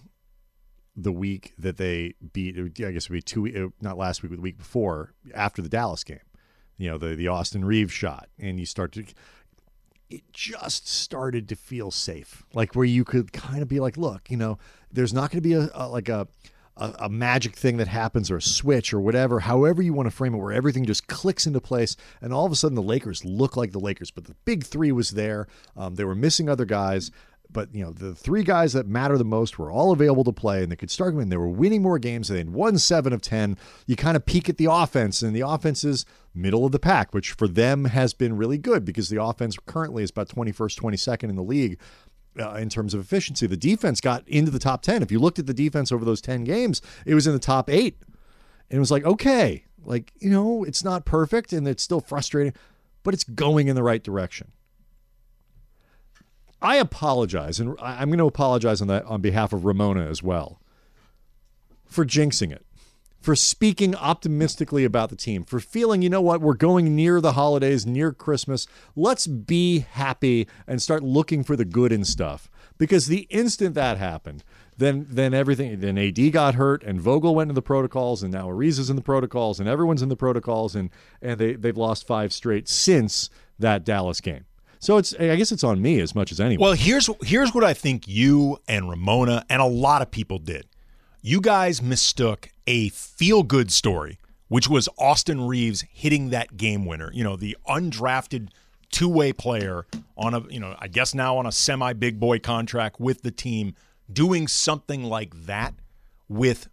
the 0.96 1.12
week 1.12 1.54
that 1.58 1.76
they 1.76 2.14
beat. 2.32 2.58
I 2.58 2.90
guess 2.90 3.04
it 3.04 3.10
would 3.10 3.16
be 3.16 3.22
two. 3.22 3.72
Not 3.80 3.96
last 3.96 4.22
week, 4.22 4.30
but 4.30 4.36
the 4.36 4.42
week 4.42 4.58
before, 4.58 5.12
after 5.34 5.62
the 5.62 5.68
Dallas 5.68 6.04
game. 6.04 6.20
You 6.76 6.88
know 6.90 6.98
the 6.98 7.14
the 7.14 7.28
Austin 7.28 7.64
Reaves 7.64 7.92
shot, 7.92 8.28
and 8.38 8.58
you 8.58 8.66
start 8.66 8.92
to. 8.92 9.04
It 10.08 10.22
just 10.32 10.88
started 10.88 11.48
to 11.50 11.54
feel 11.54 11.90
safe, 11.90 12.42
like 12.52 12.74
where 12.74 12.86
you 12.86 13.04
could 13.04 13.32
kind 13.32 13.62
of 13.62 13.68
be 13.68 13.78
like, 13.78 13.96
look, 13.96 14.28
you 14.28 14.36
know, 14.36 14.58
there's 14.90 15.12
not 15.12 15.30
going 15.30 15.40
to 15.40 15.48
be 15.48 15.52
a, 15.52 15.68
a 15.72 15.86
like 15.88 16.08
a, 16.08 16.26
a 16.76 16.94
a 17.00 17.08
magic 17.08 17.54
thing 17.54 17.76
that 17.76 17.86
happens 17.86 18.30
or 18.30 18.38
a 18.38 18.42
switch 18.42 18.92
or 18.92 19.00
whatever, 19.00 19.40
however 19.40 19.82
you 19.82 19.92
want 19.92 20.06
to 20.06 20.10
frame 20.10 20.34
it, 20.34 20.38
where 20.38 20.52
everything 20.52 20.84
just 20.84 21.06
clicks 21.06 21.46
into 21.46 21.60
place, 21.60 21.96
and 22.22 22.32
all 22.32 22.46
of 22.46 22.50
a 22.50 22.56
sudden 22.56 22.74
the 22.74 22.82
Lakers 22.82 23.24
look 23.24 23.56
like 23.56 23.72
the 23.72 23.78
Lakers. 23.78 24.10
But 24.10 24.24
the 24.24 24.34
big 24.44 24.64
three 24.64 24.90
was 24.90 25.10
there. 25.10 25.46
Um, 25.76 25.94
they 25.94 26.04
were 26.04 26.14
missing 26.14 26.48
other 26.48 26.64
guys 26.64 27.10
but 27.52 27.74
you 27.74 27.84
know 27.84 27.92
the 27.92 28.14
three 28.14 28.42
guys 28.42 28.72
that 28.72 28.86
matter 28.86 29.18
the 29.18 29.24
most 29.24 29.58
were 29.58 29.70
all 29.70 29.92
available 29.92 30.24
to 30.24 30.32
play 30.32 30.62
and 30.62 30.70
they 30.70 30.76
could 30.76 30.90
start 30.90 31.12
them 31.12 31.20
and 31.20 31.32
they 31.32 31.36
were 31.36 31.48
winning 31.48 31.82
more 31.82 31.98
games 31.98 32.28
they 32.28 32.42
won 32.44 32.78
seven 32.78 33.12
of 33.12 33.20
ten. 33.20 33.56
You 33.86 33.96
kind 33.96 34.16
of 34.16 34.26
peek 34.26 34.48
at 34.48 34.56
the 34.56 34.68
offense 34.70 35.22
and 35.22 35.34
the 35.34 35.46
offense 35.46 35.84
is 35.84 36.04
middle 36.34 36.64
of 36.64 36.72
the 36.72 36.78
pack 36.78 37.12
which 37.12 37.32
for 37.32 37.48
them 37.48 37.86
has 37.86 38.14
been 38.14 38.36
really 38.36 38.58
good 38.58 38.84
because 38.84 39.08
the 39.08 39.22
offense 39.22 39.56
currently 39.66 40.02
is 40.02 40.10
about 40.10 40.28
21st 40.28 40.80
22nd 40.80 41.24
in 41.24 41.36
the 41.36 41.42
league 41.42 41.78
uh, 42.38 42.54
in 42.54 42.68
terms 42.68 42.94
of 42.94 43.00
efficiency. 43.00 43.46
The 43.46 43.56
defense 43.56 44.00
got 44.00 44.26
into 44.28 44.50
the 44.50 44.60
top 44.60 44.82
10 44.82 45.02
if 45.02 45.10
you 45.10 45.18
looked 45.18 45.38
at 45.38 45.46
the 45.46 45.54
defense 45.54 45.90
over 45.90 46.04
those 46.04 46.20
10 46.20 46.44
games 46.44 46.80
it 47.04 47.14
was 47.14 47.26
in 47.26 47.32
the 47.32 47.38
top 47.38 47.68
eight. 47.68 47.96
And 48.70 48.76
it 48.76 48.80
was 48.80 48.90
like 48.90 49.04
okay 49.04 49.64
like 49.84 50.12
you 50.18 50.30
know 50.30 50.64
it's 50.64 50.84
not 50.84 51.04
perfect 51.04 51.52
and 51.52 51.66
it's 51.66 51.82
still 51.82 52.00
frustrating 52.00 52.52
but 53.02 53.14
it's 53.14 53.24
going 53.24 53.68
in 53.68 53.76
the 53.76 53.82
right 53.82 54.02
direction 54.02 54.52
I 56.62 56.76
apologize, 56.76 57.58
and 57.58 57.74
I'm 57.80 58.08
going 58.08 58.18
to 58.18 58.26
apologize 58.26 58.82
on 58.82 58.88
that 58.88 59.04
on 59.04 59.20
behalf 59.20 59.52
of 59.52 59.64
Ramona 59.64 60.06
as 60.06 60.22
well 60.22 60.60
for 61.86 62.04
jinxing 62.04 62.52
it, 62.52 62.64
for 63.20 63.34
speaking 63.34 63.94
optimistically 63.96 64.84
about 64.84 65.10
the 65.10 65.16
team, 65.16 65.44
for 65.44 65.58
feeling, 65.58 66.02
you 66.02 66.08
know 66.08 66.20
what, 66.20 66.40
we're 66.40 66.54
going 66.54 66.94
near 66.94 67.20
the 67.20 67.32
holidays, 67.32 67.84
near 67.84 68.12
Christmas. 68.12 68.66
Let's 68.94 69.26
be 69.26 69.80
happy 69.80 70.46
and 70.66 70.80
start 70.80 71.02
looking 71.02 71.42
for 71.42 71.56
the 71.56 71.64
good 71.64 71.92
in 71.92 72.04
stuff. 72.04 72.50
Because 72.78 73.08
the 73.08 73.26
instant 73.28 73.74
that 73.74 73.98
happened, 73.98 74.42
then 74.78 75.06
then 75.10 75.34
everything 75.34 75.80
then 75.80 75.98
AD 75.98 76.32
got 76.32 76.54
hurt 76.54 76.82
and 76.82 76.98
Vogel 76.98 77.34
went 77.34 77.50
into 77.50 77.58
the 77.58 77.60
protocols 77.60 78.22
and 78.22 78.32
now 78.32 78.48
Ariza's 78.48 78.88
in 78.88 78.96
the 78.96 79.02
protocols 79.02 79.60
and 79.60 79.68
everyone's 79.68 80.00
in 80.00 80.08
the 80.08 80.16
protocols 80.16 80.74
and 80.74 80.88
and 81.20 81.38
they 81.38 81.52
they've 81.52 81.76
lost 81.76 82.06
five 82.06 82.32
straight 82.32 82.66
since 82.66 83.28
that 83.58 83.84
Dallas 83.84 84.22
game. 84.22 84.46
So 84.80 84.96
it's 84.96 85.14
I 85.14 85.36
guess 85.36 85.52
it's 85.52 85.62
on 85.62 85.80
me 85.80 86.00
as 86.00 86.14
much 86.14 86.32
as 86.32 86.40
anyone. 86.40 86.64
Well, 86.64 86.72
here's 86.72 87.08
here's 87.22 87.54
what 87.54 87.64
I 87.64 87.74
think 87.74 88.08
you 88.08 88.58
and 88.66 88.88
Ramona 88.88 89.44
and 89.48 89.60
a 89.60 89.66
lot 89.66 90.02
of 90.02 90.10
people 90.10 90.38
did. 90.38 90.66
You 91.20 91.42
guys 91.42 91.82
mistook 91.82 92.48
a 92.66 92.88
feel 92.88 93.42
good 93.42 93.70
story, 93.70 94.18
which 94.48 94.68
was 94.68 94.88
Austin 94.98 95.46
Reaves 95.46 95.84
hitting 95.92 96.30
that 96.30 96.56
game 96.56 96.86
winner. 96.86 97.10
You 97.12 97.24
know, 97.24 97.36
the 97.36 97.58
undrafted 97.68 98.48
two 98.90 99.08
way 99.08 99.34
player 99.34 99.86
on 100.16 100.32
a 100.32 100.40
you 100.48 100.58
know 100.58 100.74
I 100.78 100.88
guess 100.88 101.14
now 101.14 101.36
on 101.36 101.46
a 101.46 101.52
semi 101.52 101.92
big 101.92 102.18
boy 102.18 102.38
contract 102.38 102.98
with 102.98 103.20
the 103.20 103.30
team, 103.30 103.74
doing 104.10 104.48
something 104.48 105.04
like 105.04 105.44
that 105.44 105.74
with 106.26 106.68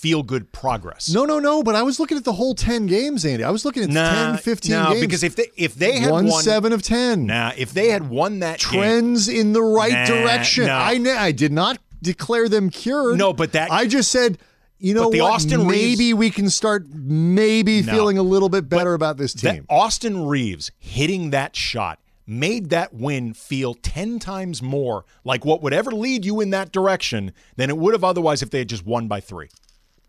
feel 0.00 0.22
good 0.22 0.50
progress. 0.52 1.08
No, 1.12 1.24
no, 1.24 1.38
no. 1.38 1.62
But 1.62 1.74
I 1.76 1.82
was 1.82 1.98
looking 2.00 2.16
at 2.18 2.24
the 2.24 2.32
whole 2.32 2.54
10 2.54 2.86
games, 2.86 3.24
Andy. 3.24 3.44
I 3.44 3.50
was 3.50 3.64
looking 3.64 3.84
at 3.84 3.88
Nah, 3.90 4.32
10, 4.32 4.36
15 4.38 4.70
no, 4.72 4.88
games. 4.90 5.00
because 5.00 5.22
if 5.22 5.36
they 5.36 5.46
if 5.56 5.74
they 5.76 5.98
had 6.00 6.10
won 6.10 6.26
won 6.26 6.42
seven 6.42 6.72
of 6.72 6.82
10. 6.82 7.26
Nah, 7.26 7.52
if 7.56 7.72
they 7.72 7.88
had 7.90 8.08
won 8.10 8.40
that 8.40 8.58
game, 8.58 8.80
Trends 8.80 9.28
in 9.28 9.52
the 9.52 9.62
right 9.62 9.92
Nah, 9.92 10.04
direction. 10.06 10.66
no. 10.66 10.74
I, 10.74 10.98
I 11.18 11.32
did 11.32 11.52
not 11.52 11.78
declare 12.02 12.48
them 12.48 12.70
cured. 12.70 13.16
No, 13.18 13.32
but 13.32 13.52
that- 13.52 13.70
I 13.70 13.86
just 13.86 14.10
said, 14.10 14.38
you 14.78 14.92
know 14.92 15.10
the 15.10 15.20
what? 15.20 15.32
Austin 15.34 15.66
maybe 15.66 15.96
Reaves- 16.12 16.14
we 16.18 16.30
can 16.30 16.50
start 16.50 16.86
maybe 16.92 17.80
No. 17.82 17.92
feeling 17.92 18.18
a 18.18 18.22
little 18.22 18.48
bit 18.50 18.68
better 18.68 18.92
about 18.94 19.16
this 19.16 19.32
team. 19.32 19.64
Austin 19.70 20.26
Reaves 20.26 20.70
hitting 20.78 21.30
that 21.30 21.56
shot 21.56 21.98
made 22.26 22.70
that 22.70 22.92
win 22.94 23.32
feel 23.34 23.74
10 23.74 24.18
times 24.18 24.62
more 24.62 25.04
like 25.24 25.44
what 25.44 25.62
would 25.62 25.74
ever 25.74 25.90
lead 25.92 26.24
you 26.24 26.40
in 26.40 26.50
that 26.50 26.72
direction 26.72 27.32
than 27.56 27.68
it 27.70 27.76
would 27.76 27.92
have 27.92 28.02
otherwise 28.04 28.42
if 28.42 28.48
they 28.50 28.58
had 28.58 28.68
just 28.68 28.84
won 28.86 29.06
by 29.08 29.20
3. 29.20 29.48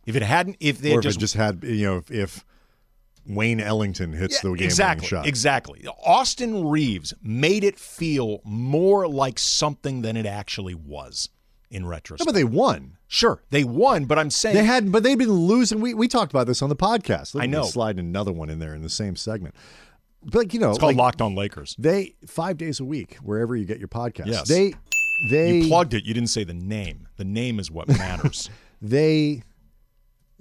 If 0.06 0.16
it 0.16 0.22
hadn't 0.24 0.58
if 0.60 0.80
they 0.80 0.93
or 0.93 0.99
if 0.99 1.03
just, 1.03 1.18
it 1.18 1.20
just 1.22 1.34
had, 1.36 1.64
you 1.64 1.86
know, 1.86 1.97
if, 1.97 2.12
if 2.12 2.45
Wayne 3.28 3.60
Ellington 3.60 4.14
hits 4.14 4.39
the 4.41 4.53
game 4.53 4.66
exactly 4.66 5.08
shot. 5.08 5.26
exactly 5.28 5.86
Austin 6.06 6.68
Reaves 6.68 7.14
made 7.24 7.64
it 7.64 7.80
feel 7.80 8.39
more 8.43 9.08
like 9.08 9.39
something 9.39 10.01
than 10.03 10.16
it 10.16 10.26
actually 10.28 10.76
was 10.76 11.30
in 11.72 11.82
No, 11.84 11.89
retrospect. 11.89 12.26
but 12.28 12.36
they 12.36 12.43
won. 12.43 12.97
sure, 13.08 13.41
they 13.49 13.64
won, 13.64 14.06
but 14.06 14.20
I'm 14.20 14.30
saying 14.30 14.56
They 14.56 14.64
had, 14.64 14.91
but 14.91 15.01
they've 15.01 15.18
been 15.18 15.32
losing. 15.32 15.80
We, 15.82 15.95
we 15.95 16.08
talked 16.08 16.32
about 16.32 16.45
this 16.45 16.62
on 16.62 16.70
the 16.70 16.76
podcast. 16.76 17.34
Let 17.34 17.43
I 17.43 17.47
know. 17.47 17.64
Slide 17.64 17.97
another 17.97 18.32
one 18.32 18.51
in 18.51 18.60
there 18.60 18.76
in 18.76 18.84
the 18.84 18.89
same 18.89 19.16
segment. 19.16 19.56
But 20.24 20.53
you 20.53 20.60
know, 20.60 20.70
it's 20.70 20.80
called 20.80 20.91
like, 20.95 20.97
Locked 20.97 21.22
On 21.22 21.34
Lakers. 21.36 21.76
they 21.80 22.14
five 22.28 22.58
days 22.58 22.80
a 22.80 22.86
week 22.86 23.16
wherever 23.24 23.56
you 23.56 23.66
get 23.66 23.80
your 23.80 23.88
podcast. 23.88 24.28
Yes. 24.28 24.47
They 24.47 24.74
they 25.30 25.58
You 25.58 25.68
plugged 25.68 25.93
it, 25.95 26.03
you 26.06 26.14
didn't 26.14 26.30
say 26.30 26.43
the 26.43 26.53
name. 26.53 27.08
The 27.18 27.26
name 27.26 27.60
is 27.60 27.72
what 27.72 27.88
matters. 27.97 28.49
they 28.82 29.41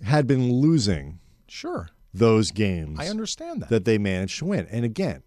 had 0.05 0.27
been 0.27 0.53
losing 0.53 1.19
sure. 1.49 1.89
those 2.13 2.51
games 2.51 2.99
I 3.01 3.09
understand 3.09 3.63
that. 3.63 3.71
that 3.71 3.85
they 3.85 3.99
managed 3.99 4.39
to 4.39 4.47
win. 4.47 4.67
And 4.71 4.85
again, 4.85 5.23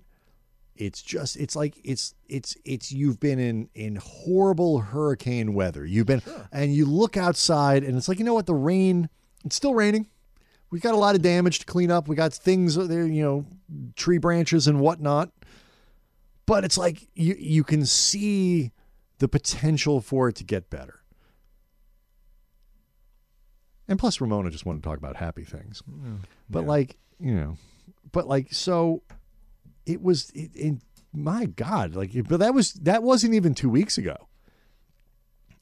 it's 0.75 1.01
just 1.01 1.37
it's 1.37 1.55
like 1.55 1.75
it's 1.83 2.13
it's 2.27 2.55
it's 2.63 2.91
you've 2.91 3.19
been 3.19 3.39
in 3.39 3.69
in 3.73 3.97
horrible 3.97 4.79
hurricane 4.79 5.53
weather. 5.53 5.85
You've 5.85 6.05
been 6.05 6.21
and 6.51 6.73
you 6.73 6.85
look 6.85 7.17
outside 7.17 7.83
and 7.83 7.97
it's 7.97 8.07
like 8.07 8.19
you 8.19 8.25
know 8.25 8.33
what 8.33 8.45
the 8.45 8.53
rain 8.53 9.09
it's 9.43 9.55
still 9.55 9.73
raining. 9.73 10.07
We 10.69 10.79
got 10.79 10.93
a 10.93 10.97
lot 10.97 11.15
of 11.15 11.21
damage 11.21 11.59
to 11.59 11.65
clean 11.65 11.89
up. 11.89 12.07
We 12.07 12.15
got 12.15 12.33
things 12.33 12.75
there, 12.75 13.05
you 13.05 13.23
know, 13.23 13.45
tree 13.95 14.17
branches 14.17 14.67
and 14.67 14.79
whatnot. 14.81 15.31
But 16.45 16.63
it's 16.63 16.77
like 16.77 17.07
you 17.15 17.35
you 17.39 17.63
can 17.63 17.85
see 17.85 18.71
the 19.19 19.27
potential 19.27 20.01
for 20.01 20.29
it 20.29 20.35
to 20.35 20.43
get 20.43 20.69
better. 20.69 20.96
And 23.87 23.97
plus, 23.97 24.19
Ramona 24.19 24.49
just 24.49 24.65
wanted 24.65 24.83
to 24.83 24.89
talk 24.89 24.97
about 24.97 25.15
happy 25.15 25.43
things. 25.43 25.81
But 26.49 26.65
like, 26.67 26.97
you 27.19 27.33
know, 27.33 27.57
but 28.11 28.27
like, 28.27 28.53
so 28.53 29.01
it 29.85 30.01
was. 30.01 30.29
It, 30.31 30.51
it, 30.53 30.75
my 31.13 31.45
God, 31.45 31.95
like, 31.95 32.11
but 32.27 32.39
that 32.41 32.53
was 32.53 32.73
that 32.73 33.01
wasn't 33.01 33.33
even 33.33 33.55
two 33.55 33.69
weeks 33.69 33.97
ago. 33.97 34.26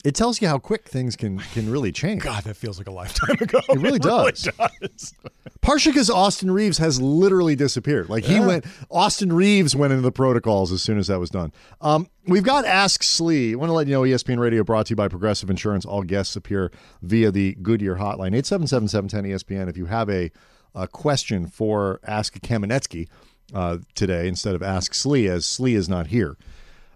It 0.06 0.14
tells 0.14 0.39
you 0.39 0.47
how 0.47 0.60
quick 0.60 0.88
things 0.88 1.16
can 1.16 1.39
can 1.39 1.70
really 1.72 1.91
change. 1.91 2.22
God, 2.22 2.43
that 2.43 2.56
feels 2.56 2.78
like 2.78 2.88
a 2.88 2.91
lifetime 2.91 3.38
ago. 3.41 3.60
It 3.70 3.80
really 3.80 3.97
does. 4.14 4.47
does. 4.58 5.14
Partially 5.62 5.93
because 5.93 6.12
Austin 6.12 6.51
Reaves 6.51 6.78
has 6.78 7.01
literally 7.01 7.56
disappeared. 7.56 8.08
Like 8.08 8.24
he 8.24 8.39
went, 8.39 8.66
Austin 8.91 9.34
Reaves 9.34 9.76
went 9.76 9.93
into 9.93 10.03
the 10.03 10.12
protocols 10.12 10.72
as 10.72 10.84
soon 10.84 10.99
as 10.99 11.08
that 11.08 11.20
was 11.20 11.32
done. 11.32 11.51
Um, 11.82 12.08
we've 12.28 12.43
got 12.43 12.66
Ask 12.66 13.01
Slee. 13.01 13.53
I 13.53 13.56
want 13.56 13.70
to 13.70 13.74
let 13.74 13.88
you 13.88 13.93
know 13.93 14.01
ESPN 14.03 14.38
Radio 14.38 14.64
brought 14.64 14.86
to 14.86 14.91
you 14.91 14.95
by 14.95 15.08
Progressive 15.08 15.49
Insurance. 15.49 15.86
All 15.86 16.03
guests 16.03 16.36
appear 16.36 16.72
via 17.01 17.32
the 17.32 17.56
Goodyear 17.64 17.95
hotline, 17.95 18.36
877-710-ESPN. 18.36 19.68
If 19.68 19.76
you 19.76 19.88
have 19.88 20.08
a, 20.08 20.32
a 20.76 20.88
question 20.88 21.47
for 21.47 21.99
Ask 22.06 22.39
Kamenetsky 22.41 23.08
uh, 23.51 23.80
today 23.95 24.28
instead 24.28 24.53
of 24.53 24.62
Ask 24.62 24.93
Slee, 24.93 25.28
as 25.28 25.47
Slee 25.47 25.74
is 25.74 25.89
not 25.89 26.08
here. 26.08 26.38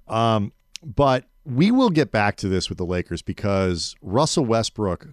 Um, 0.08 0.54
but 0.84 1.26
we 1.50 1.72
will 1.72 1.90
get 1.90 2.12
back 2.12 2.36
to 2.38 2.48
this 2.48 2.70
with 2.70 2.78
the 2.78 2.86
Lakers 2.86 3.22
because 3.22 3.96
Russell 4.02 4.46
Westbrook 4.46 5.08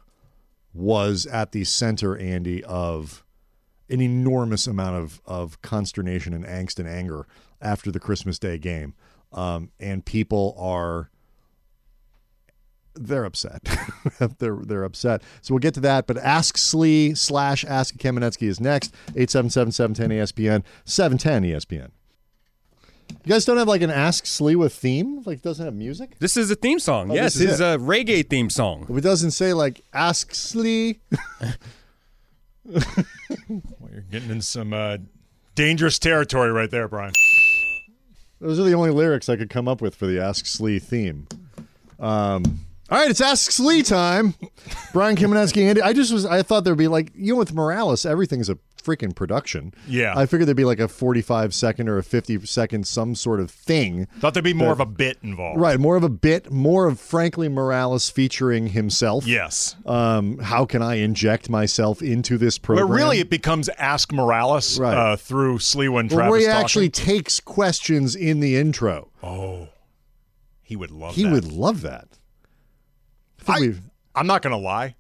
was 0.75 1.27
at 1.27 1.53
the 1.53 1.65
center, 1.65 2.17
Andy, 2.17 2.63
of 2.65 3.25
an 3.89 4.01
enormous 4.01 4.67
amount 4.67 4.97
of, 4.97 5.21
of 5.25 5.63
consternation 5.63 6.35
and 6.35 6.45
angst 6.45 6.79
and 6.79 6.89
anger 6.89 7.27
after 7.61 7.91
the 7.91 8.01
Christmas 8.01 8.39
Day 8.39 8.59
game. 8.59 8.95
Um, 9.33 9.71
and 9.81 10.05
people 10.05 10.55
are 10.59 11.11
they're 12.95 13.25
upset. 13.25 13.63
they're 14.39 14.57
they're 14.57 14.85
upset. 14.85 15.23
So 15.43 15.55
we'll 15.55 15.61
get 15.61 15.75
to 15.75 15.81
that. 15.81 16.07
But 16.07 16.19
Ask 16.19 16.57
Slee 16.57 17.15
slash 17.15 17.65
Ask 17.65 17.97
Kamenetsky 17.97 18.49
is 18.49 18.61
next. 18.61 18.95
877-710 19.13 19.97
ESPN, 19.97 20.65
710 20.85 21.43
ESPN. 21.43 21.91
You 23.11 23.31
guys 23.33 23.45
don't 23.45 23.57
have 23.57 23.69
like 23.69 23.83
an 23.83 23.91
Ask 23.91 24.27
Slee 24.27 24.55
with 24.57 24.73
theme? 24.73 25.23
Like 25.25 25.39
it 25.39 25.43
doesn't 25.43 25.65
have 25.65 25.75
music? 25.75 26.17
This 26.19 26.37
is 26.37 26.51
a 26.51 26.55
theme 26.55 26.79
song. 26.79 27.11
Oh, 27.11 27.15
yes, 27.15 27.35
this 27.35 27.43
is 27.43 27.51
it's 27.53 27.61
it. 27.61 27.75
a 27.75 27.79
reggae 27.79 28.29
theme 28.29 28.51
song. 28.51 28.87
If 28.89 28.97
it 28.97 29.01
doesn't 29.01 29.33
say 29.33 29.53
like 29.53 29.83
Ask 29.93 30.35
Slee. 30.35 31.01
Well, 32.69 33.91
you're 33.93 34.01
getting 34.11 34.31
in 34.31 34.41
some 34.43 34.73
uh, 34.73 34.99
dangerous 35.55 35.99
territory 36.01 36.51
right 36.51 36.71
there, 36.71 36.89
Brian. 36.89 37.13
Those 38.41 38.59
are 38.59 38.65
the 38.65 38.75
only 38.75 38.91
lyrics 38.91 39.29
I 39.29 39.37
could 39.37 39.51
come 39.51 39.69
up 39.69 39.81
with 39.81 39.95
for 39.95 40.07
the 40.07 40.21
Ask 40.21 40.47
Slee 40.47 40.79
theme. 40.79 41.29
Um, 42.01 42.66
all 42.91 42.99
right, 42.99 43.11
it's 43.11 43.21
Ask 43.21 43.51
Slee 43.51 43.83
time. 43.83 44.35
Brian 44.93 45.17
Kamenetsky, 45.17 45.63
Andy. 45.69 45.83
I 45.83 45.93
just 45.93 46.13
was. 46.13 46.25
I 46.27 46.43
thought 46.43 46.65
there'd 46.65 46.79
be 46.79 46.89
like 46.89 47.13
you 47.15 47.33
know 47.35 47.39
with 47.39 47.53
Morales, 47.53 48.07
everything's 48.07 48.49
a 48.49 48.59
freaking 48.83 49.13
production. 49.17 49.75
Yeah. 49.89 50.15
I 50.17 50.27
figured 50.27 50.47
there'd 50.47 50.57
be 50.57 50.65
like 50.65 50.79
a 50.79 50.87
forty-five 50.87 51.53
second 51.53 51.89
or 51.89 51.99
a 51.99 52.05
fifty 52.05 52.39
second 52.47 52.87
some 52.87 53.17
sort 53.17 53.41
of 53.41 53.51
thing. 53.51 54.07
Thought 54.21 54.35
there'd 54.35 54.45
be 54.45 54.55
more 54.55 54.71
of 54.73 54.79
a 54.79 54.87
bit 54.87 55.19
involved. 55.23 55.61
Right, 55.61 55.81
more 55.81 55.97
of 55.97 56.05
a 56.05 56.09
bit, 56.09 56.53
more 56.53 56.87
of 56.87 57.01
frankly 57.01 57.49
Morales 57.49 58.09
featuring 58.09 58.69
himself. 58.69 59.27
Yes. 59.27 59.75
Um, 59.85 60.39
how 60.39 60.65
can 60.65 60.83
I 60.83 60.95
inject 60.97 61.51
myself 61.51 62.01
into 62.01 62.39
this 62.39 62.57
program? 62.59 62.89
really 62.93 63.19
it 63.19 63.29
becomes 63.31 63.69
Ask 63.71 64.13
Morales 64.13 64.79
Right. 64.79 64.95
uh, 64.97 65.17
through 65.17 65.59
and 65.75 65.75
Well, 65.75 66.07
Travis 66.09 66.31
where 66.31 66.39
he 66.41 66.47
talking. 66.47 66.61
actually 66.63 66.91
takes 66.91 67.41
questions 67.41 68.15
in 68.15 68.39
the 68.39 68.55
intro. 68.57 69.11
Oh, 69.25 69.69
he 70.63 70.77
would 70.77 70.93
love 70.93 71.17
He 71.17 71.25
that. 71.25 71.33
would 71.33 71.45
love 71.53 71.83
that. 71.83 72.07
I 73.49 73.55
think 73.55 73.59
I, 73.59 73.61
we've- 73.61 73.81
I'm 74.15 74.27
not 74.27 74.43
going 74.43 74.53
to 74.53 74.57
lie. 74.59 74.95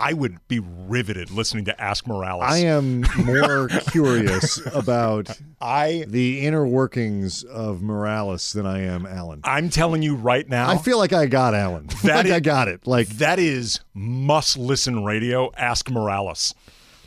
I 0.00 0.14
would 0.14 0.36
be 0.48 0.58
riveted 0.58 1.30
listening 1.30 1.64
to 1.66 1.80
Ask 1.80 2.08
Morales. 2.08 2.42
I 2.44 2.58
am 2.58 3.02
more 3.24 3.68
curious 3.90 4.60
about 4.74 5.30
I 5.60 6.04
the 6.08 6.44
inner 6.44 6.66
workings 6.66 7.44
of 7.44 7.82
Morales 7.82 8.52
than 8.52 8.66
I 8.66 8.80
am 8.80 9.06
Alan. 9.06 9.42
I'm 9.44 9.70
telling 9.70 10.02
you 10.02 10.16
right 10.16 10.48
now. 10.48 10.68
I 10.70 10.78
feel 10.78 10.98
like 10.98 11.12
I 11.12 11.26
got 11.26 11.54
Alan. 11.54 11.86
That 12.02 12.16
like 12.16 12.26
is- 12.26 12.32
I 12.32 12.40
got 12.40 12.66
it. 12.66 12.84
Like 12.84 13.08
that 13.18 13.38
is 13.38 13.78
must 13.94 14.58
listen 14.58 15.04
radio. 15.04 15.52
Ask 15.56 15.88
Morales. 15.88 16.52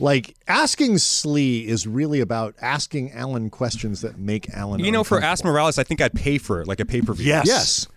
like 0.00 0.34
asking 0.48 0.96
Slee 0.96 1.66
is 1.66 1.86
really 1.86 2.20
about 2.20 2.54
asking 2.62 3.12
Alan 3.12 3.50
questions 3.50 4.00
that 4.00 4.18
make 4.18 4.48
Alan. 4.54 4.80
You 4.82 4.90
know, 4.90 5.04
for. 5.04 5.20
Ask 5.20 5.44
Morales, 5.44 5.78
I 5.78 5.82
think 5.84 6.00
I'd 6.00 6.14
pay 6.14 6.38
for 6.38 6.62
it, 6.62 6.66
like 6.66 6.80
a 6.80 6.86
pay 6.86 7.02
per 7.02 7.12
view. 7.12 7.26
Yes. 7.26 7.46
Yes. 7.46 7.88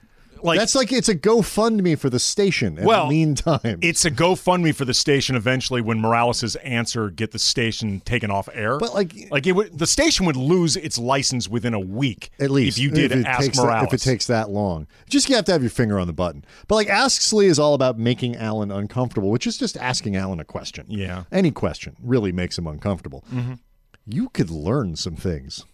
Like 0.44 0.60
That's 0.60 0.76
like 0.76 0.92
it's 0.92 1.10
a 1.10 1.16
GoFundMe 1.16 1.98
for 1.98 2.10
the 2.10 2.20
station. 2.20 2.78
In 2.78 2.86
Well, 2.86 3.06
the 3.06 3.10
meantime, 3.10 3.80
it's 3.82 4.06
a 4.06 4.12
GoFundMe 4.12 4.74
for 4.76 4.86
the 4.86 4.94
station 4.94 5.36
eventually 5.36 5.82
when 5.82 6.00
Morales' 6.00 6.56
answer 6.58 7.10
get 7.10 7.32
the 7.32 7.40
station 7.40 8.00
taken 8.02 8.32
off 8.32 8.50
air. 8.54 8.78
But, 8.78 8.94
like- 8.94 9.28
like 9.32 9.48
it 9.48 9.54
would, 9.54 9.78
the 9.78 9.88
station 9.88 10.26
would 10.26 10.36
lose 10.36 10.76
its 10.76 10.98
license 10.98 11.48
within 11.48 11.74
a 11.74 11.80
week 11.80 12.32
at 12.40 12.50
least 12.52 12.78
if 12.78 12.84
you 12.84 12.92
did 12.92 13.12
it 13.12 13.26
ask 13.26 13.42
takes 13.42 13.58
that- 13.58 13.64
Morales. 13.64 13.88
if 13.88 13.94
it 13.94 14.02
takes 14.04 14.28
that 14.28 14.50
long. 14.50 14.88
Just 15.10 15.30
you 15.30 15.36
have 15.36 15.46
to 15.46 15.52
have 15.52 15.62
your 15.62 15.70
finger 15.72 16.00
on 16.00 16.08
the 16.08 16.14
button. 16.14 16.44
But 16.68 16.76
like 16.76 16.90
Ask 16.90 17.22
Slee 17.22 17.48
is 17.48 17.60
all 17.60 17.74
about 17.74 17.98
making 18.00 18.36
Alan 18.36 18.72
uncomfortable, 18.72 19.30
which 19.32 19.48
is 19.48 19.58
just 19.58 19.78
asking 19.78 20.16
Alan 20.16 20.40
a 20.40 20.46
question. 20.46 20.86
Yeah. 20.90 21.24
any 21.32 21.52
question 21.52 21.96
really 22.02 22.32
makes 22.32 22.58
him 22.58 22.68
uncomfortable. 22.68 23.24
Mm-hmm. 23.34 23.54
You 24.08 24.30
could 24.30 24.50
learn 24.50 24.96
some 24.96 25.16
things, 25.16 25.66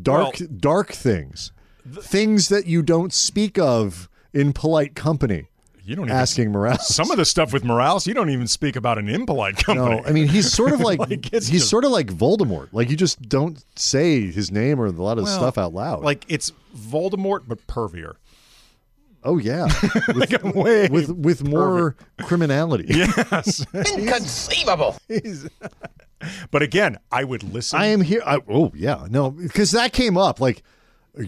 dark 0.00 0.36
Well- 0.40 0.48
dark 0.58 0.92
things, 0.92 1.52
things 1.88 2.48
that 2.48 2.66
you 2.66 2.82
don't 2.82 3.12
speak 3.12 3.58
of 3.58 4.08
in 4.32 4.52
polite 4.52 4.94
company. 4.94 5.46
you 5.84 5.94
don't 5.96 6.06
even, 6.06 6.16
Asking 6.16 6.50
Morales. 6.52 6.86
some 6.88 7.10
of 7.10 7.16
the 7.18 7.24
stuff 7.24 7.52
with 7.52 7.62
Morales, 7.64 8.06
you 8.06 8.14
don't 8.14 8.30
even 8.30 8.46
speak 8.46 8.74
about 8.74 8.98
an 8.98 9.08
impolite 9.08 9.56
company. 9.58 9.96
No, 10.00 10.04
I 10.04 10.12
mean 10.12 10.26
he's 10.28 10.50
sort 10.52 10.72
of 10.72 10.80
like, 10.88 10.98
Like, 10.98 11.26
he's 11.30 11.50
just- 11.50 11.68
sort 11.70 11.84
of 11.84 11.90
like 11.90 12.06
Voldemort. 12.08 12.68
Like 12.72 12.90
you 12.90 12.96
just 12.96 13.20
don't 13.28 13.62
say 13.76 14.30
his 14.30 14.50
name 14.50 14.80
or 14.80 14.86
a 14.86 14.90
lot 14.90 15.18
of 15.18 15.24
Well, 15.24 15.36
stuff 15.36 15.58
out 15.58 15.74
loud. 15.74 16.02
Like 16.02 16.24
it's 16.28 16.52
Voldemort 16.76 17.42
but 17.46 17.64
pervier. 17.66 18.14
oh 19.22 19.38
yeah, 19.38 19.68
with, 20.14 20.42
way 20.54 20.88
with 20.88 21.10
with 21.10 21.44
more 21.44 21.96
criminality. 22.22 22.86
Yes. 22.94 23.64
Inconceivable. 23.74 24.96
but 26.50 26.62
again, 26.62 26.98
I 27.12 27.24
would 27.24 27.42
listen. 27.42 27.78
I 27.78 27.86
am 27.86 28.00
here. 28.00 28.22
I, 28.26 28.38
oh 28.48 28.72
yeah, 28.74 29.06
no, 29.10 29.30
because 29.30 29.70
that 29.72 29.92
came 29.92 30.16
up 30.16 30.40
like. 30.40 30.62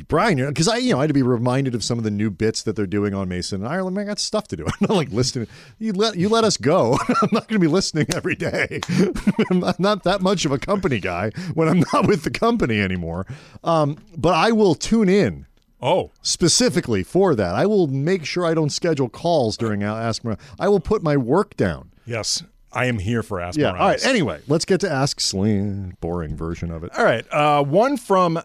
Brian, 0.08 0.44
because 0.48 0.66
I, 0.68 0.78
you 0.78 0.92
know, 0.92 0.98
I 0.98 1.02
had 1.02 1.08
to 1.08 1.14
be 1.14 1.22
reminded 1.22 1.74
of 1.74 1.84
some 1.84 1.96
of 1.98 2.04
the 2.04 2.10
new 2.10 2.30
bits 2.30 2.62
that 2.64 2.74
they're 2.76 2.86
doing 2.86 3.14
on 3.14 3.28
Mason 3.28 3.62
and 3.62 3.72
Ireland. 3.72 3.94
Man, 3.96 4.04
I 4.06 4.08
got 4.08 4.18
stuff 4.18 4.48
to 4.48 4.56
do. 4.56 4.64
I'm 4.66 4.72
not 4.88 4.90
like 4.96 5.10
listening. 5.10 5.46
You 5.78 5.92
let 5.92 6.16
you 6.16 6.28
let 6.28 6.44
us 6.44 6.56
go. 6.56 6.98
I'm 7.08 7.28
not 7.32 7.46
going 7.48 7.60
to 7.60 7.64
be 7.64 7.68
listening 7.68 8.06
every 8.12 8.34
day. 8.34 8.80
I'm 9.50 9.60
not, 9.60 9.78
not 9.78 10.02
that 10.04 10.20
much 10.22 10.44
of 10.44 10.52
a 10.52 10.58
company 10.58 10.98
guy 10.98 11.30
when 11.54 11.68
I'm 11.68 11.84
not 11.92 12.06
with 12.08 12.24
the 12.24 12.30
company 12.30 12.80
anymore. 12.80 13.26
Um, 13.62 13.96
but 14.16 14.34
I 14.34 14.50
will 14.52 14.74
tune 14.74 15.08
in 15.08 15.46
oh, 15.80 16.10
specifically 16.22 17.02
for 17.04 17.34
that. 17.36 17.54
I 17.54 17.66
will 17.66 17.86
make 17.86 18.24
sure 18.24 18.44
I 18.44 18.54
don't 18.54 18.70
schedule 18.70 19.08
calls 19.08 19.56
during 19.56 19.82
Ask 19.84 20.24
Morales. 20.24 20.40
I 20.58 20.68
will 20.68 20.80
put 20.80 21.02
my 21.02 21.16
work 21.16 21.56
down. 21.56 21.90
yes. 22.04 22.42
I 22.72 22.86
am 22.86 22.98
here 22.98 23.22
for 23.22 23.40
Ask 23.40 23.56
Yeah. 23.58 23.72
Morales. 23.72 23.80
All 23.80 23.88
right. 23.88 24.06
Anyway, 24.06 24.40
let's 24.48 24.66
get 24.66 24.80
to 24.80 24.90
Ask 24.90 25.18
Sling. 25.18 25.96
Boring 26.02 26.36
version 26.36 26.70
of 26.70 26.84
it. 26.84 26.94
All 26.98 27.04
right. 27.04 27.24
Uh, 27.32 27.62
one 27.62 27.96
from 27.96 28.38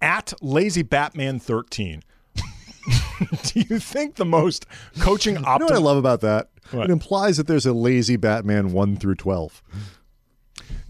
at 0.00 0.32
Lazy 0.42 0.82
Batman 0.82 1.38
13. 1.38 2.02
Do 2.36 3.60
you 3.68 3.78
think 3.78 4.16
the 4.16 4.24
most 4.24 4.66
coaching 5.00 5.36
You 5.36 5.40
know 5.40 5.56
what 5.58 5.72
I 5.72 5.78
love 5.78 5.96
about 5.96 6.20
that? 6.20 6.50
What? 6.70 6.90
It 6.90 6.92
implies 6.92 7.36
that 7.36 7.46
there's 7.46 7.66
a 7.66 7.72
lazy 7.72 8.16
Batman 8.16 8.72
1 8.72 8.96
through 8.96 9.14
12. 9.14 9.62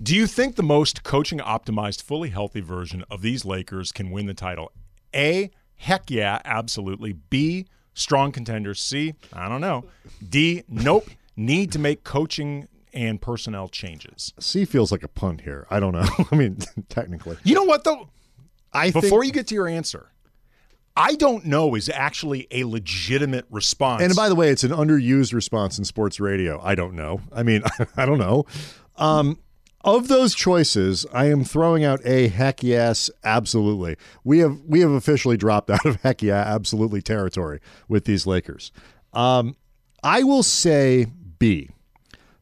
Do 0.03 0.15
you 0.15 0.27
think 0.27 0.57
the 0.57 0.63
most 0.63 1.03
coaching 1.03 1.39
optimized, 1.39 2.03
fully 2.03 2.31
healthy 2.31 2.61
version 2.61 3.05
of 3.11 3.23
these 3.23 3.45
Lakers 3.45 3.93
can 3.93 4.11
win 4.11 4.27
the 4.27 4.35
title? 4.35 4.73
A, 5.15 5.51
heck 5.77 6.11
yeah, 6.11 6.41
absolutely. 6.45 7.13
B, 7.15 7.67
strong 7.95 8.33
contenders. 8.33 8.81
C, 8.81 9.15
I 9.33 9.49
don't 9.49 9.61
know. 9.61 9.85
D, 10.27 10.65
nope. 10.69 11.09
Need 11.37 11.73
to 11.73 11.79
make 11.79 12.05
coaching 12.05 12.69
and 12.95 13.21
personnel 13.21 13.69
changes. 13.69 14.33
C 14.39 14.65
feels 14.65 14.91
like 14.91 15.03
a 15.03 15.09
punt 15.09 15.43
here. 15.43 15.67
I 15.71 15.81
don't 15.81 15.93
know. 15.93 16.07
I 16.31 16.35
mean, 16.37 16.59
technically. 16.89 17.37
You 17.45 17.55
know 17.55 17.65
what 17.65 17.85
though? 17.85 18.09
I 18.73 18.91
Before 18.91 19.23
think, 19.23 19.27
you 19.27 19.33
get 19.33 19.47
to 19.49 19.55
your 19.55 19.69
answer, 19.69 20.11
I 20.97 21.15
don't 21.15 21.45
know 21.45 21.75
is 21.75 21.89
actually 21.89 22.47
a 22.51 22.65
legitimate 22.65 23.45
response. 23.51 24.03
And 24.03 24.15
by 24.17 24.29
the 24.29 24.35
way, 24.35 24.49
it's 24.49 24.65
an 24.65 24.71
underused 24.71 25.35
response 25.35 25.79
in 25.79 25.85
sports 25.85 26.21
radio. 26.21 26.61
I 26.63 26.75
don't 26.75 26.95
know. 26.95 27.21
I 27.33 27.43
mean, 27.43 27.63
I 27.97 28.07
don't 28.07 28.19
know. 28.19 28.47
Um, 28.97 29.39
of 29.85 30.09
those 30.09 30.35
choices, 30.35 31.07
I 31.13 31.27
am 31.27 31.45
throwing 31.45 31.85
out 31.85 32.01
a 32.05 32.29
heck 32.29 32.63
yes, 32.63 33.11
absolutely. 33.23 33.97
We 34.25 34.41
have 34.41 34.59
we 34.67 34.81
have 34.81 34.91
officially 34.91 35.37
dropped 35.37 35.71
out 35.71 35.85
of 35.85 35.97
heck 36.03 36.23
yeah, 36.23 36.43
absolutely 36.43 37.03
territory 37.03 37.61
with 37.89 38.05
these 38.05 38.27
Lakers. 38.27 38.73
Um, 39.13 39.57
I 40.03 40.23
will 40.23 40.43
say 40.43 41.07
B. 41.39 41.71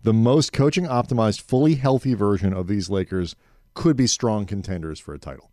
The 0.02 0.12
most 0.12 0.52
coaching 0.52 0.84
optimized, 0.84 1.40
fully 1.40 1.74
healthy 1.76 2.14
version 2.14 2.52
of 2.52 2.66
these 2.66 2.90
Lakers 2.90 3.36
could 3.74 3.96
be 3.96 4.06
strong 4.06 4.46
contenders 4.46 5.00
for 5.00 5.14
a 5.14 5.18
title. 5.18 5.50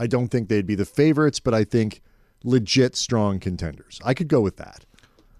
I 0.00 0.06
don't 0.06 0.28
think 0.28 0.48
they'd 0.48 0.66
be 0.66 0.74
the 0.74 0.86
favorites, 0.86 1.40
but 1.40 1.52
I 1.52 1.62
think 1.62 2.00
legit 2.42 2.96
strong 2.96 3.38
contenders. 3.38 4.00
I 4.02 4.14
could 4.14 4.28
go 4.28 4.40
with 4.40 4.56
that. 4.56 4.86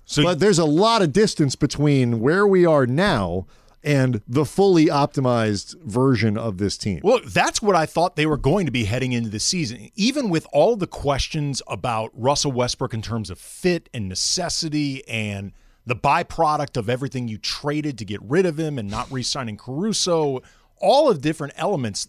so 0.04 0.22
But 0.22 0.38
there's 0.38 0.58
a 0.58 0.66
lot 0.66 1.00
of 1.00 1.14
distance 1.14 1.56
between 1.56 2.20
where 2.20 2.46
we 2.46 2.66
are 2.66 2.86
now 2.86 3.46
and 3.82 4.20
the 4.28 4.44
fully 4.44 4.86
optimized 4.86 5.80
version 5.80 6.36
of 6.36 6.58
this 6.58 6.76
team. 6.76 7.00
Well, 7.02 7.20
that's 7.26 7.62
what 7.62 7.74
I 7.74 7.86
thought 7.86 8.16
they 8.16 8.26
were 8.26 8.36
going 8.36 8.66
to 8.66 8.72
be 8.72 8.84
heading 8.84 9.12
into 9.12 9.30
the 9.30 9.40
season. 9.40 9.88
Even 9.94 10.28
with 10.28 10.46
all 10.52 10.76
the 10.76 10.86
questions 10.86 11.62
about 11.66 12.11
Russell 12.12 12.52
Westbrook 12.52 12.92
in 12.92 13.00
terms 13.00 13.30
of 13.30 13.38
fit 13.38 13.88
and 13.94 14.11
necessity 14.11 15.02
and 15.08 15.52
the 15.86 15.96
byproduct 15.96 16.76
of 16.76 16.90
everything 16.90 17.28
you 17.28 17.38
traded 17.38 17.96
to 17.96 18.04
get 18.04 18.20
rid 18.22 18.44
of 18.44 18.61
him 18.61 18.78
and 18.78 18.90
not 18.90 19.11
re-signing 19.11 19.56
Caruso, 19.56 20.42
all 20.76 21.11
of 21.11 21.22
different 21.22 21.54
elements. 21.56 22.08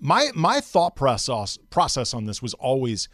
My 0.00 0.30
my 0.34 0.60
thought 0.60 0.94
process 0.96 1.58
process 1.70 2.14
on 2.14 2.24
this 2.24 2.40
was 2.40 2.54
always 2.54 3.08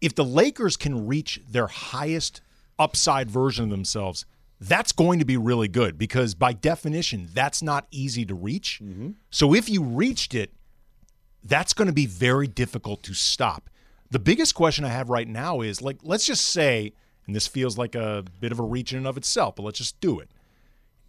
if 0.00 0.14
the 0.14 0.24
Lakers 0.24 0.76
can 0.76 1.06
reach 1.06 1.40
their 1.48 1.66
highest 1.66 2.40
upside 2.78 3.30
version 3.30 3.64
of 3.64 3.70
themselves, 3.70 4.24
that's 4.60 4.92
going 4.92 5.18
to 5.18 5.24
be 5.24 5.36
really 5.36 5.68
good 5.68 5.98
because 5.98 6.34
by 6.34 6.52
definition, 6.52 7.28
that's 7.32 7.62
not 7.62 7.86
easy 7.90 8.24
to 8.24 8.34
reach. 8.34 8.80
Mm-hmm. 8.82 9.10
So 9.30 9.54
if 9.54 9.68
you 9.68 9.82
reached 9.82 10.34
it, 10.34 10.52
that's 11.44 11.72
going 11.72 11.86
to 11.86 11.92
be 11.92 12.06
very 12.06 12.46
difficult 12.46 13.02
to 13.04 13.14
stop. 13.14 13.70
The 14.10 14.18
biggest 14.18 14.54
question 14.54 14.84
I 14.84 14.88
have 14.88 15.10
right 15.10 15.28
now 15.28 15.60
is 15.60 15.82
like, 15.82 15.98
let's 16.02 16.26
just 16.26 16.44
say, 16.46 16.92
and 17.26 17.36
this 17.36 17.46
feels 17.46 17.76
like 17.76 17.94
a 17.94 18.24
bit 18.40 18.52
of 18.52 18.58
a 18.58 18.62
reach 18.62 18.92
in 18.92 18.98
and 18.98 19.06
of 19.06 19.16
itself, 19.16 19.56
but 19.56 19.62
let's 19.62 19.78
just 19.78 20.00
do 20.00 20.18
it. 20.18 20.30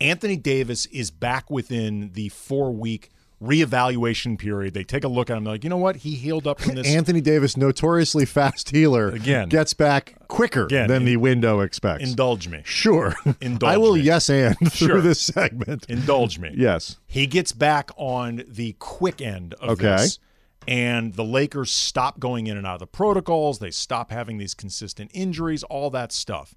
Anthony 0.01 0.37
Davis 0.37 0.85
is 0.87 1.11
back 1.11 1.49
within 1.49 2.11
the 2.13 2.29
four 2.29 2.71
week 2.71 3.09
reevaluation 3.41 4.37
period. 4.37 4.73
They 4.73 4.83
take 4.83 5.03
a 5.03 5.07
look 5.07 5.29
at 5.29 5.37
him, 5.37 5.43
they're 5.43 5.53
like, 5.53 5.63
you 5.63 5.69
know 5.69 5.77
what? 5.77 5.97
He 5.97 6.15
healed 6.15 6.45
up 6.47 6.59
from 6.59 6.75
this. 6.75 6.87
Anthony 6.87 7.21
Davis, 7.21 7.55
notoriously 7.57 8.25
fast 8.25 8.69
healer, 8.69 9.09
Again. 9.09 9.49
gets 9.49 9.73
back 9.73 10.15
quicker 10.27 10.65
Again, 10.65 10.87
than 10.87 11.01
in- 11.03 11.05
the 11.05 11.17
window 11.17 11.61
expects. 11.61 12.03
Indulge 12.03 12.47
me. 12.47 12.61
sure. 12.65 13.15
Indulge 13.41 13.71
I 13.73 13.77
will 13.77 13.95
me. 13.95 14.01
yes 14.01 14.29
and 14.29 14.55
through 14.71 14.87
Sure. 14.87 15.01
this 15.01 15.21
segment. 15.21 15.85
Indulge 15.89 16.37
me. 16.39 16.53
yes. 16.55 16.97
He 17.07 17.27
gets 17.27 17.51
back 17.51 17.91
on 17.97 18.43
the 18.47 18.73
quick 18.79 19.21
end 19.21 19.53
of 19.55 19.69
Okay. 19.71 19.83
this. 19.83 20.19
And 20.67 21.13
the 21.15 21.23
Lakers 21.23 21.71
stop 21.71 22.19
going 22.19 22.45
in 22.47 22.55
and 22.57 22.67
out 22.67 22.73
of 22.75 22.79
the 22.79 22.87
protocols. 22.87 23.57
They 23.59 23.71
stop 23.71 24.11
having 24.11 24.37
these 24.37 24.53
consistent 24.53 25.09
injuries, 25.13 25.63
all 25.63 25.89
that 25.91 26.11
stuff. 26.11 26.53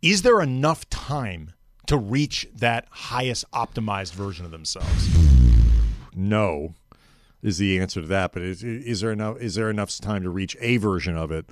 Is 0.00 0.22
there 0.22 0.40
enough 0.40 0.88
time 0.88 1.52
to 1.86 1.98
reach 1.98 2.48
that 2.54 2.86
highest 2.90 3.44
optimized 3.52 4.12
version 4.12 4.44
of 4.46 4.52
themselves? 4.52 5.08
No 6.16 6.74
is 7.42 7.58
the 7.58 7.78
answer 7.78 8.00
to 8.00 8.06
that, 8.08 8.32
but 8.32 8.42
is, 8.42 8.64
is 8.64 9.00
there 9.00 9.12
enough 9.12 9.38
is 9.40 9.54
there 9.54 9.70
enough 9.70 9.96
time 9.98 10.22
to 10.22 10.30
reach 10.30 10.56
a 10.60 10.78
version 10.78 11.16
of 11.16 11.30
it? 11.30 11.46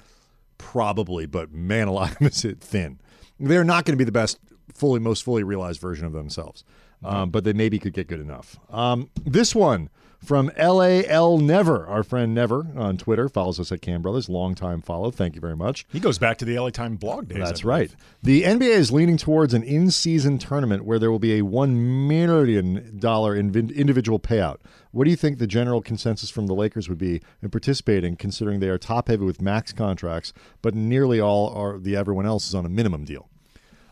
Probably, 0.59 1.27
but 1.27 1.53
man 1.53 1.89
alive 1.89 2.17
is 2.21 2.45
it 2.45 2.61
thin. 2.61 3.01
They're 3.39 3.65
not 3.65 3.85
going 3.85 3.93
to 3.93 3.99
be 3.99 4.05
the 4.05 4.12
best 4.12 4.39
fully 4.73 5.01
most 5.01 5.23
fully 5.23 5.45
realized 5.45 5.81
version 5.81 6.07
of 6.07 6.12
themselves. 6.12 6.65
Um, 7.05 7.29
but 7.29 7.45
they 7.45 7.53
maybe 7.53 7.79
could 7.79 7.93
get 7.93 8.07
good 8.07 8.21
enough. 8.21 8.59
Um, 8.71 9.11
this 9.27 9.55
one 9.55 9.91
from 10.25 10.51
LAL 10.59 11.39
Never, 11.39 11.87
our 11.87 12.03
friend 12.03 12.35
Never 12.35 12.66
on 12.77 12.97
Twitter 12.97 13.29
follows 13.29 13.61
us 13.61 13.70
at 13.70 13.83
Kam 13.83 14.03
Brothers, 14.03 14.29
longtime 14.29 14.81
follow. 14.83 15.11
Thank 15.11 15.35
you 15.35 15.41
very 15.41 15.57
much. 15.57 15.87
He 15.93 16.01
goes 16.01 16.18
back 16.18 16.39
to 16.39 16.45
the 16.45 16.59
LA 16.59 16.70
Time 16.70 16.97
blog 16.97 17.29
days. 17.29 17.39
That's 17.39 17.64
right. 17.64 17.95
The 18.22 18.43
NBA 18.43 18.70
is 18.70 18.91
leaning 18.91 19.16
towards 19.16 19.55
an 19.55 19.62
in-season 19.62 20.39
tournament 20.39 20.85
where 20.85 20.99
there 20.99 21.11
will 21.11 21.18
be 21.18 21.39
a 21.39 21.43
one 21.43 22.09
million 22.09 22.99
dollar 22.99 23.37
individual 23.37 24.18
payout. 24.18 24.59
What 24.93 25.05
do 25.05 25.11
you 25.11 25.16
think 25.16 25.39
the 25.39 25.47
general 25.47 25.83
consensus 25.83 26.31
from 26.31 26.47
the 26.47 26.55
Lakers 26.55 26.89
would 26.89 26.99
be 26.99 27.20
in 27.43 27.51
participating, 27.51 28.16
considering 28.16 28.61
they 28.61 28.68
are 28.68 28.79
top-heavy 28.79 29.25
with 29.25 29.43
max 29.43 29.72
contracts, 29.72 30.33
but 30.62 30.75
nearly 30.75 31.20
all 31.20 31.49
are 31.49 31.79
the 31.79 31.97
everyone 31.97 32.27
else 32.27 32.49
is 32.49 32.55
on 32.55 32.64
a 32.64 32.68
minimum 32.68 33.05
deal? 33.05 33.29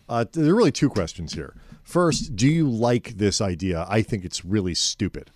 Uh, 0.09 0.25
there 0.33 0.53
are 0.53 0.57
really 0.57 0.73
two 0.73 0.89
questions 0.89 1.35
here. 1.35 1.55
First, 1.83 2.37
do 2.37 2.49
you 2.49 2.69
like 2.69 3.19
this 3.19 3.41
idea? 3.41 3.87
I 3.89 4.03
think 4.03 4.25
it's 4.25 4.45
really 4.45 4.75
stupid. 4.75 5.31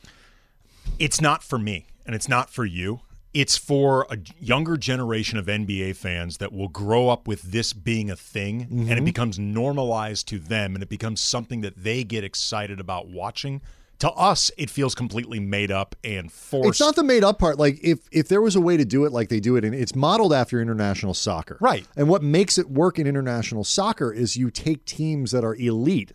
It's 0.98 1.20
not 1.20 1.42
for 1.42 1.58
me, 1.58 1.86
and 2.04 2.14
it's 2.14 2.28
not 2.28 2.50
for 2.50 2.64
you. 2.64 3.00
It's 3.34 3.58
for 3.58 4.06
a 4.08 4.16
younger 4.40 4.78
generation 4.78 5.38
of 5.38 5.44
NBA 5.44 5.96
fans 5.96 6.38
that 6.38 6.54
will 6.54 6.68
grow 6.68 7.10
up 7.10 7.28
with 7.28 7.42
this 7.42 7.74
being 7.74 8.10
a 8.10 8.16
thing 8.16 8.62
and 8.62 8.90
it 8.90 8.94
mm-hmm. 8.94 9.04
becomes 9.04 9.38
normalized 9.38 10.26
to 10.28 10.38
them 10.38 10.74
and 10.74 10.82
it 10.82 10.88
becomes 10.88 11.20
something 11.20 11.60
that 11.60 11.76
they 11.76 12.02
get 12.02 12.24
excited 12.24 12.80
about 12.80 13.08
watching 13.08 13.60
To 13.98 14.10
us, 14.10 14.50
it 14.56 14.68
feels 14.68 14.94
completely 14.94 15.40
made 15.40 15.70
up 15.70 15.96
and 16.04 16.30
forced. 16.30 16.68
It's 16.68 16.80
not 16.80 16.96
the 16.96 17.02
made 17.02 17.24
up 17.24 17.38
part. 17.38 17.58
Like 17.58 17.78
if 17.82 18.00
if 18.12 18.28
there 18.28 18.42
was 18.42 18.54
a 18.54 18.60
way 18.60 18.76
to 18.76 18.84
do 18.84 19.06
it 19.06 19.12
like 19.12 19.30
they 19.30 19.40
do 19.40 19.56
it, 19.56 19.64
and 19.64 19.74
it's 19.74 19.94
modeled 19.94 20.34
after 20.34 20.60
international 20.60 21.14
soccer, 21.14 21.56
Right. 21.60 21.86
And 21.96 22.08
what 22.08 22.22
makes 22.22 22.58
it 22.58 22.70
work 22.70 22.98
in 22.98 23.06
international 23.06 23.64
soccer 23.64 24.12
is 24.12 24.36
you 24.36 24.50
take 24.50 24.84
teams 24.84 25.30
that 25.30 25.44
are 25.44 25.54
elite 25.54 26.12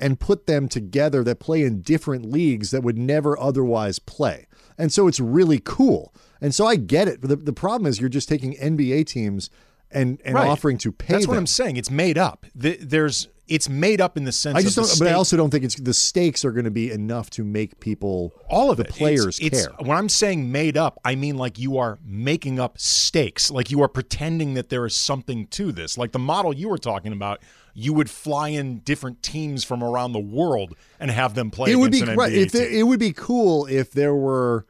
and 0.00 0.18
put 0.18 0.46
them 0.46 0.68
together 0.68 1.22
that 1.24 1.38
play 1.38 1.62
in 1.62 1.82
different 1.82 2.24
leagues 2.30 2.70
that 2.72 2.82
would 2.82 2.98
never 2.98 3.38
otherwise 3.38 3.98
play, 3.98 4.46
and 4.78 4.92
so 4.92 5.06
it's 5.06 5.20
really 5.20 5.60
cool. 5.62 6.12
And 6.40 6.54
so 6.54 6.66
I 6.66 6.76
get 6.76 7.06
it. 7.06 7.20
The, 7.20 7.36
the 7.36 7.52
problem 7.52 7.86
is 7.86 8.00
you're 8.00 8.08
just 8.08 8.28
taking 8.28 8.54
NBA 8.54 9.06
teams 9.06 9.50
and 9.90 10.20
and 10.24 10.34
Right. 10.34 10.48
offering 10.48 10.78
to 10.78 10.90
pay. 10.92 11.14
That's 11.14 11.26
what. 11.28 11.36
I'm 11.36 11.46
saying. 11.46 11.76
It's 11.76 11.90
made 11.90 12.16
up. 12.16 12.46
The, 12.54 12.76
there's 12.80 13.28
it's 13.50 13.68
made 13.68 14.00
up 14.00 14.16
in 14.16 14.24
the 14.24 14.32
sense. 14.32 14.56
I 14.56 14.62
just 14.62 14.76
don't, 14.76 14.98
but 14.98 15.08
I 15.08 15.12
also 15.12 15.36
don't 15.36 15.50
think 15.50 15.64
it's 15.64 15.74
the 15.74 15.92
stakes 15.92 16.44
are 16.44 16.52
going 16.52 16.64
to 16.64 16.70
be 16.70 16.90
enough 16.90 17.28
to 17.30 17.44
make 17.44 17.80
people 17.80 18.32
all 18.48 18.70
of 18.70 18.76
the 18.76 18.84
it. 18.84 18.90
players 18.90 19.26
it's, 19.26 19.40
it's- 19.40 19.66
care. 19.66 19.74
When 19.80 19.98
I'm 19.98 20.08
saying 20.08 20.50
made 20.50 20.76
up, 20.76 20.98
I 21.04 21.16
mean 21.16 21.36
like 21.36 21.58
you 21.58 21.76
are 21.78 21.98
making 22.04 22.60
up 22.60 22.78
stakes, 22.78 23.50
like 23.50 23.70
you 23.70 23.82
are 23.82 23.88
pretending 23.88 24.54
that 24.54 24.68
there 24.68 24.86
is 24.86 24.94
something 24.94 25.48
to 25.48 25.72
this. 25.72 25.98
Like 25.98 26.12
the 26.12 26.18
model 26.20 26.54
you 26.54 26.68
were 26.68 26.78
talking 26.78 27.12
about, 27.12 27.42
you 27.74 27.92
would 27.92 28.08
fly 28.08 28.50
in 28.50 28.78
different 28.80 29.22
teams 29.22 29.64
from 29.64 29.82
around 29.82 30.12
the 30.12 30.20
world 30.20 30.76
and 31.00 31.10
have 31.10 31.34
them 31.34 31.50
play. 31.50 31.72
it 31.72 31.76
would 31.76 31.90
be 31.90 32.04
right. 32.04 32.32
NBA 32.32 32.36
If 32.36 32.52
there, 32.52 32.70
it 32.70 32.86
would 32.86 33.00
be 33.00 33.12
cool 33.12 33.66
if 33.66 33.90
there 33.90 34.14
were 34.14 34.64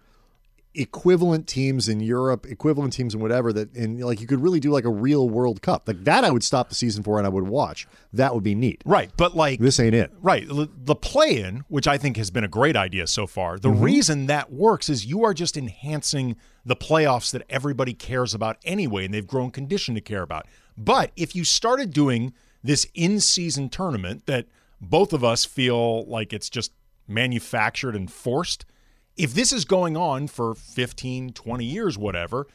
equivalent 0.75 1.49
teams 1.49 1.89
in 1.89 1.99
Europe, 2.01 2.47
equivalent 2.47 2.93
teams 2.93 3.15
in 3.15 3.21
whatever 3.21 3.53
that, 3.53 3.75
and 3.75 4.01
like 4.05 4.21
you 4.21 4.27
could 4.27 4.41
really 4.41 4.61
do 4.61 4.71
like 4.71 4.85
a 4.85 4.91
real 4.91 5.29
World 5.29 5.63
Cup 5.63 5.89
like 5.89 6.05
that. 6.05 6.25
I 6.25 6.31
would 6.31 6.45
stop 6.45 6.69
the 6.69 6.75
season 6.75 7.03
for 7.03 7.19
and 7.19 7.27
I 7.27 7.31
would 7.31 7.49
watch. 7.49 7.89
That 8.13 8.35
would 8.35 8.45
be 8.45 8.55
neat. 8.55 8.83
right, 8.85 9.11
but 9.17 9.37
like 9.37 9.59
This 9.59 9.81
ain't 9.81 9.95
it. 9.95 10.13
Right. 10.23 10.47
The 10.49 10.95
play 10.95 11.41
in, 11.43 11.65
which 11.69 11.89
I 11.89 11.99
think 11.99 12.17
has 12.17 12.31
been 12.31 12.45
a 12.45 12.49
great 12.49 12.77
idea 12.77 13.07
so 13.07 13.27
far, 13.27 13.59
the 13.59 13.69
Mm-hmm. 13.69 13.83
reason 13.83 14.27
that 14.27 14.53
works 14.53 14.89
is 14.89 15.07
you 15.07 15.25
are 15.25 15.35
just 15.35 15.57
enhancing 15.57 16.37
the 16.65 16.77
playoffs 16.77 17.33
that 17.33 17.43
everybody 17.51 17.93
cares 17.95 18.33
about 18.35 18.59
anyway, 18.65 19.05
and 19.05 19.13
they've 19.15 19.27
grown 19.27 19.51
conditioned 19.51 19.97
to 19.97 20.01
care 20.01 20.23
about. 20.23 20.47
But 20.77 21.11
if 21.17 21.35
you 21.35 21.45
started 21.45 21.93
doing 21.93 22.33
this 22.63 22.87
in 22.95 23.19
season 23.21 23.71
tournament 23.71 24.27
that 24.27 24.47
both 24.81 25.13
of 25.13 25.25
us 25.25 25.45
feel 25.45 26.05
like 26.07 26.33
it's 26.33 26.49
just 26.51 26.73
manufactured 27.09 27.97
and 27.97 28.11
forced, 28.11 28.65
if 29.21 29.35
this 29.35 29.53
is 29.53 29.67
going 29.67 29.97
on 29.97 30.29
for 30.29 30.55
15, 30.55 31.33
20 31.35 31.65
years, 31.65 31.99
whatever, 31.99 32.47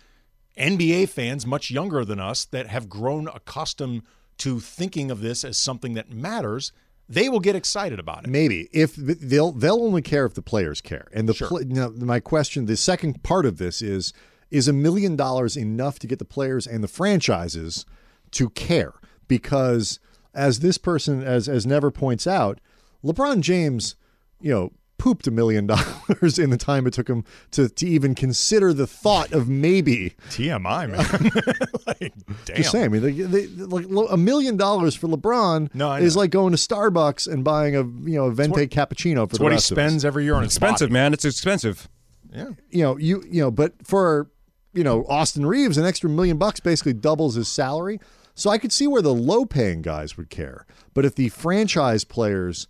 NBA 0.58 1.10
fans 1.10 1.46
much 1.46 1.70
younger 1.70 2.04
than 2.04 2.20
us 2.20 2.46
that 2.46 2.68
have 2.68 2.90
grown 2.90 3.28
accustomed 3.28 4.02
to 4.40 4.60
thinking 4.60 5.12
of 5.12 5.22
this 5.22 5.44
as 5.44 5.58
something 5.58 5.94
that 5.94 6.12
matters, 6.12 6.72
they 7.08 7.30
will 7.30 7.40
get 7.40 7.56
excited 7.56 8.00
about 8.00 8.24
it. 8.24 8.30
Maybe 8.30 8.68
if 8.72 8.96
they'll 8.96 9.52
they'll 9.52 9.84
only 9.84 10.02
care 10.02 10.26
if 10.26 10.34
the 10.34 10.42
players 10.42 10.82
care. 10.82 11.08
And 11.14 11.30
the 11.30 11.36
pla- 11.36 11.62
now 11.66 11.90
my 11.90 12.20
question, 12.20 12.66
the 12.66 12.78
second 12.78 13.22
part 13.22 13.46
of 13.46 13.58
this 13.58 13.82
is 13.82 14.12
is 14.50 14.68
a 14.68 14.74
million 14.74 15.16
dollars 15.16 15.56
enough 15.56 16.00
to 16.00 16.08
get 16.08 16.20
the 16.20 16.26
players 16.26 16.66
and 16.66 16.84
the 16.84 16.88
franchises 16.88 17.86
to 18.32 18.50
care? 18.50 18.94
Because 19.28 20.00
as 20.34 20.60
this 20.62 20.80
person 20.80 21.22
as 21.22 21.48
as 21.48 21.66
Never 21.66 21.92
points 21.92 22.26
out, 22.26 22.60
LeBron 23.04 23.42
James, 23.42 23.96
you 24.42 24.52
know, 24.52 24.72
pooped 24.98 25.28
a 25.28 25.32
million 25.32 25.68
dollars 25.68 26.40
in 26.40 26.50
the 26.50 26.58
time 26.58 26.88
it 26.88 26.94
took 26.94 27.08
him 27.10 27.24
to 27.52 27.70
to 27.70 27.88
even 27.88 28.16
consider 28.16 28.74
the 28.74 28.88
thought 28.88 29.32
of 29.34 29.48
maybe 29.50 30.14
TMI, 30.30 30.90
man. 30.90 31.32
like, 31.88 32.14
damn. 32.46 32.56
just 32.58 32.72
saying. 32.72 32.86
I 32.86 32.88
mean, 32.88 33.02
they, 33.02 33.12
they, 33.12 33.48
like 33.48 33.86
a 34.10 34.18
million 34.18 34.58
dollars 34.58 34.96
for 34.96 35.08
LeBron 35.08 35.70
No, 35.74 35.94
is 35.94 36.16
know. 36.16 36.22
like 36.22 36.32
going 36.32 36.52
to 36.52 36.58
Starbucks 36.58 37.32
and 37.32 37.44
buying 37.44 37.76
a 37.76 37.80
you 37.84 38.16
know 38.18 38.26
a 38.26 38.32
venti 38.32 38.68
cappuccino 38.68 39.18
for 39.30 39.32
It's 39.32 39.38
the 39.38 39.44
what 39.44 39.52
he 39.52 39.56
rest 39.58 39.72
of 39.72 39.78
us. 39.78 39.84
spends 39.84 40.06
every 40.06 40.24
year 40.24 40.36
on 40.36 40.44
his 40.44 40.54
Expensive, 40.54 40.90
body. 40.90 40.94
man. 40.94 41.14
It's 41.14 41.26
expensive. 41.26 41.88
Yeah. 42.34 42.50
You 42.70 42.84
know, 42.84 42.98
you 42.98 43.24
you 43.30 43.42
know, 43.42 43.52
but 43.52 43.74
for 43.86 44.30
you 44.74 44.84
know 44.84 45.06
Austin 45.08 45.46
Reaves, 45.46 45.78
an 45.78 45.86
extra 45.86 46.10
million 46.10 46.38
bucks 46.38 46.60
basically 46.60 46.94
doubles 46.94 47.36
his 47.36 47.48
salary. 47.48 48.00
So 48.38 48.50
I 48.50 48.58
could 48.58 48.74
see 48.74 48.86
where 48.88 49.02
the 49.02 49.14
low 49.14 49.46
paying 49.46 49.82
guys 49.82 50.18
would 50.18 50.30
care, 50.30 50.66
but 50.94 51.06
if 51.06 51.16
the 51.16 51.30
franchise 51.30 52.04
players 52.04 52.68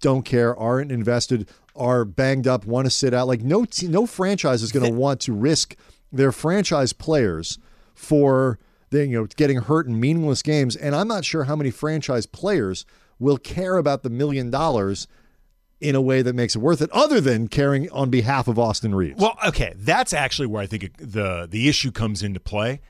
don't 0.00 0.24
care, 0.24 0.56
aren't 0.56 0.92
invested, 0.92 1.48
are 1.74 2.04
banged 2.04 2.46
up, 2.46 2.64
want 2.66 2.86
to 2.86 2.90
sit 2.90 3.14
out, 3.14 3.26
like 3.26 3.42
no 3.42 3.64
te- 3.64 3.88
no 3.88 4.06
franchise 4.06 4.62
is 4.62 4.72
going 4.72 4.86
to 4.86 4.96
want 4.96 5.20
to 5.20 5.32
risk 5.32 5.76
their 6.12 6.32
franchise 6.32 6.92
players 6.92 7.58
for 7.94 8.58
the, 8.90 9.06
you 9.06 9.18
know 9.18 9.26
getting 9.26 9.58
hurt 9.58 9.86
in 9.86 9.98
meaningless 9.98 10.42
games. 10.42 10.76
And 10.76 10.94
I'm 10.94 11.08
not 11.08 11.24
sure 11.24 11.44
how 11.44 11.56
many 11.56 11.70
franchise 11.70 12.26
players 12.26 12.84
will 13.18 13.38
care 13.38 13.76
about 13.76 14.02
the 14.02 14.10
million 14.10 14.50
dollars 14.50 15.06
in 15.80 15.94
a 15.94 16.00
way 16.00 16.22
that 16.22 16.34
makes 16.34 16.56
it 16.56 16.58
worth 16.58 16.82
it, 16.82 16.90
other 16.90 17.20
than 17.20 17.46
caring 17.46 17.88
on 17.90 18.10
behalf 18.10 18.48
of 18.48 18.58
Austin 18.58 18.94
Reaves. 18.94 19.20
Well, 19.20 19.38
okay, 19.46 19.74
that's 19.76 20.12
actually 20.12 20.46
where 20.46 20.62
I 20.62 20.66
think 20.66 20.96
the 20.96 21.46
the 21.48 21.68
issue 21.68 21.92
comes 21.92 22.22
into 22.22 22.40
play. 22.40 22.80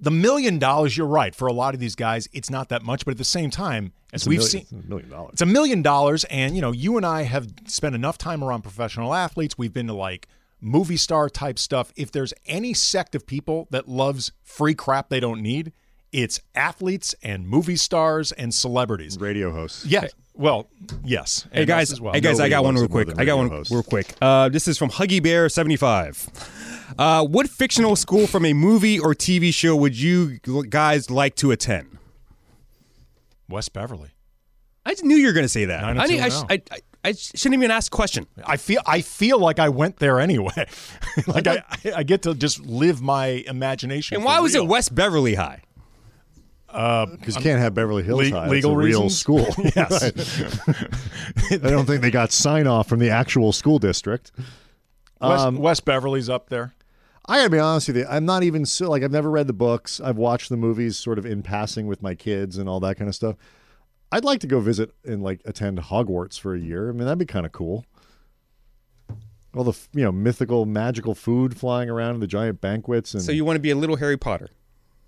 The 0.00 0.10
million 0.10 0.58
dollars, 0.58 0.96
you're 0.96 1.06
right. 1.06 1.34
For 1.34 1.46
a 1.46 1.52
lot 1.52 1.74
of 1.74 1.80
these 1.80 1.94
guys, 1.94 2.28
it's 2.32 2.48
not 2.50 2.70
that 2.70 2.82
much, 2.82 3.04
but 3.04 3.12
at 3.12 3.18
the 3.18 3.24
same 3.24 3.50
time, 3.50 3.92
as 4.12 4.26
we've 4.26 4.38
million- 4.38 4.50
seen, 4.50 4.60
it's 4.62 4.72
a 4.86 4.88
million 4.88 5.10
dollars. 5.10 5.32
It's 5.34 5.42
a 5.42 5.46
million 5.46 5.82
dollars, 5.82 6.24
and 6.24 6.54
you 6.56 6.62
know, 6.62 6.72
you 6.72 6.96
and 6.96 7.04
I 7.04 7.22
have 7.22 7.48
spent 7.66 7.94
enough 7.94 8.16
time 8.18 8.42
around 8.42 8.62
professional 8.62 9.12
athletes. 9.14 9.58
We've 9.58 9.72
been 9.72 9.86
to 9.88 9.92
like 9.94 10.26
movie 10.60 10.96
star 10.96 11.28
type 11.28 11.58
stuff. 11.58 11.92
If 11.96 12.12
there's 12.12 12.32
any 12.46 12.72
sect 12.74 13.14
of 13.14 13.26
people 13.26 13.68
that 13.70 13.88
loves 13.88 14.32
free 14.42 14.74
crap 14.74 15.08
they 15.10 15.20
don't 15.20 15.42
need, 15.42 15.72
it's 16.12 16.40
athletes 16.54 17.14
and 17.22 17.46
movie 17.46 17.76
stars 17.76 18.32
and 18.32 18.54
celebrities. 18.54 19.18
radio 19.20 19.52
hosts. 19.52 19.84
Yeah. 19.86 20.06
Well, 20.34 20.68
yes. 21.04 21.46
Hey 21.52 21.66
guys, 21.66 21.92
as 21.92 22.00
well. 22.00 22.14
hey 22.14 22.20
guys, 22.20 22.40
I 22.40 22.48
got 22.48 22.64
one 22.64 22.74
real 22.74 22.88
quick. 22.88 23.10
I 23.18 23.24
got 23.26 23.36
one 23.36 23.50
hosts. 23.50 23.70
real 23.70 23.82
quick. 23.82 24.14
Uh, 24.22 24.48
this 24.48 24.66
is 24.66 24.78
from 24.78 24.88
Huggy 24.88 25.22
Bear 25.22 25.48
seventy 25.50 25.76
five. 25.76 26.26
Uh, 26.98 27.24
what 27.24 27.48
fictional 27.48 27.96
school 27.96 28.26
from 28.26 28.44
a 28.44 28.52
movie 28.52 28.98
or 28.98 29.14
TV 29.14 29.52
show 29.52 29.76
would 29.76 29.98
you 29.98 30.38
guys 30.68 31.10
like 31.10 31.36
to 31.36 31.50
attend? 31.50 31.98
West 33.48 33.72
Beverly. 33.72 34.10
I 34.86 34.92
just 34.92 35.04
knew 35.04 35.16
you 35.16 35.26
were 35.26 35.32
going 35.32 35.44
to 35.44 35.48
say 35.48 35.66
that. 35.66 35.82
Nine 35.82 35.98
I, 35.98 36.24
I, 36.26 36.28
oh. 36.32 36.46
I, 36.48 36.62
I, 36.70 36.78
I 37.04 37.12
shouldn't 37.12 37.54
even 37.54 37.70
ask 37.70 37.92
a 37.92 37.96
question. 37.96 38.26
I 38.44 38.56
feel 38.56 38.80
I 38.86 39.00
feel 39.00 39.38
like 39.38 39.58
I 39.58 39.68
went 39.68 39.96
there 39.98 40.20
anyway. 40.20 40.66
like 41.26 41.46
I, 41.46 41.62
I 41.96 42.02
get 42.02 42.22
to 42.22 42.34
just 42.34 42.60
live 42.60 43.00
my 43.02 43.44
imagination. 43.46 44.16
And 44.16 44.22
for 44.22 44.26
why 44.28 44.40
was 44.40 44.54
real. 44.54 44.64
it 44.64 44.68
West 44.68 44.94
Beverly 44.94 45.34
High? 45.34 45.62
Because 46.66 47.34
you 47.34 47.42
can't 47.42 47.60
have 47.60 47.74
Beverly 47.74 48.04
Hills 48.04 48.30
Le- 48.30 48.38
High. 48.38 48.44
It's 48.44 48.50
legal 48.52 48.72
a 48.72 48.76
real 48.76 49.10
school. 49.10 49.46
Yes. 49.76 50.04
I 51.50 51.56
don't 51.56 51.84
think 51.84 52.00
they 52.00 52.12
got 52.12 52.30
sign 52.30 52.68
off 52.68 52.88
from 52.88 53.00
the 53.00 53.10
actual 53.10 53.52
school 53.52 53.80
district. 53.80 54.30
West, 55.20 55.44
Um, 55.44 55.56
West 55.56 55.84
Beverly's 55.84 56.28
up 56.28 56.48
there. 56.48 56.72
I 57.30 57.36
gotta 57.36 57.50
be 57.50 57.60
honest 57.60 57.86
with 57.86 57.96
you. 57.96 58.06
I'm 58.10 58.24
not 58.24 58.42
even 58.42 58.66
so 58.66 58.90
like 58.90 59.04
I've 59.04 59.12
never 59.12 59.30
read 59.30 59.46
the 59.46 59.52
books. 59.52 60.00
I've 60.00 60.16
watched 60.16 60.48
the 60.48 60.56
movies 60.56 60.98
sort 60.98 61.16
of 61.16 61.24
in 61.24 61.44
passing 61.44 61.86
with 61.86 62.02
my 62.02 62.16
kids 62.16 62.58
and 62.58 62.68
all 62.68 62.80
that 62.80 62.96
kind 62.96 63.08
of 63.08 63.14
stuff. 63.14 63.36
I'd 64.10 64.24
like 64.24 64.40
to 64.40 64.48
go 64.48 64.58
visit 64.58 64.92
and 65.04 65.22
like 65.22 65.40
attend 65.44 65.78
Hogwarts 65.78 66.40
for 66.40 66.56
a 66.56 66.58
year. 66.58 66.88
I 66.88 66.92
mean, 66.92 67.04
that'd 67.04 67.18
be 67.18 67.26
kind 67.26 67.46
of 67.46 67.52
cool. 67.52 67.84
All 69.54 69.62
the 69.62 69.78
you 69.92 70.02
know 70.02 70.10
mythical, 70.10 70.66
magical 70.66 71.14
food 71.14 71.56
flying 71.56 71.88
around 71.88 72.18
the 72.18 72.26
giant 72.26 72.60
banquets, 72.60 73.14
and 73.14 73.22
So 73.22 73.30
you 73.30 73.44
want 73.44 73.54
to 73.54 73.60
be 73.60 73.70
a 73.70 73.76
little 73.76 73.96
Harry 73.96 74.16
Potter? 74.16 74.50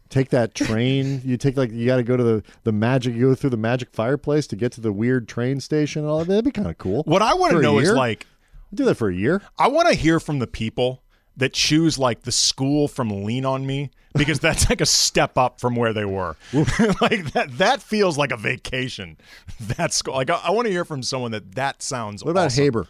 take 0.09 0.29
that 0.29 0.55
train. 0.55 1.23
you 1.25 1.37
take 1.37 1.57
like 1.57 1.73
you 1.73 1.87
got 1.87 1.97
to 1.97 2.05
go 2.05 2.17
to 2.17 2.23
the 2.23 2.45
the 2.63 2.71
magic. 2.71 3.17
You 3.17 3.31
go 3.31 3.35
through 3.35 3.51
the 3.51 3.57
magic 3.57 3.91
fireplace 3.91 4.47
to 4.49 4.57
get 4.57 4.71
to 4.73 4.81
the 4.81 4.93
weird 4.93 5.27
train 5.27 5.59
station. 5.59 6.03
And 6.03 6.11
all 6.11 6.21
that. 6.21 6.29
That'd 6.29 6.45
be 6.45 6.53
kind 6.53 6.69
of 6.69 6.79
cool. 6.79 7.03
What 7.03 7.21
I 7.21 7.35
want 7.35 7.55
to 7.55 7.61
know 7.61 7.81
is 7.81 7.91
like 7.91 8.29
I'd 8.71 8.77
do 8.77 8.85
that 8.85 8.95
for 8.95 9.09
a 9.09 9.15
year. 9.15 9.43
I 9.59 9.67
want 9.67 9.89
to 9.89 9.95
hear 9.95 10.21
from 10.21 10.39
the 10.39 10.47
people 10.47 11.02
that 11.37 11.53
choose 11.53 11.99
like 11.99 12.23
the 12.23 12.33
school 12.33 12.89
from 12.89 13.25
Lean 13.25 13.45
on 13.45 13.67
Me 13.67 13.91
because 14.15 14.41
that's 14.41 14.69
like 14.69 14.81
a 14.81 14.87
step 14.87 15.39
up 15.39 15.61
from 15.61 15.75
where 15.77 15.93
they 15.93 16.05
were. 16.05 16.37
like 17.01 17.33
that 17.33 17.49
that 17.59 17.83
feels 17.83 18.19
like 18.19 18.31
a 18.33 18.37
vacation. 18.37 19.17
That 19.77 19.93
school 19.93 20.15
like 20.15 20.29
I, 20.29 20.41
I 20.45 20.51
want 20.51 20.67
to 20.67 20.73
hear 20.73 20.85
from 20.85 21.03
someone 21.05 21.31
that 21.33 21.55
that 21.55 21.83
sounds 21.83 22.25
What 22.25 22.33
about 22.33 22.47
awesome. 22.47 22.65
Haber? 22.65 22.87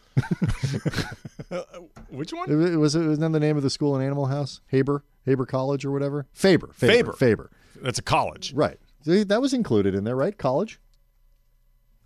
Uh, 1.51 1.64
which 2.09 2.32
one? 2.32 2.51
It 2.51 2.76
was 2.76 2.95
it 2.95 3.07
was 3.07 3.18
that 3.18 3.32
the 3.32 3.40
name 3.40 3.59
of 3.59 3.62
the 3.62 3.68
school 3.68 3.95
in 3.95 4.03
Animal 4.03 4.26
House? 4.26 4.62
Haber, 4.68 5.05
Haber 5.26 5.45
College 5.45 5.84
or 5.84 5.90
whatever. 5.90 6.26
Faber, 6.32 6.68
Faber, 6.72 6.93
Faber. 6.93 7.12
Faber. 7.12 7.51
That's 7.82 7.99
a 7.99 8.03
college. 8.03 8.55
Right. 8.55 8.78
See, 9.05 9.24
That 9.24 9.43
was 9.43 9.53
included 9.53 9.95
in 9.95 10.05
there, 10.05 10.16
right? 10.16 10.36
College. 10.36 10.80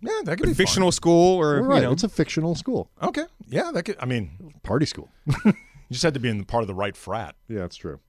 Yeah, 0.01 0.11
that 0.25 0.37
could 0.37 0.47
be 0.47 0.53
fun. 0.53 0.55
Fictional 0.55 0.91
school 0.91 1.37
or 1.37 1.61
right. 1.63 1.77
you 1.77 1.81
know? 1.83 1.91
It's 1.91 2.03
a 2.03 2.09
fictional 2.09 2.55
school, 2.55 2.91
Okay. 3.01 3.23
Yeah, 3.47 3.71
that 3.71 3.83
could 3.83 3.95
I 3.99 4.05
mean, 4.05 4.53
party 4.63 4.85
school. 4.85 5.09
You 5.89 5.93
just 5.93 6.03
had 6.03 6.13
to 6.15 6.19
be 6.19 6.29
in 6.29 6.37
the 6.37 6.45
part 6.45 6.63
of 6.63 6.67
the 6.67 6.75
right 6.75 6.95
frat. 6.97 7.35
yeah, 7.47 7.59
that's 7.59 7.75
true. 7.77 7.99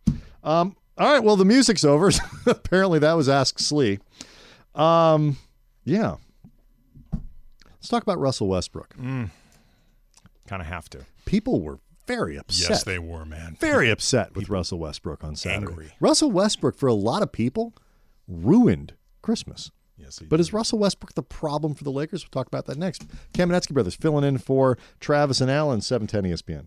Um, 0.43 0.77
all 0.97 1.13
right. 1.13 1.23
Well, 1.23 1.37
the 1.37 1.45
music's 1.45 1.85
over. 1.85 2.11
Apparently, 2.47 2.99
that 2.99 3.13
was 3.15 3.29
Ask 3.29 3.59
Slee. 3.59 3.99
Um, 4.75 5.37
yeah. 5.85 6.17
Let's 7.13 7.89
talk 7.89 8.03
about 8.03 8.19
Russell 8.19 8.49
Westbrook. 8.49 8.97
Kind 8.97 9.31
of 10.51 10.67
have 10.67 10.89
to. 10.91 11.05
People 11.25 11.61
were 11.61 11.79
very 12.07 12.37
upset. 12.37 12.71
Yes, 12.71 12.85
they 12.85 12.99
were, 12.99 13.25
man. 13.25 13.57
very 13.61 13.91
upset 13.91 14.35
with 14.35 14.49
Russell 14.49 14.79
Westbrook 14.79 15.23
on 15.23 15.37
Saturday. 15.37 15.67
Angry. 15.67 15.93
Russell 16.01 16.31
Westbrook, 16.31 16.77
for 16.77 16.87
a 16.87 16.95
lot 16.95 17.23
of 17.23 17.31
people, 17.33 17.75
ruined 18.27 18.95
Christmas. 19.23 19.71
Yes, 19.97 20.19
But 20.21 20.37
did. 20.37 20.41
is 20.41 20.53
Russell 20.53 20.79
Westbrook 20.79 21.15
the 21.15 21.23
problem 21.23 21.75
for 21.75 21.85
the 21.85 21.91
Lakers? 21.91 22.25
We'll 22.25 22.31
talk 22.31 22.47
about 22.47 22.67
that 22.67 22.79
next. 22.79 23.07
Kamenetsky 23.35 23.73
Brothers 23.75 23.95
filling 23.95 24.25
in 24.25 24.39
for 24.39 24.79
Travis 25.01 25.41
and 25.41 25.51
Alan, 25.51 25.81
710 25.81 26.33
ESPN. 26.33 26.67